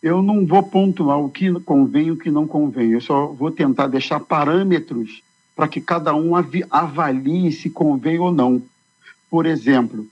eu 0.03 0.21
não 0.21 0.45
vou 0.45 0.63
pontuar 0.63 1.19
o 1.19 1.31
que 1.31 1.53
convém 1.61 2.09
e 2.09 2.11
o 2.11 2.17
que 2.17 2.31
não 2.31 2.47
convém. 2.47 2.91
Eu 2.91 3.01
só 3.01 3.29
vou 3.29 3.51
tentar 3.51 3.87
deixar 3.87 4.19
parâmetros 4.19 5.23
para 5.55 5.69
que 5.69 5.81
cada 5.81 6.15
um 6.15 6.33
avalie 6.71 7.53
se 7.53 7.71
convém 7.71 8.19
ou 8.19 8.33
não. 8.33 8.61
Por 9.31 9.47
exemplo, 9.47 10.07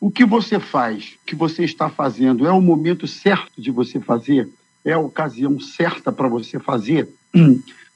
o 0.00 0.10
que 0.10 0.24
você 0.24 0.60
faz, 0.60 1.16
o 1.22 1.26
que 1.26 1.34
você 1.34 1.64
está 1.64 1.90
fazendo, 1.90 2.46
é 2.46 2.52
o 2.52 2.60
momento 2.60 3.08
certo 3.08 3.60
de 3.60 3.72
você 3.72 3.98
fazer? 3.98 4.48
É 4.84 4.92
a 4.92 4.98
ocasião 4.98 5.58
certa 5.58 6.12
para 6.12 6.28
você 6.28 6.60
fazer? 6.60 7.08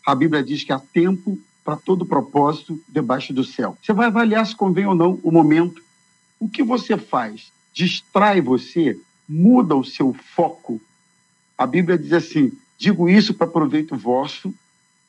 A 0.04 0.16
Bíblia 0.16 0.42
diz 0.42 0.64
que 0.64 0.72
há 0.72 0.80
tempo 0.80 1.38
para 1.64 1.76
todo 1.76 2.04
propósito 2.04 2.80
debaixo 2.88 3.32
do 3.32 3.44
céu. 3.44 3.78
Você 3.80 3.92
vai 3.92 4.08
avaliar 4.08 4.44
se 4.44 4.56
convém 4.56 4.84
ou 4.84 4.96
não 4.96 5.20
o 5.22 5.30
momento. 5.30 5.80
O 6.40 6.48
que 6.48 6.60
você 6.60 6.96
faz? 6.96 7.52
Distrai 7.72 8.40
você? 8.40 8.98
Muda 9.28 9.76
o 9.76 9.84
seu 9.84 10.12
foco? 10.34 10.80
A 11.57 11.66
Bíblia 11.66 11.98
diz 11.98 12.12
assim: 12.12 12.53
digo 12.78 13.09
isso 13.09 13.34
para 13.34 13.46
proveito 13.46 13.96
vosso, 13.96 14.55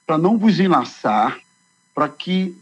para 0.05 0.17
não 0.17 0.37
vos 0.37 0.59
enlaçar, 0.59 1.39
para 1.93 2.09
que 2.09 2.55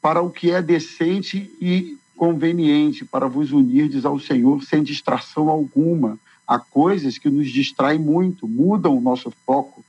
para 0.00 0.22
o 0.22 0.30
que 0.30 0.50
é 0.50 0.62
decente 0.62 1.54
e 1.60 1.98
conveniente, 2.16 3.04
para 3.04 3.26
vos 3.26 3.52
unirdes 3.52 4.04
ao 4.04 4.18
Senhor 4.18 4.62
sem 4.62 4.82
distração 4.82 5.48
alguma. 5.48 6.18
Há 6.46 6.58
coisas 6.58 7.16
que 7.16 7.30
nos 7.30 7.50
distraem 7.50 7.98
muito, 7.98 8.48
mudam 8.48 8.96
o 8.96 9.00
nosso 9.00 9.30
foco. 9.46 9.84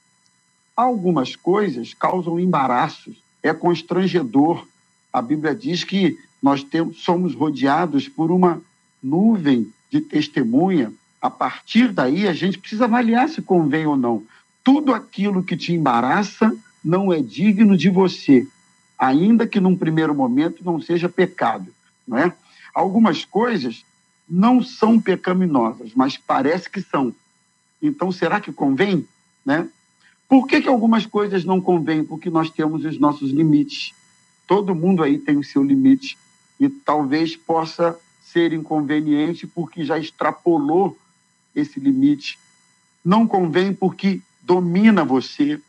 Algumas 0.75 1.35
coisas 1.35 1.93
causam 1.93 2.39
embaraços, 2.39 3.21
é 3.41 3.53
constrangedor. 3.53 4.65
A 5.11 5.21
Bíblia 5.21 5.55
diz 5.55 5.83
que 5.83 6.17
nós 6.41 6.63
temos, 6.63 7.01
somos 7.01 7.35
rodeados 7.35 8.07
por 8.07 8.31
uma 8.31 8.61
nuvem 9.01 9.71
de 9.89 10.01
testemunha. 10.01 10.93
A 11.21 11.29
partir 11.29 11.91
daí, 11.91 12.27
a 12.27 12.33
gente 12.33 12.57
precisa 12.57 12.85
avaliar 12.85 13.29
se 13.29 13.41
convém 13.41 13.85
ou 13.85 13.95
não. 13.95 14.23
Tudo 14.63 14.93
aquilo 14.93 15.43
que 15.43 15.55
te 15.55 15.71
embaraça 15.71 16.51
não 16.83 17.13
é 17.13 17.21
digno 17.21 17.77
de 17.77 17.89
você, 17.89 18.47
ainda 18.97 19.45
que 19.45 19.59
num 19.59 19.75
primeiro 19.75 20.15
momento 20.15 20.65
não 20.65 20.81
seja 20.81 21.07
pecado, 21.07 21.67
não 22.07 22.17
é? 22.17 22.33
Algumas 22.73 23.23
coisas 23.23 23.85
não 24.27 24.63
são 24.63 24.99
pecaminosas, 24.99 25.91
mas 25.93 26.17
parece 26.17 26.69
que 26.69 26.81
são. 26.81 27.13
Então, 27.81 28.11
será 28.11 28.39
que 28.39 28.51
convém, 28.51 29.05
né? 29.45 29.69
Por 30.27 30.47
que, 30.47 30.61
que 30.61 30.69
algumas 30.69 31.05
coisas 31.05 31.43
não 31.43 31.59
convêm? 31.59 32.03
Porque 32.03 32.29
nós 32.29 32.49
temos 32.49 32.85
os 32.85 32.97
nossos 32.97 33.31
limites. 33.31 33.93
Todo 34.47 34.73
mundo 34.73 35.03
aí 35.03 35.19
tem 35.19 35.37
o 35.37 35.43
seu 35.43 35.61
limite 35.63 36.17
e 36.59 36.69
talvez 36.69 37.35
possa 37.35 37.99
ser 38.23 38.53
inconveniente 38.53 39.45
porque 39.45 39.83
já 39.83 39.99
extrapolou 39.99 40.97
esse 41.55 41.79
limite. 41.79 42.37
Não 43.03 43.27
convém 43.27 43.73
porque 43.73 44.21
domina 44.41 45.03
você, 45.03 45.59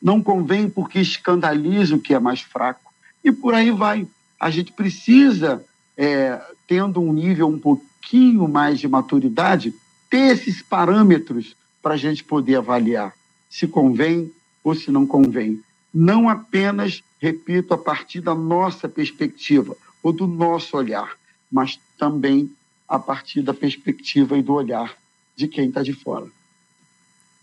não 0.00 0.22
convém 0.22 0.68
porque 0.68 0.98
escandaliza 0.98 1.96
o 1.96 2.00
que 2.00 2.14
é 2.14 2.18
mais 2.18 2.40
fraco. 2.40 2.92
E 3.22 3.30
por 3.30 3.54
aí 3.54 3.70
vai. 3.70 4.06
A 4.38 4.50
gente 4.50 4.72
precisa, 4.72 5.64
é, 5.96 6.40
tendo 6.66 7.00
um 7.00 7.12
nível 7.12 7.48
um 7.48 7.58
pouquinho 7.58 8.48
mais 8.48 8.80
de 8.80 8.88
maturidade, 8.88 9.74
ter 10.10 10.32
esses 10.32 10.60
parâmetros 10.60 11.56
para 11.80 11.94
a 11.94 11.96
gente 11.96 12.24
poder 12.24 12.56
avaliar 12.56 13.14
se 13.48 13.66
convém 13.68 14.32
ou 14.64 14.74
se 14.74 14.90
não 14.90 15.06
convém. 15.06 15.62
Não 15.92 16.28
apenas, 16.28 17.02
repito, 17.20 17.74
a 17.74 17.78
partir 17.78 18.20
da 18.20 18.34
nossa 18.34 18.88
perspectiva 18.88 19.76
ou 20.02 20.12
do 20.12 20.26
nosso 20.26 20.76
olhar, 20.76 21.16
mas 21.50 21.78
também 21.98 22.50
a 22.88 22.98
partir 22.98 23.42
da 23.42 23.54
perspectiva 23.54 24.36
e 24.36 24.42
do 24.42 24.54
olhar 24.54 24.96
de 25.36 25.48
quem 25.48 25.68
está 25.68 25.82
de 25.82 25.92
fora. 25.92 26.26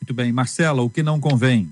Muito 0.02 0.14
bem. 0.14 0.32
Marcela, 0.32 0.82
o 0.82 0.90
que 0.90 1.04
não 1.04 1.20
convém? 1.20 1.70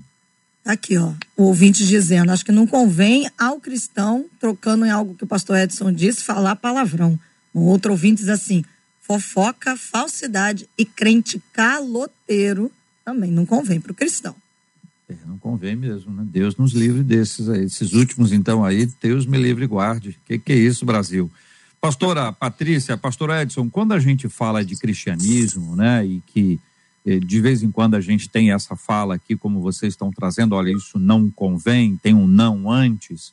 Aqui, 0.64 0.98
ó, 0.98 1.14
o 1.36 1.44
ouvinte 1.44 1.86
dizendo, 1.86 2.30
acho 2.30 2.44
que 2.44 2.52
não 2.52 2.66
convém 2.66 3.30
ao 3.38 3.58
cristão, 3.58 4.26
trocando 4.38 4.84
em 4.84 4.90
algo 4.90 5.14
que 5.14 5.24
o 5.24 5.26
pastor 5.26 5.56
Edson 5.56 5.90
disse, 5.92 6.22
falar 6.22 6.56
palavrão. 6.56 7.18
Um 7.54 7.62
outro 7.62 7.92
ouvinte 7.92 8.20
diz 8.20 8.28
assim, 8.28 8.62
fofoca, 9.00 9.76
falsidade 9.76 10.68
e 10.76 10.84
crente 10.84 11.42
caloteiro 11.52 12.70
também 13.08 13.30
não 13.30 13.46
convém 13.46 13.80
para 13.80 13.92
o 13.92 13.94
cristão. 13.94 14.36
É, 15.08 15.16
não 15.26 15.38
convém 15.38 15.74
mesmo, 15.74 16.12
né? 16.12 16.26
Deus 16.30 16.56
nos 16.56 16.72
livre 16.72 17.02
desses 17.02 17.48
aí. 17.48 17.64
Esses 17.64 17.94
últimos, 17.94 18.30
então, 18.32 18.62
aí, 18.62 18.84
Deus 19.00 19.24
me 19.24 19.38
livre 19.38 19.64
e 19.64 19.66
guarde. 19.66 20.10
O 20.10 20.26
que, 20.26 20.38
que 20.38 20.52
é 20.52 20.56
isso, 20.56 20.84
Brasil? 20.84 21.30
Pastora 21.80 22.32
Patrícia, 22.32 22.96
pastor 22.96 23.30
Edson, 23.30 23.70
quando 23.70 23.92
a 23.92 24.00
gente 24.00 24.28
fala 24.28 24.64
de 24.64 24.76
cristianismo, 24.76 25.76
né, 25.76 26.04
e 26.04 26.20
que 26.26 26.58
eh, 27.06 27.20
de 27.20 27.40
vez 27.40 27.62
em 27.62 27.70
quando 27.70 27.94
a 27.94 28.00
gente 28.00 28.28
tem 28.28 28.50
essa 28.50 28.74
fala 28.74 29.14
aqui, 29.14 29.36
como 29.36 29.60
vocês 29.60 29.92
estão 29.92 30.10
trazendo, 30.10 30.56
olha, 30.56 30.72
isso 30.72 30.98
não 30.98 31.30
convém, 31.30 31.96
tem 31.96 32.14
um 32.14 32.26
não 32.26 32.70
antes, 32.70 33.32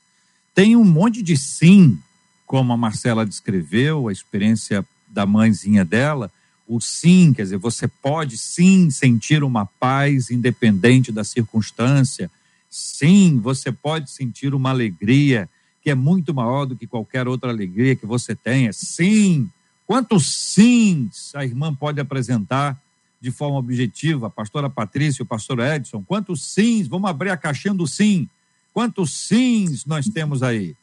tem 0.54 0.76
um 0.76 0.84
monte 0.84 1.24
de 1.24 1.36
sim, 1.36 1.98
como 2.46 2.72
a 2.72 2.78
Marcela 2.78 3.26
descreveu, 3.26 4.08
a 4.08 4.12
experiência 4.12 4.86
da 5.08 5.26
mãezinha 5.26 5.84
dela, 5.84 6.32
o 6.68 6.80
sim, 6.80 7.34
quer 7.34 7.44
dizer, 7.44 7.58
você 7.58 7.88
pode 7.88 8.38
sim 8.38 8.92
sentir 8.92 9.44
uma 9.44 9.66
paz 9.66 10.30
independente 10.30 11.12
da 11.12 11.24
circunstância, 11.24 12.30
sim, 12.70 13.40
você 13.40 13.72
pode 13.72 14.12
sentir 14.12 14.54
uma 14.54 14.70
alegria 14.70 15.50
que 15.86 15.92
é 15.92 15.96
muito 15.96 16.34
maior 16.34 16.66
do 16.66 16.76
que 16.76 16.88
qualquer 16.88 17.28
outra 17.28 17.52
alegria 17.52 17.96
que 17.96 18.08
você 18.08 18.36
tenha. 18.36 18.74
Sim. 18.74 19.48
Quantos 19.86 20.28
sims 20.28 21.32
a 21.36 21.46
irmã 21.46 21.76
pode 21.76 22.02
apresentar 22.02 22.76
de 23.22 23.30
forma 23.30 23.60
objetiva, 23.60 24.26
a 24.26 24.30
pastora 24.32 24.68
Patrícia, 24.68 25.22
o 25.22 25.28
pastor 25.28 25.60
Edson? 25.60 26.04
Quantos 26.04 26.42
sims? 26.42 26.88
Vamos 26.88 27.08
abrir 27.08 27.30
a 27.30 27.38
caixinha 27.38 27.76
do 27.76 27.86
sim. 27.86 28.28
Quantos 28.74 29.12
sims 29.16 29.86
nós 29.86 30.08
temos 30.08 30.42
aí? 30.42 30.76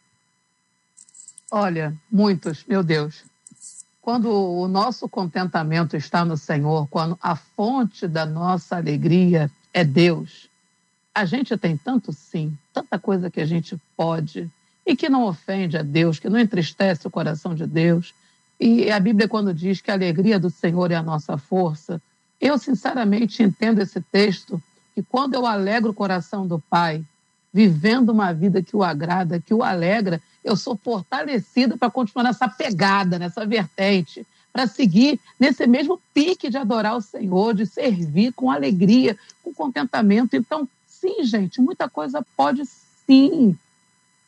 Olha, 1.51 1.93
muitos, 2.09 2.65
meu 2.69 2.85
Deus. 2.85 3.25
Quando 4.01 4.31
o 4.31 4.69
nosso 4.69 5.09
contentamento 5.09 5.97
está 5.97 6.25
no 6.25 6.37
Senhor, 6.37 6.87
quando 6.87 7.19
a 7.21 7.35
fonte 7.35 8.07
da 8.07 8.25
nossa 8.25 8.77
alegria 8.77 9.51
é 9.75 9.83
Deus, 9.83 10.49
a 11.13 11.25
gente 11.25 11.57
tem 11.57 11.77
tanto 11.77 12.13
sim, 12.13 12.57
tanta 12.73 13.01
coisa 13.01 13.29
que 13.29 13.41
a 13.41 13.47
gente 13.47 13.77
pode 13.97 14.49
e 14.85 14.97
que 14.97 15.09
não 15.09 15.25
ofende 15.25 15.77
a 15.77 15.83
Deus, 15.83 16.19
que 16.19 16.29
não 16.29 16.39
entristece 16.39 17.07
o 17.07 17.11
coração 17.11 17.55
de 17.55 17.67
Deus. 17.67 18.15
E 18.59 18.91
a 18.91 18.99
Bíblia, 19.01 19.29
quando 19.29 19.55
diz 19.55 19.81
que 19.81 19.91
a 19.91 19.95
alegria 19.95 20.39
do 20.39 20.51
Senhor 20.51 20.91
é 20.91 20.95
a 20.95 21.03
nossa 21.03 21.37
força, 21.37 22.01
eu 22.41 22.59
sinceramente 22.59 23.43
entendo 23.43 23.81
esse 23.81 24.01
texto 24.01 24.63
que 24.95 25.03
quando 25.03 25.35
eu 25.35 25.47
alegro 25.47 25.91
o 25.91 25.95
coração 25.95 26.47
do 26.47 26.59
Pai, 26.59 27.05
vivendo 27.53 28.11
uma 28.11 28.33
vida 28.33 28.63
que 28.63 28.77
o 28.77 28.83
agrada, 28.83 29.41
que 29.41 29.55
o 29.55 29.63
alegra, 29.63 30.21
eu 30.45 30.57
sou 30.57 30.77
fortalecida 30.77 31.77
para 31.77 31.91
continuar 31.91 32.25
nessa 32.25 32.49
pegada, 32.49 33.19
nessa 33.19 33.47
vertente, 33.47 34.27
para 34.53 34.67
seguir 34.67 35.21
nesse 35.39 35.67
mesmo 35.67 36.01
pique 36.13 36.51
de 36.51 36.57
adorar 36.57 36.97
o 36.97 37.01
Senhor, 37.01 37.55
de 37.55 37.65
servir 37.67 38.33
com 38.33 38.51
alegria, 38.51 39.17
com 39.43 39.55
contentamento. 39.55 40.35
Então, 40.35 40.69
sim, 40.87 41.25
gente, 41.25 41.61
muita 41.61 41.89
coisa 41.89 42.25
pode 42.37 42.63
sim 43.07 43.57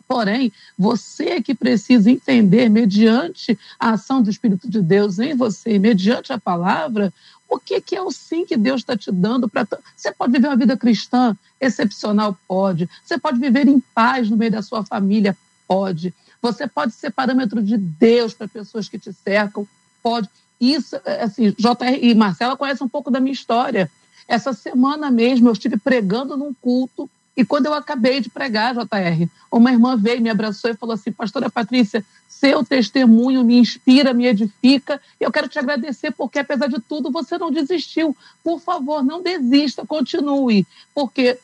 Porém, 0.06 0.52
você 0.78 1.40
que 1.40 1.54
precisa 1.54 2.10
entender, 2.10 2.68
mediante 2.68 3.58
a 3.78 3.92
ação 3.92 4.22
do 4.22 4.30
Espírito 4.30 4.68
de 4.68 4.82
Deus 4.82 5.18
em 5.18 5.34
você, 5.34 5.78
mediante 5.78 6.32
a 6.32 6.38
palavra, 6.38 7.12
o 7.48 7.58
que, 7.58 7.80
que 7.80 7.96
é 7.96 8.02
o 8.02 8.10
sim 8.10 8.44
que 8.44 8.56
Deus 8.56 8.80
está 8.80 8.96
te 8.96 9.10
dando 9.10 9.48
para. 9.48 9.66
Você 9.96 10.12
pode 10.12 10.32
viver 10.32 10.48
uma 10.48 10.56
vida 10.56 10.76
cristã 10.76 11.36
excepcional? 11.60 12.36
Pode. 12.46 12.88
Você 13.04 13.18
pode 13.18 13.38
viver 13.38 13.68
em 13.68 13.80
paz 13.94 14.28
no 14.28 14.36
meio 14.36 14.50
da 14.50 14.62
sua 14.62 14.84
família? 14.84 15.36
Pode. 15.66 16.12
Você 16.42 16.66
pode 16.66 16.92
ser 16.92 17.10
parâmetro 17.10 17.62
de 17.62 17.76
Deus 17.76 18.34
para 18.34 18.48
pessoas 18.48 18.88
que 18.88 18.98
te 18.98 19.12
cercam? 19.12 19.66
Pode. 20.02 20.28
Isso, 20.60 20.96
assim, 21.20 21.50
JR 21.52 21.98
e 22.00 22.14
Marcela 22.14 22.56
conhecem 22.56 22.86
um 22.86 22.90
pouco 22.90 23.10
da 23.10 23.20
minha 23.20 23.32
história. 23.32 23.90
Essa 24.26 24.52
semana 24.52 25.10
mesmo 25.10 25.48
eu 25.48 25.52
estive 25.52 25.76
pregando 25.76 26.36
num 26.36 26.52
culto 26.54 27.08
e 27.36 27.44
quando 27.44 27.66
eu 27.66 27.74
acabei 27.74 28.20
de 28.20 28.30
pregar, 28.30 28.74
JR, 28.74 29.28
uma 29.50 29.72
irmã 29.72 29.96
veio, 29.96 30.22
me 30.22 30.30
abraçou 30.30 30.70
e 30.70 30.76
falou 30.76 30.94
assim: 30.94 31.10
Pastora 31.10 31.50
Patrícia, 31.50 32.04
seu 32.28 32.64
testemunho 32.64 33.42
me 33.42 33.58
inspira, 33.58 34.14
me 34.14 34.26
edifica. 34.26 35.00
E 35.20 35.24
eu 35.24 35.32
quero 35.32 35.48
te 35.48 35.58
agradecer 35.58 36.12
porque, 36.12 36.38
apesar 36.38 36.68
de 36.68 36.80
tudo, 36.80 37.10
você 37.10 37.36
não 37.36 37.50
desistiu. 37.50 38.16
Por 38.42 38.60
favor, 38.60 39.02
não 39.02 39.20
desista, 39.20 39.84
continue. 39.84 40.64
Porque 40.94 41.38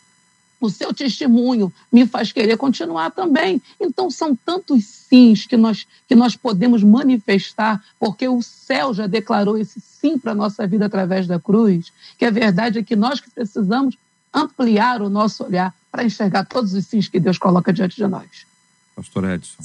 o 0.61 0.71
seu 0.71 0.93
testemunho 0.95 1.73
me 1.91 2.07
faz 2.07 2.31
querer 2.31 2.57
continuar 2.57 3.11
também. 3.11 3.61
Então, 3.81 4.11
são 4.11 4.37
tantos 4.37 4.85
sims 4.85 5.47
que 5.47 5.57
nós, 5.57 5.87
que 6.07 6.15
nós 6.15 6.37
podemos 6.37 6.85
manifestar, 6.85 7.83
porque 7.99 8.29
o 8.29 8.43
céu 8.43 8.93
já 8.95 9.07
declarou 9.09 9.59
esse 9.59 9.81
sim 9.81 10.19
para 10.19 10.33
a 10.33 10.35
nossa 10.35 10.67
vida 10.67 10.87
através 10.87 11.27
da 11.27 11.41
cruz, 11.41 11.91
que 12.19 12.25
a 12.25 12.31
verdade 12.31 12.79
é 12.79 12.83
que 12.83 12.95
nós 12.95 13.21
que 13.21 13.31
precisamos 13.31 13.97
ampliar 14.33 15.03
o 15.03 15.09
nosso 15.09 15.45
olhar 15.45 15.75
para 15.91 16.05
enxergar 16.05 16.45
todos 16.45 16.73
os 16.73 16.87
sims 16.87 17.09
que 17.09 17.19
Deus 17.19 17.39
coloca 17.39 17.73
diante 17.73 17.97
de 17.97 18.07
nós. 18.07 18.29
Pastor 18.95 19.25
Edson. 19.25 19.63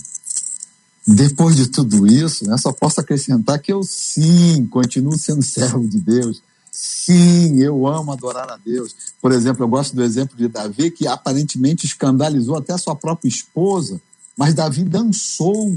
Depois 1.08 1.56
de 1.56 1.68
tudo 1.68 2.08
isso, 2.08 2.48
né, 2.48 2.58
só 2.58 2.72
posso 2.72 3.00
acrescentar 3.00 3.60
que 3.60 3.72
eu 3.72 3.84
sim 3.84 4.66
continuo 4.68 5.18
sendo 5.18 5.44
servo 5.46 5.88
de 5.88 6.00
Deus. 6.00 6.42
Sim, 6.72 7.62
eu 7.62 7.88
amo 7.88 8.12
adorar 8.12 8.52
a 8.52 8.58
Deus. 8.58 8.96
Por 9.22 9.32
exemplo, 9.32 9.64
eu 9.64 9.68
gosto 9.68 9.96
do 9.96 10.04
exemplo 10.04 10.36
de 10.36 10.48
Davi, 10.48 10.92
que 10.92 11.08
aparentemente 11.08 11.86
escandalizou 11.86 12.58
até 12.58 12.74
a 12.74 12.78
sua 12.78 12.96
própria 12.96 13.30
esposa, 13.30 14.02
mas 14.36 14.54
Davi 14.54 14.84
dançou. 14.84 15.70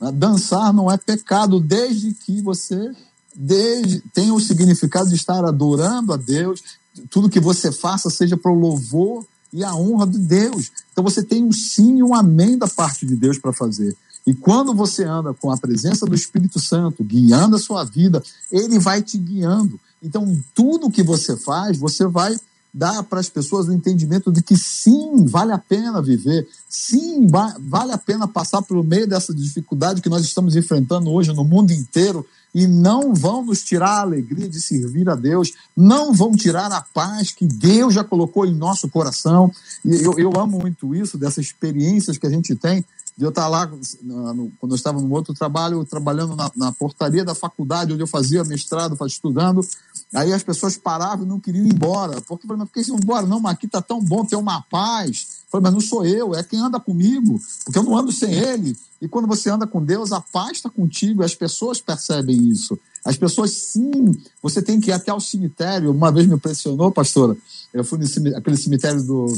Né? 0.00 0.12
Dançar 0.12 0.72
não 0.72 0.90
é 0.90 0.96
pecado, 0.96 1.58
desde 1.58 2.12
que 2.12 2.40
você 2.42 2.92
desde, 3.34 4.00
tenha 4.14 4.32
o 4.32 4.40
significado 4.40 5.08
de 5.08 5.14
estar 5.14 5.44
adorando 5.44 6.12
a 6.12 6.16
Deus, 6.16 6.62
tudo 7.10 7.28
que 7.28 7.40
você 7.40 7.70
faça 7.70 8.08
seja 8.08 8.36
para 8.36 8.50
o 8.50 8.58
louvor 8.58 9.26
e 9.52 9.64
a 9.64 9.74
honra 9.74 10.06
de 10.06 10.18
Deus. 10.18 10.70
Então 10.92 11.02
você 11.02 11.22
tem 11.22 11.44
um 11.44 11.52
sim 11.52 11.98
e 11.98 12.02
um 12.02 12.14
amém 12.14 12.58
da 12.58 12.68
parte 12.68 13.06
de 13.06 13.16
Deus 13.16 13.38
para 13.38 13.52
fazer. 13.52 13.96
E 14.26 14.34
quando 14.34 14.74
você 14.74 15.04
anda 15.04 15.32
com 15.32 15.52
a 15.52 15.56
presença 15.56 16.04
do 16.04 16.14
Espírito 16.14 16.58
Santo 16.58 17.04
guiando 17.04 17.54
a 17.54 17.60
sua 17.60 17.84
vida, 17.84 18.22
ele 18.50 18.78
vai 18.78 19.00
te 19.00 19.16
guiando. 19.16 19.78
Então, 20.02 20.36
tudo 20.54 20.90
que 20.90 21.02
você 21.02 21.36
faz, 21.36 21.78
você 21.78 22.06
vai 22.06 22.36
dar 22.76 23.02
para 23.04 23.18
as 23.18 23.30
pessoas 23.30 23.68
o 23.68 23.72
entendimento 23.72 24.30
de 24.30 24.42
que 24.42 24.54
sim, 24.54 25.24
vale 25.24 25.50
a 25.50 25.56
pena 25.56 26.02
viver, 26.02 26.46
sim, 26.68 27.26
vale 27.26 27.92
a 27.92 27.96
pena 27.96 28.28
passar 28.28 28.60
pelo 28.60 28.84
meio 28.84 29.08
dessa 29.08 29.32
dificuldade 29.34 30.02
que 30.02 30.10
nós 30.10 30.22
estamos 30.22 30.54
enfrentando 30.54 31.10
hoje 31.10 31.32
no 31.32 31.42
mundo 31.42 31.72
inteiro 31.72 32.26
e 32.54 32.66
não 32.66 33.14
vão 33.14 33.44
nos 33.46 33.62
tirar 33.62 33.98
a 33.98 34.00
alegria 34.02 34.46
de 34.46 34.60
servir 34.60 35.08
a 35.08 35.14
Deus, 35.14 35.52
não 35.74 36.12
vão 36.12 36.32
tirar 36.32 36.70
a 36.70 36.82
paz 36.82 37.32
que 37.32 37.46
Deus 37.46 37.94
já 37.94 38.04
colocou 38.04 38.44
em 38.44 38.54
nosso 38.54 38.88
coração. 38.90 39.50
E 39.82 39.94
eu, 39.94 40.18
eu 40.18 40.32
amo 40.36 40.58
muito 40.58 40.94
isso, 40.94 41.16
dessas 41.16 41.46
experiências 41.46 42.18
que 42.18 42.26
a 42.26 42.30
gente 42.30 42.54
tem 42.54 42.84
de 43.16 43.24
eu 43.24 43.30
estar 43.30 43.48
lá, 43.48 43.66
no, 44.02 44.52
quando 44.60 44.72
eu 44.72 44.76
estava 44.76 45.00
no 45.00 45.10
outro 45.10 45.32
trabalho, 45.32 45.84
trabalhando 45.86 46.36
na, 46.36 46.50
na, 46.54 46.72
portaria 46.72 47.24
da 47.24 47.34
faculdade, 47.34 47.94
onde 47.94 48.02
eu 48.02 48.06
fazia 48.06 48.44
mestrado, 48.44 48.94
estudando, 49.06 49.66
aí 50.14 50.34
as 50.34 50.42
pessoas 50.42 50.76
paravam 50.76 51.24
e 51.24 51.28
não 51.28 51.40
queriam 51.40 51.64
ir 51.64 51.72
embora. 51.72 52.20
Porque, 52.20 52.46
por 52.46 52.56
que 52.68 52.82
iam 52.82 52.98
embora? 52.98 53.24
Não, 53.26 53.40
mas 53.40 53.54
aqui 53.54 53.64
está 53.64 53.80
tão 53.80 54.02
bom, 54.02 54.22
tem 54.24 54.38
uma 54.38 54.60
paz. 54.60 55.26
Eu 55.46 55.50
falei, 55.52 55.62
mas 55.62 55.72
não 55.72 55.80
sou 55.80 56.04
eu, 56.04 56.34
é 56.34 56.42
quem 56.42 56.60
anda 56.60 56.78
comigo, 56.78 57.40
porque 57.64 57.78
eu 57.78 57.84
não 57.84 57.96
ando 57.96 58.12
sem 58.12 58.34
ele. 58.34 58.76
E 59.00 59.08
quando 59.08 59.26
você 59.26 59.48
anda 59.48 59.66
com 59.66 59.82
Deus, 59.82 60.12
a 60.12 60.20
paz 60.20 60.58
está 60.58 60.68
contigo, 60.68 61.22
as 61.22 61.34
pessoas 61.34 61.80
percebem 61.80 62.36
isso. 62.48 62.78
As 63.02 63.16
pessoas, 63.16 63.52
sim, 63.52 64.12
você 64.42 64.60
tem 64.60 64.78
que 64.78 64.90
ir 64.90 64.92
até 64.92 65.12
o 65.14 65.20
cemitério. 65.20 65.90
Uma 65.90 66.12
vez 66.12 66.26
me 66.26 66.34
impressionou, 66.34 66.92
pastora, 66.92 67.34
eu 67.72 67.82
fui 67.82 67.98
naquele 68.30 68.56
cemitério 68.58 69.02
do, 69.02 69.32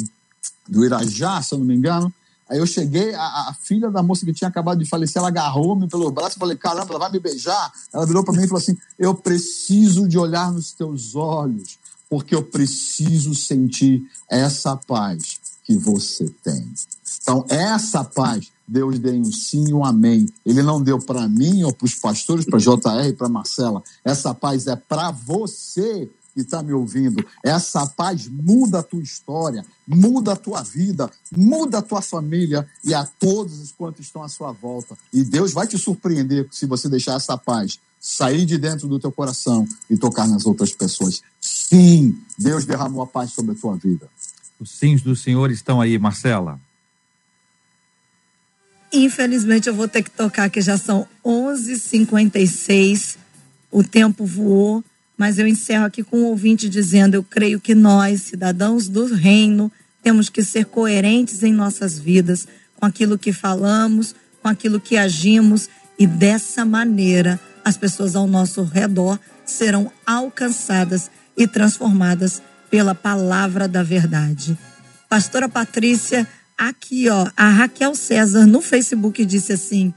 do 0.68 0.85
Irajá, 0.85 1.41
se 1.43 1.55
eu 1.55 1.59
não 1.59 1.66
me 1.66 1.76
engano, 1.76 2.12
Aí 2.49 2.59
eu 2.59 2.67
cheguei, 2.67 3.15
a, 3.15 3.49
a, 3.49 3.57
filha 3.61 3.91
da 3.91 4.03
moça 4.03 4.25
que 4.25 4.33
tinha 4.33 4.49
acabado 4.49 4.79
de 4.79 4.89
falecer, 4.89 5.21
ela 5.21 5.29
agarrou-me 5.29 5.87
pelo 5.87 6.11
braço 6.11 6.37
e 6.37 6.39
falei, 6.39 6.57
caramba, 6.57 6.91
ela 6.91 6.99
vai 6.99 7.13
me 7.13 7.21
beijar. 7.21 7.73
Ela 7.93 8.07
virou 8.07 8.25
para 8.25 8.35
mim 8.35 8.45
e 8.45 8.49
falou 8.49 8.63
assim: 8.63 8.77
Eu 8.99 9.15
preciso 9.15 10.09
de 10.09 10.19
olhar 10.19 10.51
nos 10.51 10.73
teus 10.73 11.15
olhos, 11.15 11.79
porque 12.09 12.35
eu 12.35 12.43
preciso 12.43 13.35
sentir 13.35 14.03
essa 14.31 14.77
paz 14.77 15.39
que 15.65 15.77
você 15.77 16.27
tem. 16.43 16.73
Então, 17.21 17.45
essa 17.51 18.03
paz, 18.03 18.51
Deus 18.67 18.99
deu 18.99 19.15
um 19.15 19.31
sim 19.31 19.69
e 19.69 19.75
um 19.75 19.85
amém. 19.85 20.27
Ele 20.45 20.63
não 20.63 20.83
deu 20.83 20.99
para 20.99 21.29
mim 21.29 21.63
ou 21.65 21.75
para 21.75 21.85
os 21.85 21.95
pastores, 21.95 22.47
para 22.47 22.59
JR 22.59 23.13
para 23.17 23.29
Marcela. 23.29 23.83
Essa 24.03 24.35
paz 24.35 24.67
é 24.67 24.77
para 24.77 25.11
você 25.11 26.09
que 26.39 26.43
está 26.43 26.62
me 26.62 26.72
ouvindo, 26.72 27.26
essa 27.43 27.84
paz 27.84 28.28
muda 28.28 28.78
a 28.78 28.82
tua 28.82 29.03
história, 29.03 29.66
muda 29.84 30.34
a 30.34 30.36
tua 30.36 30.62
vida, 30.62 31.11
muda 31.36 31.78
a 31.78 31.82
tua 31.82 32.01
família 32.01 32.64
e 32.84 32.95
a 32.95 33.05
todos 33.05 33.59
os 33.59 33.72
quantos 33.72 34.07
estão 34.07 34.22
à 34.22 34.28
sua 34.28 34.53
volta. 34.53 34.97
E 35.12 35.24
Deus 35.24 35.53
vai 35.53 35.66
te 35.66 35.76
surpreender 35.76 36.47
se 36.53 36.64
você 36.64 36.89
deixar 36.89 37.16
essa 37.16 37.36
paz 37.36 37.80
sair 38.01 38.47
de 38.47 38.57
dentro 38.57 38.86
do 38.86 39.01
teu 39.01 39.11
coração 39.11 39.66
e 39.91 39.97
tocar 39.97 40.28
nas 40.28 40.47
outras 40.47 40.72
pessoas. 40.72 41.20
Sim, 41.41 42.16
Deus 42.39 42.64
derramou 42.64 43.03
a 43.03 43.07
paz 43.07 43.32
sobre 43.32 43.51
a 43.51 43.55
tua 43.57 43.74
vida. 43.74 44.09
Os 44.61 44.70
sims 44.70 45.03
do 45.03 45.16
Senhor 45.16 45.51
estão 45.51 45.80
aí, 45.80 45.99
Marcela. 45.99 46.61
Infelizmente 48.93 49.68
eu 49.68 49.74
vou 49.74 49.89
ter 49.89 50.05
que 50.05 50.11
tocar 50.12 50.49
que 50.49 50.61
já 50.61 50.78
são 50.78 51.05
11h56. 51.24 53.16
O 53.72 53.82
tempo 53.82 54.24
voou 54.24 54.84
mas 55.19 55.41
eu 55.41 55.49
encerro 55.49 55.85
aqui 55.85 56.05
com 56.05 56.21
um 56.21 56.27
ouvinte 56.27 56.69
dizendo: 56.69 57.14
eu 57.14 57.25
creio 57.25 57.61
que 57.61 57.75
nós, 57.75 58.23
cidadãos 58.23 58.89
do 58.89 59.12
reino, 59.12 59.71
temos 60.01 60.31
que 60.31 60.45
ser 60.45 60.66
coerentes 60.66 61.43
em 61.43 61.53
nossas 61.53 61.99
vidas, 61.99 62.47
com 62.77 62.87
aquilo 62.87 63.19
que 63.19 63.33
falamos, 63.33 64.14
com 64.41 64.49
aquilo 64.49 64.81
que 64.81 64.97
agimos, 64.97 65.69
e 65.99 66.07
dessa 66.07 66.64
maneira 66.64 67.41
as 67.64 67.77
pessoas 67.77 68.14
ao 68.14 68.29
nosso 68.29 68.62
redor 68.62 69.19
serão 69.45 69.91
alcançadas 70.07 71.11
e 71.37 71.47
transformadas 71.47 72.41
pela 72.71 72.95
palavra 72.95 73.66
da 73.66 73.83
verdade. 73.83 74.57
Pastora 75.09 75.49
Patrícia, 75.49 76.29
aqui 76.57 77.09
ó, 77.09 77.29
a 77.37 77.49
Raquel 77.51 77.95
César 77.95 78.47
no 78.47 78.61
Facebook 78.61 79.25
disse 79.25 79.53
assim: 79.53 79.93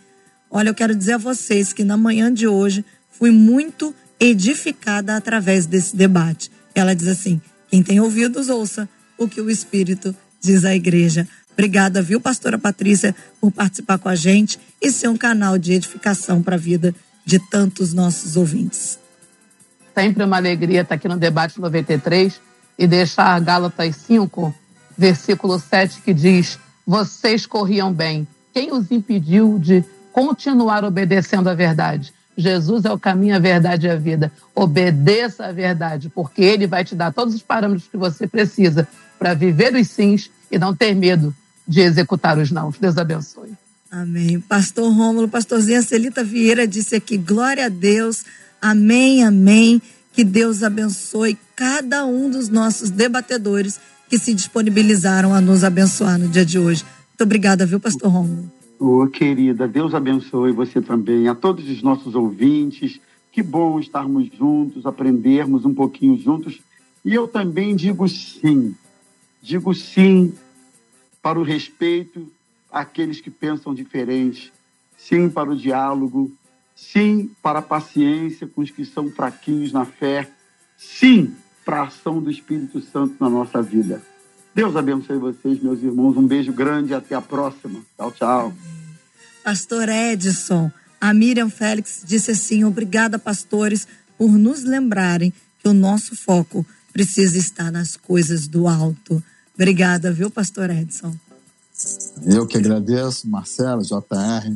Olha, 0.49 0.69
eu 0.69 0.74
quero 0.74 0.95
dizer 0.95 1.13
a 1.13 1.17
vocês 1.17 1.72
que 1.72 1.84
na 1.84 1.95
manhã 1.95 2.34
de 2.34 2.47
hoje 2.47 2.84
fui 3.11 3.30
muito 3.30 3.93
edificada 4.22 5.17
através 5.17 5.65
desse 5.65 5.95
debate. 5.95 6.51
Ela 6.76 6.95
diz 6.95 7.07
assim: 7.07 7.41
quem 7.69 7.82
tem 7.82 7.99
ouvidos, 7.99 8.49
ouça 8.49 8.88
o 9.17 9.28
que 9.28 9.41
o 9.41 9.49
Espírito 9.49 10.15
diz 10.39 10.63
à 10.63 10.76
igreja. 10.76 11.28
Obrigada, 11.51 12.01
viu, 12.01 12.22
pastora 12.22 12.57
Patrícia, 12.57 13.15
por 13.39 13.51
participar 13.51 13.97
com 13.97 14.07
a 14.07 14.15
gente 14.15 14.59
e 14.82 14.91
ser 14.91 15.09
um 15.09 15.17
canal 15.17 15.57
de 15.57 15.74
edificação 15.74 16.41
para 16.41 16.55
a 16.55 16.59
vida 16.59 16.93
de 17.26 17.39
tantos 17.49 17.93
nossos 17.93 18.38
ouvintes. 18.38 18.97
Sempre 19.93 20.24
uma 20.24 20.38
alegria 20.38 20.82
estar 20.82 20.95
aqui 20.95 21.07
no 21.07 21.17
Debate 21.17 21.59
93 21.59 22.39
e 22.78 22.88
deixar 22.88 23.39
Gálatas 23.41 23.95
5, 24.07 24.53
versículo 24.97 25.59
7, 25.59 26.01
que 26.01 26.13
diz: 26.13 26.57
Vocês 26.86 27.45
corriam 27.45 27.91
bem. 27.91 28.28
Quem 28.53 28.72
os 28.72 28.91
impediu 28.91 29.59
de 29.59 29.84
continuar 30.13 30.84
obedecendo 30.86 31.49
à 31.49 31.53
verdade? 31.53 32.13
Jesus 32.38 32.86
é 32.86 32.91
o 32.91 32.99
caminho, 32.99 33.36
a 33.36 33.39
verdade 33.39 33.88
e 33.88 33.89
a 33.89 33.95
vida. 33.95 34.32
Obedeça 34.55 35.45
à 35.45 35.51
verdade, 35.51 36.09
porque 36.09 36.41
ele 36.41 36.67
vai 36.67 36.84
te 36.84 36.95
dar 36.95 37.13
todos 37.13 37.36
os 37.36 37.41
parâmetros 37.41 37.88
que 37.89 37.97
você 37.97 38.27
precisa 38.27 38.88
para 39.19 39.34
viver 39.34 39.75
os 39.75 39.88
sims 39.88 40.29
e 40.51 40.57
não 40.57 40.75
ter 40.75 40.95
medo 40.95 41.36
de 41.67 41.82
executar 41.82 42.38
os 42.38 42.51
não. 42.51 42.73
Deus 42.79 42.97
abençoe. 42.97 43.51
Amém. 43.89 44.39
Pastor 44.39 44.91
Rômulo, 44.91 45.27
pastorzinha 45.27 45.82
Celita 45.82 46.23
Vieira 46.23 46.65
disse 46.65 46.95
aqui: 46.95 47.17
glória 47.17 47.65
a 47.65 47.69
Deus. 47.69 48.23
Amém, 48.61 49.23
amém. 49.23 49.82
Que 50.13 50.23
Deus 50.23 50.63
abençoe 50.63 51.38
cada 51.55 52.05
um 52.05 52.29
dos 52.29 52.49
nossos 52.49 52.89
debatedores 52.89 53.79
que 54.09 54.17
se 54.17 54.34
disponibilizaram 54.34 55.34
a 55.34 55.39
nos 55.39 55.63
abençoar 55.63 56.17
no 56.17 56.27
dia 56.27 56.45
de 56.45 56.59
hoje. 56.59 56.84
Muito 57.09 57.23
obrigada, 57.23 57.65
viu, 57.65 57.79
pastor 57.79 58.11
Rômulo? 58.11 58.61
Ô, 58.82 59.03
oh, 59.03 59.07
querida, 59.07 59.67
Deus 59.67 59.93
abençoe 59.93 60.51
você 60.51 60.82
também, 60.82 61.27
a 61.27 61.36
todos 61.36 61.69
os 61.69 61.84
nossos 61.84 62.15
ouvintes. 62.15 62.99
Que 63.32 63.43
bom 63.43 63.79
estarmos 63.79 64.27
juntos, 64.36 64.88
aprendermos 64.88 65.65
um 65.65 65.73
pouquinho 65.73 66.17
juntos. 66.17 66.59
E 67.05 67.13
eu 67.13 67.27
também 67.27 67.75
digo 67.75 68.09
sim, 68.09 68.75
digo 69.39 69.71
sim 69.75 70.34
para 71.21 71.39
o 71.39 71.43
respeito 71.43 72.27
àqueles 72.71 73.21
que 73.21 73.29
pensam 73.29 73.71
diferente, 73.71 74.51
sim 74.97 75.29
para 75.29 75.51
o 75.51 75.55
diálogo, 75.55 76.32
sim 76.75 77.29
para 77.39 77.59
a 77.59 77.61
paciência 77.61 78.47
com 78.47 78.61
os 78.61 78.71
que 78.71 78.84
são 78.84 79.11
fraquinhos 79.11 79.71
na 79.71 79.86
fé, 79.86 80.27
sim 80.75 81.36
para 81.63 81.82
a 81.82 81.84
ação 81.84 82.19
do 82.19 82.32
Espírito 82.32 82.82
Santo 82.82 83.13
na 83.19 83.29
nossa 83.29 83.61
vida. 83.61 84.01
Deus 84.54 84.76
abençoe 84.76 85.18
vocês, 85.18 85.62
meus 85.62 85.82
irmãos. 85.82 86.18
Um 86.18 86.28
beijo 86.28 86.52
grande 86.52 86.91
e 86.91 86.93
até 86.93 87.16
a 87.16 87.22
próxima. 87.22 87.80
Tchau, 87.97 88.12
tchau. 88.12 88.54
Pastor 89.43 89.88
Edson, 89.89 90.70
a 90.99 91.14
Miriam 91.14 91.49
Félix 91.49 92.04
disse 92.06 92.32
assim: 92.32 92.64
obrigada, 92.64 93.18
pastores, 93.18 93.88
por 94.18 94.32
nos 94.32 94.64
lembrarem 94.64 95.34
que 95.60 95.70
o 95.70 95.74
nosso 95.74 96.16
foco 96.16 96.66
precisa 96.91 97.38
estar 97.38 97.72
nas 97.72 97.95
coisas 97.95 98.47
do 98.47 98.68
alto. 98.68 99.24
Obrigada, 99.56 100.12
viu, 100.12 100.30
Pastor 100.30 100.70
Edson? 100.70 101.16
Eu 102.26 102.45
que 102.45 102.58
agradeço, 102.58 103.28
Marcelo, 103.28 103.82
JR, 103.82 104.56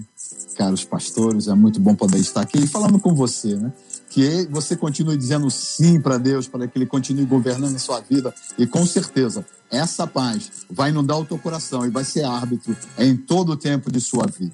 caros 0.55 0.83
pastores, 0.83 1.47
é 1.47 1.55
muito 1.55 1.79
bom 1.79 1.95
poder 1.95 2.19
estar 2.19 2.41
aqui 2.41 2.67
falando 2.67 2.99
com 2.99 3.15
você, 3.15 3.55
né? 3.55 3.71
Que 4.15 4.47
você 4.49 4.77
continue 4.77 5.17
dizendo 5.17 5.51
sim 5.51 5.99
para 5.99 6.17
Deus, 6.17 6.47
para 6.47 6.65
que 6.69 6.77
Ele 6.77 6.85
continue 6.85 7.25
governando 7.25 7.75
a 7.75 7.79
sua 7.79 7.99
vida. 7.99 8.33
E 8.57 8.65
com 8.65 8.85
certeza, 8.85 9.45
essa 9.69 10.07
paz 10.07 10.49
vai 10.69 10.89
inundar 10.89 11.19
o 11.19 11.25
teu 11.25 11.37
coração 11.37 11.85
e 11.85 11.89
vai 11.89 12.05
ser 12.05 12.23
árbitro 12.23 12.73
em 12.97 13.17
todo 13.17 13.51
o 13.51 13.57
tempo 13.57 13.91
de 13.91 13.99
sua 13.99 14.25
vida. 14.25 14.53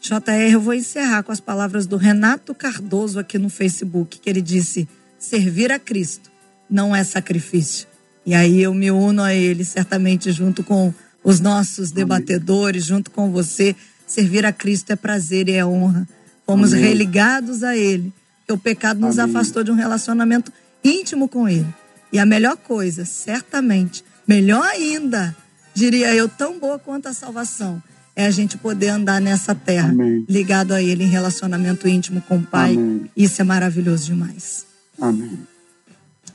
JR, 0.00 0.52
eu 0.52 0.60
vou 0.60 0.74
encerrar 0.74 1.24
com 1.24 1.32
as 1.32 1.40
palavras 1.40 1.88
do 1.88 1.96
Renato 1.96 2.54
Cardoso 2.54 3.18
aqui 3.18 3.36
no 3.36 3.48
Facebook, 3.48 4.20
que 4.20 4.30
ele 4.30 4.40
disse: 4.40 4.88
servir 5.18 5.72
a 5.72 5.78
Cristo 5.80 6.30
não 6.70 6.94
é 6.94 7.02
sacrifício. 7.02 7.88
E 8.24 8.32
aí 8.32 8.62
eu 8.62 8.72
me 8.72 8.92
uno 8.92 9.24
a 9.24 9.34
ele, 9.34 9.64
certamente 9.64 10.30
junto 10.30 10.62
com 10.62 10.94
os 11.24 11.40
nossos 11.40 11.90
debatedores, 11.90 12.84
junto 12.84 13.10
com 13.10 13.32
você. 13.32 13.74
Servir 14.06 14.46
a 14.46 14.52
Cristo 14.52 14.92
é 14.92 14.96
prazer 14.96 15.48
e 15.48 15.52
é 15.54 15.66
honra. 15.66 16.06
Fomos 16.46 16.72
Amém. 16.72 16.84
religados 16.84 17.64
a 17.64 17.76
Ele, 17.76 18.12
porque 18.42 18.52
o 18.52 18.58
pecado 18.58 19.00
nos 19.00 19.18
Amém. 19.18 19.34
afastou 19.34 19.62
de 19.62 19.70
um 19.70 19.74
relacionamento 19.74 20.52
íntimo 20.84 21.28
com 21.28 21.48
Ele. 21.48 21.66
E 22.12 22.18
a 22.18 22.26
melhor 22.26 22.56
coisa, 22.56 23.04
certamente, 23.04 24.04
melhor 24.28 24.64
ainda, 24.64 25.34
diria 25.74 26.14
eu, 26.14 26.28
tão 26.28 26.58
boa 26.58 26.78
quanto 26.78 27.08
a 27.08 27.14
salvação, 27.14 27.82
é 28.14 28.26
a 28.26 28.30
gente 28.30 28.58
poder 28.58 28.88
andar 28.88 29.20
nessa 29.20 29.54
terra 29.54 29.90
Amém. 29.90 30.26
ligado 30.28 30.72
a 30.72 30.82
Ele 30.82 31.04
em 31.04 31.08
relacionamento 31.08 31.88
íntimo 31.88 32.20
com 32.22 32.38
o 32.38 32.42
Pai. 32.42 32.74
Amém. 32.74 33.10
Isso 33.16 33.40
é 33.40 33.44
maravilhoso 33.44 34.06
demais. 34.06 34.66
Amém. 35.00 35.38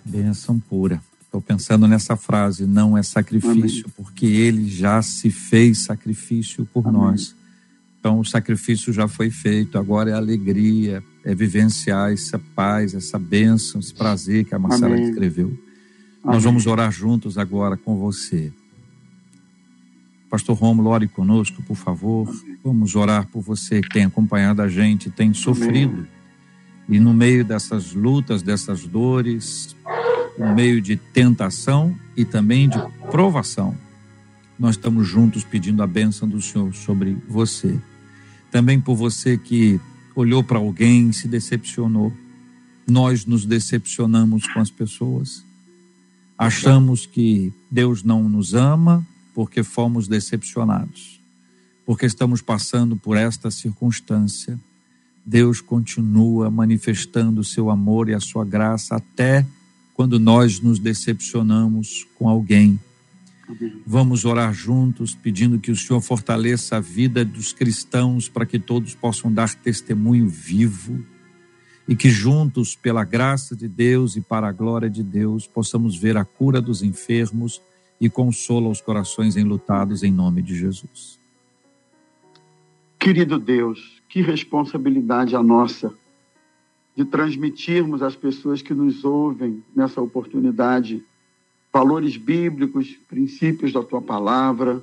Benção 0.04 0.60
pura. 0.60 1.02
Estou 1.26 1.42
pensando 1.42 1.88
nessa 1.88 2.16
frase, 2.16 2.66
não 2.66 2.98
é 2.98 3.04
sacrifício, 3.04 3.84
Amém. 3.86 3.94
porque 3.96 4.26
Ele 4.26 4.68
já 4.68 5.02
se 5.02 5.30
fez 5.30 5.84
sacrifício 5.84 6.66
por 6.74 6.92
nós. 6.92 7.36
Então 8.00 8.20
o 8.20 8.26
sacrifício 8.26 8.94
já 8.94 9.08
foi 9.08 9.30
feito, 9.30 9.78
agora 9.78 10.10
é 10.10 10.14
alegria, 10.14 11.04
é 11.28 11.36
vivenciar 11.36 12.14
essa 12.14 12.40
paz, 12.40 12.94
essa 12.94 13.20
bênção, 13.20 13.82
esse 13.82 13.94
prazer 13.94 14.46
que 14.46 14.56
a 14.56 14.60
Marcela 14.60 14.96
descreveu. 14.96 15.60
Nós 16.24 16.42
vamos 16.42 16.66
orar 16.66 16.90
juntos 16.90 17.38
agora 17.38 17.76
com 17.76 17.98
você. 17.98 18.50
Pastor 20.30 20.56
Romulo, 20.56 20.90
ore 20.90 21.06
conosco, 21.06 21.62
por 21.64 21.76
favor. 21.76 22.30
Amém. 22.30 22.58
Vamos 22.64 22.96
orar 22.96 23.28
por 23.28 23.42
você 23.42 23.82
que 23.82 23.90
tem 23.90 24.06
acompanhado 24.06 24.62
a 24.62 24.70
gente, 24.70 25.10
tem 25.10 25.34
sofrido. 25.34 25.96
Amém. 25.96 26.08
E 26.88 26.98
no 26.98 27.14
meio 27.14 27.44
dessas 27.44 27.92
lutas, 27.92 28.42
dessas 28.42 28.86
dores, 28.86 29.76
no 30.40 30.56
meio 30.56 30.80
de 30.80 30.96
tentação 30.96 31.94
e 32.16 32.24
também 32.24 32.70
de 32.70 32.80
provação, 33.12 33.76
nós 34.58 34.76
estamos 34.76 35.06
juntos 35.06 35.44
pedindo 35.44 35.84
a 35.84 35.88
bênção 35.88 36.26
do 36.26 36.42
Senhor 36.42 36.74
sobre 36.74 37.18
você. 37.28 37.78
Também 38.50 38.80
por 38.80 38.96
você 38.96 39.38
que 39.38 39.78
olhou 40.20 40.44
para 40.44 40.58
alguém 40.58 41.12
se 41.12 41.28
decepcionou. 41.28 42.12
Nós 42.88 43.26
nos 43.26 43.46
decepcionamos 43.46 44.48
com 44.48 44.60
as 44.60 44.72
pessoas. 44.72 45.44
Achamos 46.36 47.06
que 47.06 47.54
Deus 47.70 48.04
não 48.04 48.28
nos 48.28 48.56
ama 48.56 49.06
porque 49.34 49.62
fomos 49.64 50.08
decepcionados. 50.08 51.20
Porque 51.86 52.08
estamos 52.08 52.42
passando 52.42 52.96
por 52.96 53.16
esta 53.16 53.52
circunstância. 53.52 54.60
Deus 55.24 55.62
continua 55.62 56.50
manifestando 56.50 57.42
o 57.42 57.44
seu 57.44 57.70
amor 57.70 58.10
e 58.10 58.16
a 58.16 58.20
sua 58.20 58.44
graça 58.44 58.96
até 58.96 59.46
quando 59.94 60.20
nós 60.20 60.60
nos 60.60 60.80
decepcionamos 60.80 62.08
com 62.18 62.28
alguém 62.28 62.80
Vamos 63.86 64.26
orar 64.26 64.54
juntos, 64.54 65.16
pedindo 65.16 65.60
que 65.60 65.72
o 65.72 65.76
Senhor 65.76 66.02
fortaleça 66.02 66.78
a 66.78 66.80
vida 66.80 67.24
dos 67.24 67.54
cristãos 67.54 68.28
para 68.28 68.46
que 68.46 68.60
todos 68.60 68.94
possam 68.94 69.32
dar 69.32 69.54
testemunho 69.56 70.28
vivo 70.28 71.04
e 71.88 71.96
que 71.96 72.10
juntos, 72.10 72.76
pela 72.76 73.06
graça 73.06 73.56
de 73.56 73.68
Deus 73.68 74.18
e 74.18 74.22
para 74.22 74.48
a 74.48 74.52
glória 74.52 74.90
de 74.90 75.02
Deus, 75.02 75.48
possamos 75.48 75.96
ver 75.96 76.18
a 76.18 76.26
cura 76.26 76.60
dos 76.60 76.84
enfermos 76.84 77.62
e 78.00 78.10
consola 78.10 78.68
os 78.68 78.82
corações 78.82 79.38
enlutados 79.38 80.04
em 80.04 80.12
nome 80.12 80.42
de 80.42 80.56
Jesus. 80.56 81.18
Querido 83.00 83.40
Deus, 83.40 84.02
que 84.10 84.22
responsabilidade 84.22 85.36
a 85.36 85.42
nossa 85.42 85.94
de 86.96 87.06
transmitirmos 87.06 88.02
às 88.02 88.16
pessoas 88.16 88.62
que 88.62 88.74
nos 88.74 89.06
ouvem 89.06 89.64
nessa 89.76 90.02
oportunidade 90.02 91.04
valores 91.72 92.18
bíblicos, 92.18 92.98
princípios 93.08 93.74
da 93.74 93.84
tua 93.84 94.02
palavra, 94.02 94.82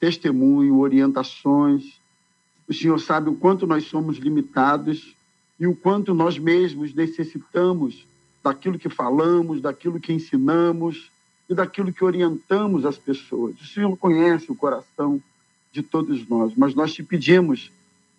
testemunho, 0.00 0.78
orientações. 0.78 2.00
O 2.68 2.74
Senhor 2.74 2.98
sabe 2.98 3.30
o 3.30 3.34
quanto 3.34 3.66
nós 3.66 3.84
somos 3.84 4.18
limitados 4.18 5.14
e 5.58 5.66
o 5.66 5.74
quanto 5.74 6.14
nós 6.14 6.38
mesmos 6.38 6.94
necessitamos 6.94 8.06
daquilo 8.42 8.78
que 8.78 8.88
falamos, 8.88 9.60
daquilo 9.60 10.00
que 10.00 10.12
ensinamos 10.12 11.10
e 11.48 11.54
daquilo 11.54 11.92
que 11.92 12.04
orientamos 12.04 12.84
as 12.84 12.96
pessoas. 12.96 13.60
O 13.60 13.66
Senhor 13.66 13.96
conhece 13.96 14.50
o 14.50 14.56
coração 14.56 15.20
de 15.72 15.82
todos 15.82 16.26
nós, 16.28 16.52
mas 16.56 16.74
nós 16.74 16.92
te 16.92 17.02
pedimos 17.02 17.70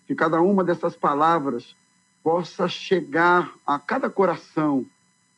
que 0.05 0.15
cada 0.15 0.41
uma 0.41 0.63
dessas 0.63 0.95
palavras 0.95 1.75
possa 2.23 2.67
chegar 2.67 3.53
a 3.65 3.77
cada 3.79 4.09
coração 4.09 4.85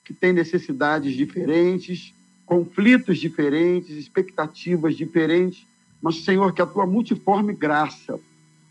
que 0.04 0.14
tem 0.14 0.34
necessidades 0.34 1.14
diferentes 1.14 2.14
conflitos 2.50 3.20
diferentes, 3.20 3.96
expectativas 3.96 4.98
diferentes, 4.98 5.68
mas, 6.02 6.24
Senhor, 6.24 6.52
que 6.52 6.64
a 6.64 6.66
tua 6.66 6.88
multiforme 6.88 7.54
graça 7.54 8.20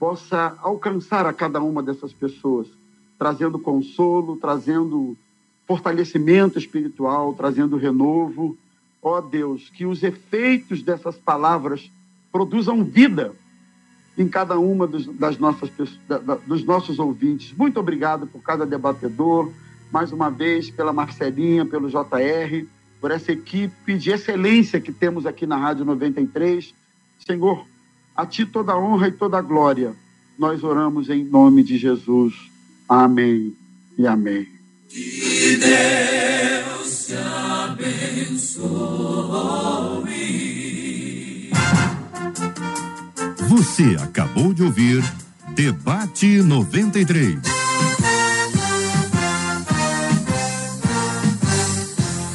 possa 0.01 0.59
alcançar 0.61 1.25
a 1.27 1.33
cada 1.33 1.63
uma 1.63 1.81
dessas 1.81 2.13
pessoas, 2.13 2.67
trazendo 3.17 3.57
consolo, 3.57 4.37
trazendo 4.37 5.17
fortalecimento 5.65 6.59
espiritual, 6.59 7.33
trazendo 7.35 7.77
renovo. 7.77 8.59
Ó 9.01 9.17
oh, 9.17 9.23
Deus, 9.23 9.71
que 9.71 9.87
os 9.87 10.03
efeitos 10.03 10.83
dessas 10.83 11.17
palavras 11.17 11.89
produzam 12.33 12.83
vida 12.83 13.33
em 14.17 14.27
cada 14.27 14.59
uma 14.59 14.89
dos, 14.89 15.07
das 15.07 15.39
nossas, 15.39 15.71
dos 16.45 16.65
nossos 16.65 16.99
ouvintes. 16.99 17.57
Muito 17.57 17.79
obrigado 17.79 18.27
por 18.27 18.43
cada 18.43 18.67
debatedor, 18.67 19.53
mais 19.93 20.11
uma 20.11 20.31
vez 20.31 20.69
pela 20.69 20.93
Marcelinha, 20.93 21.65
pelo 21.65 21.89
JR 21.89 22.67
por 23.01 23.11
essa 23.11 23.33
equipe 23.33 23.97
de 23.97 24.11
excelência 24.11 24.81
que 24.81 24.93
temos 24.93 25.27
aqui 25.27 25.47
na 25.47 25.57
Rádio 25.57 25.85
93. 25.85 26.75
Senhor, 27.25 27.67
a 28.17 28.27
Ti 28.27 28.47
toda 28.47 28.73
a 28.73 28.79
honra 28.79 29.09
e 29.09 29.13
toda 29.13 29.39
a 29.39 29.43
glória. 29.43 29.95
Nós 30.39 30.63
oramos 30.63 31.09
em 31.11 31.25
nome 31.25 31.63
de 31.63 31.77
Jesus. 31.79 32.35
Amém 32.89 33.55
e 33.97 34.07
amém. 34.07 34.47
Que 34.89 35.57
Deus 35.57 37.07
te 37.07 37.15
abençoe. 37.15 38.69
Você 43.49 43.97
acabou 44.01 44.53
de 44.55 44.63
ouvir 44.63 45.03
Debate 45.55 46.43
93. 46.43 47.58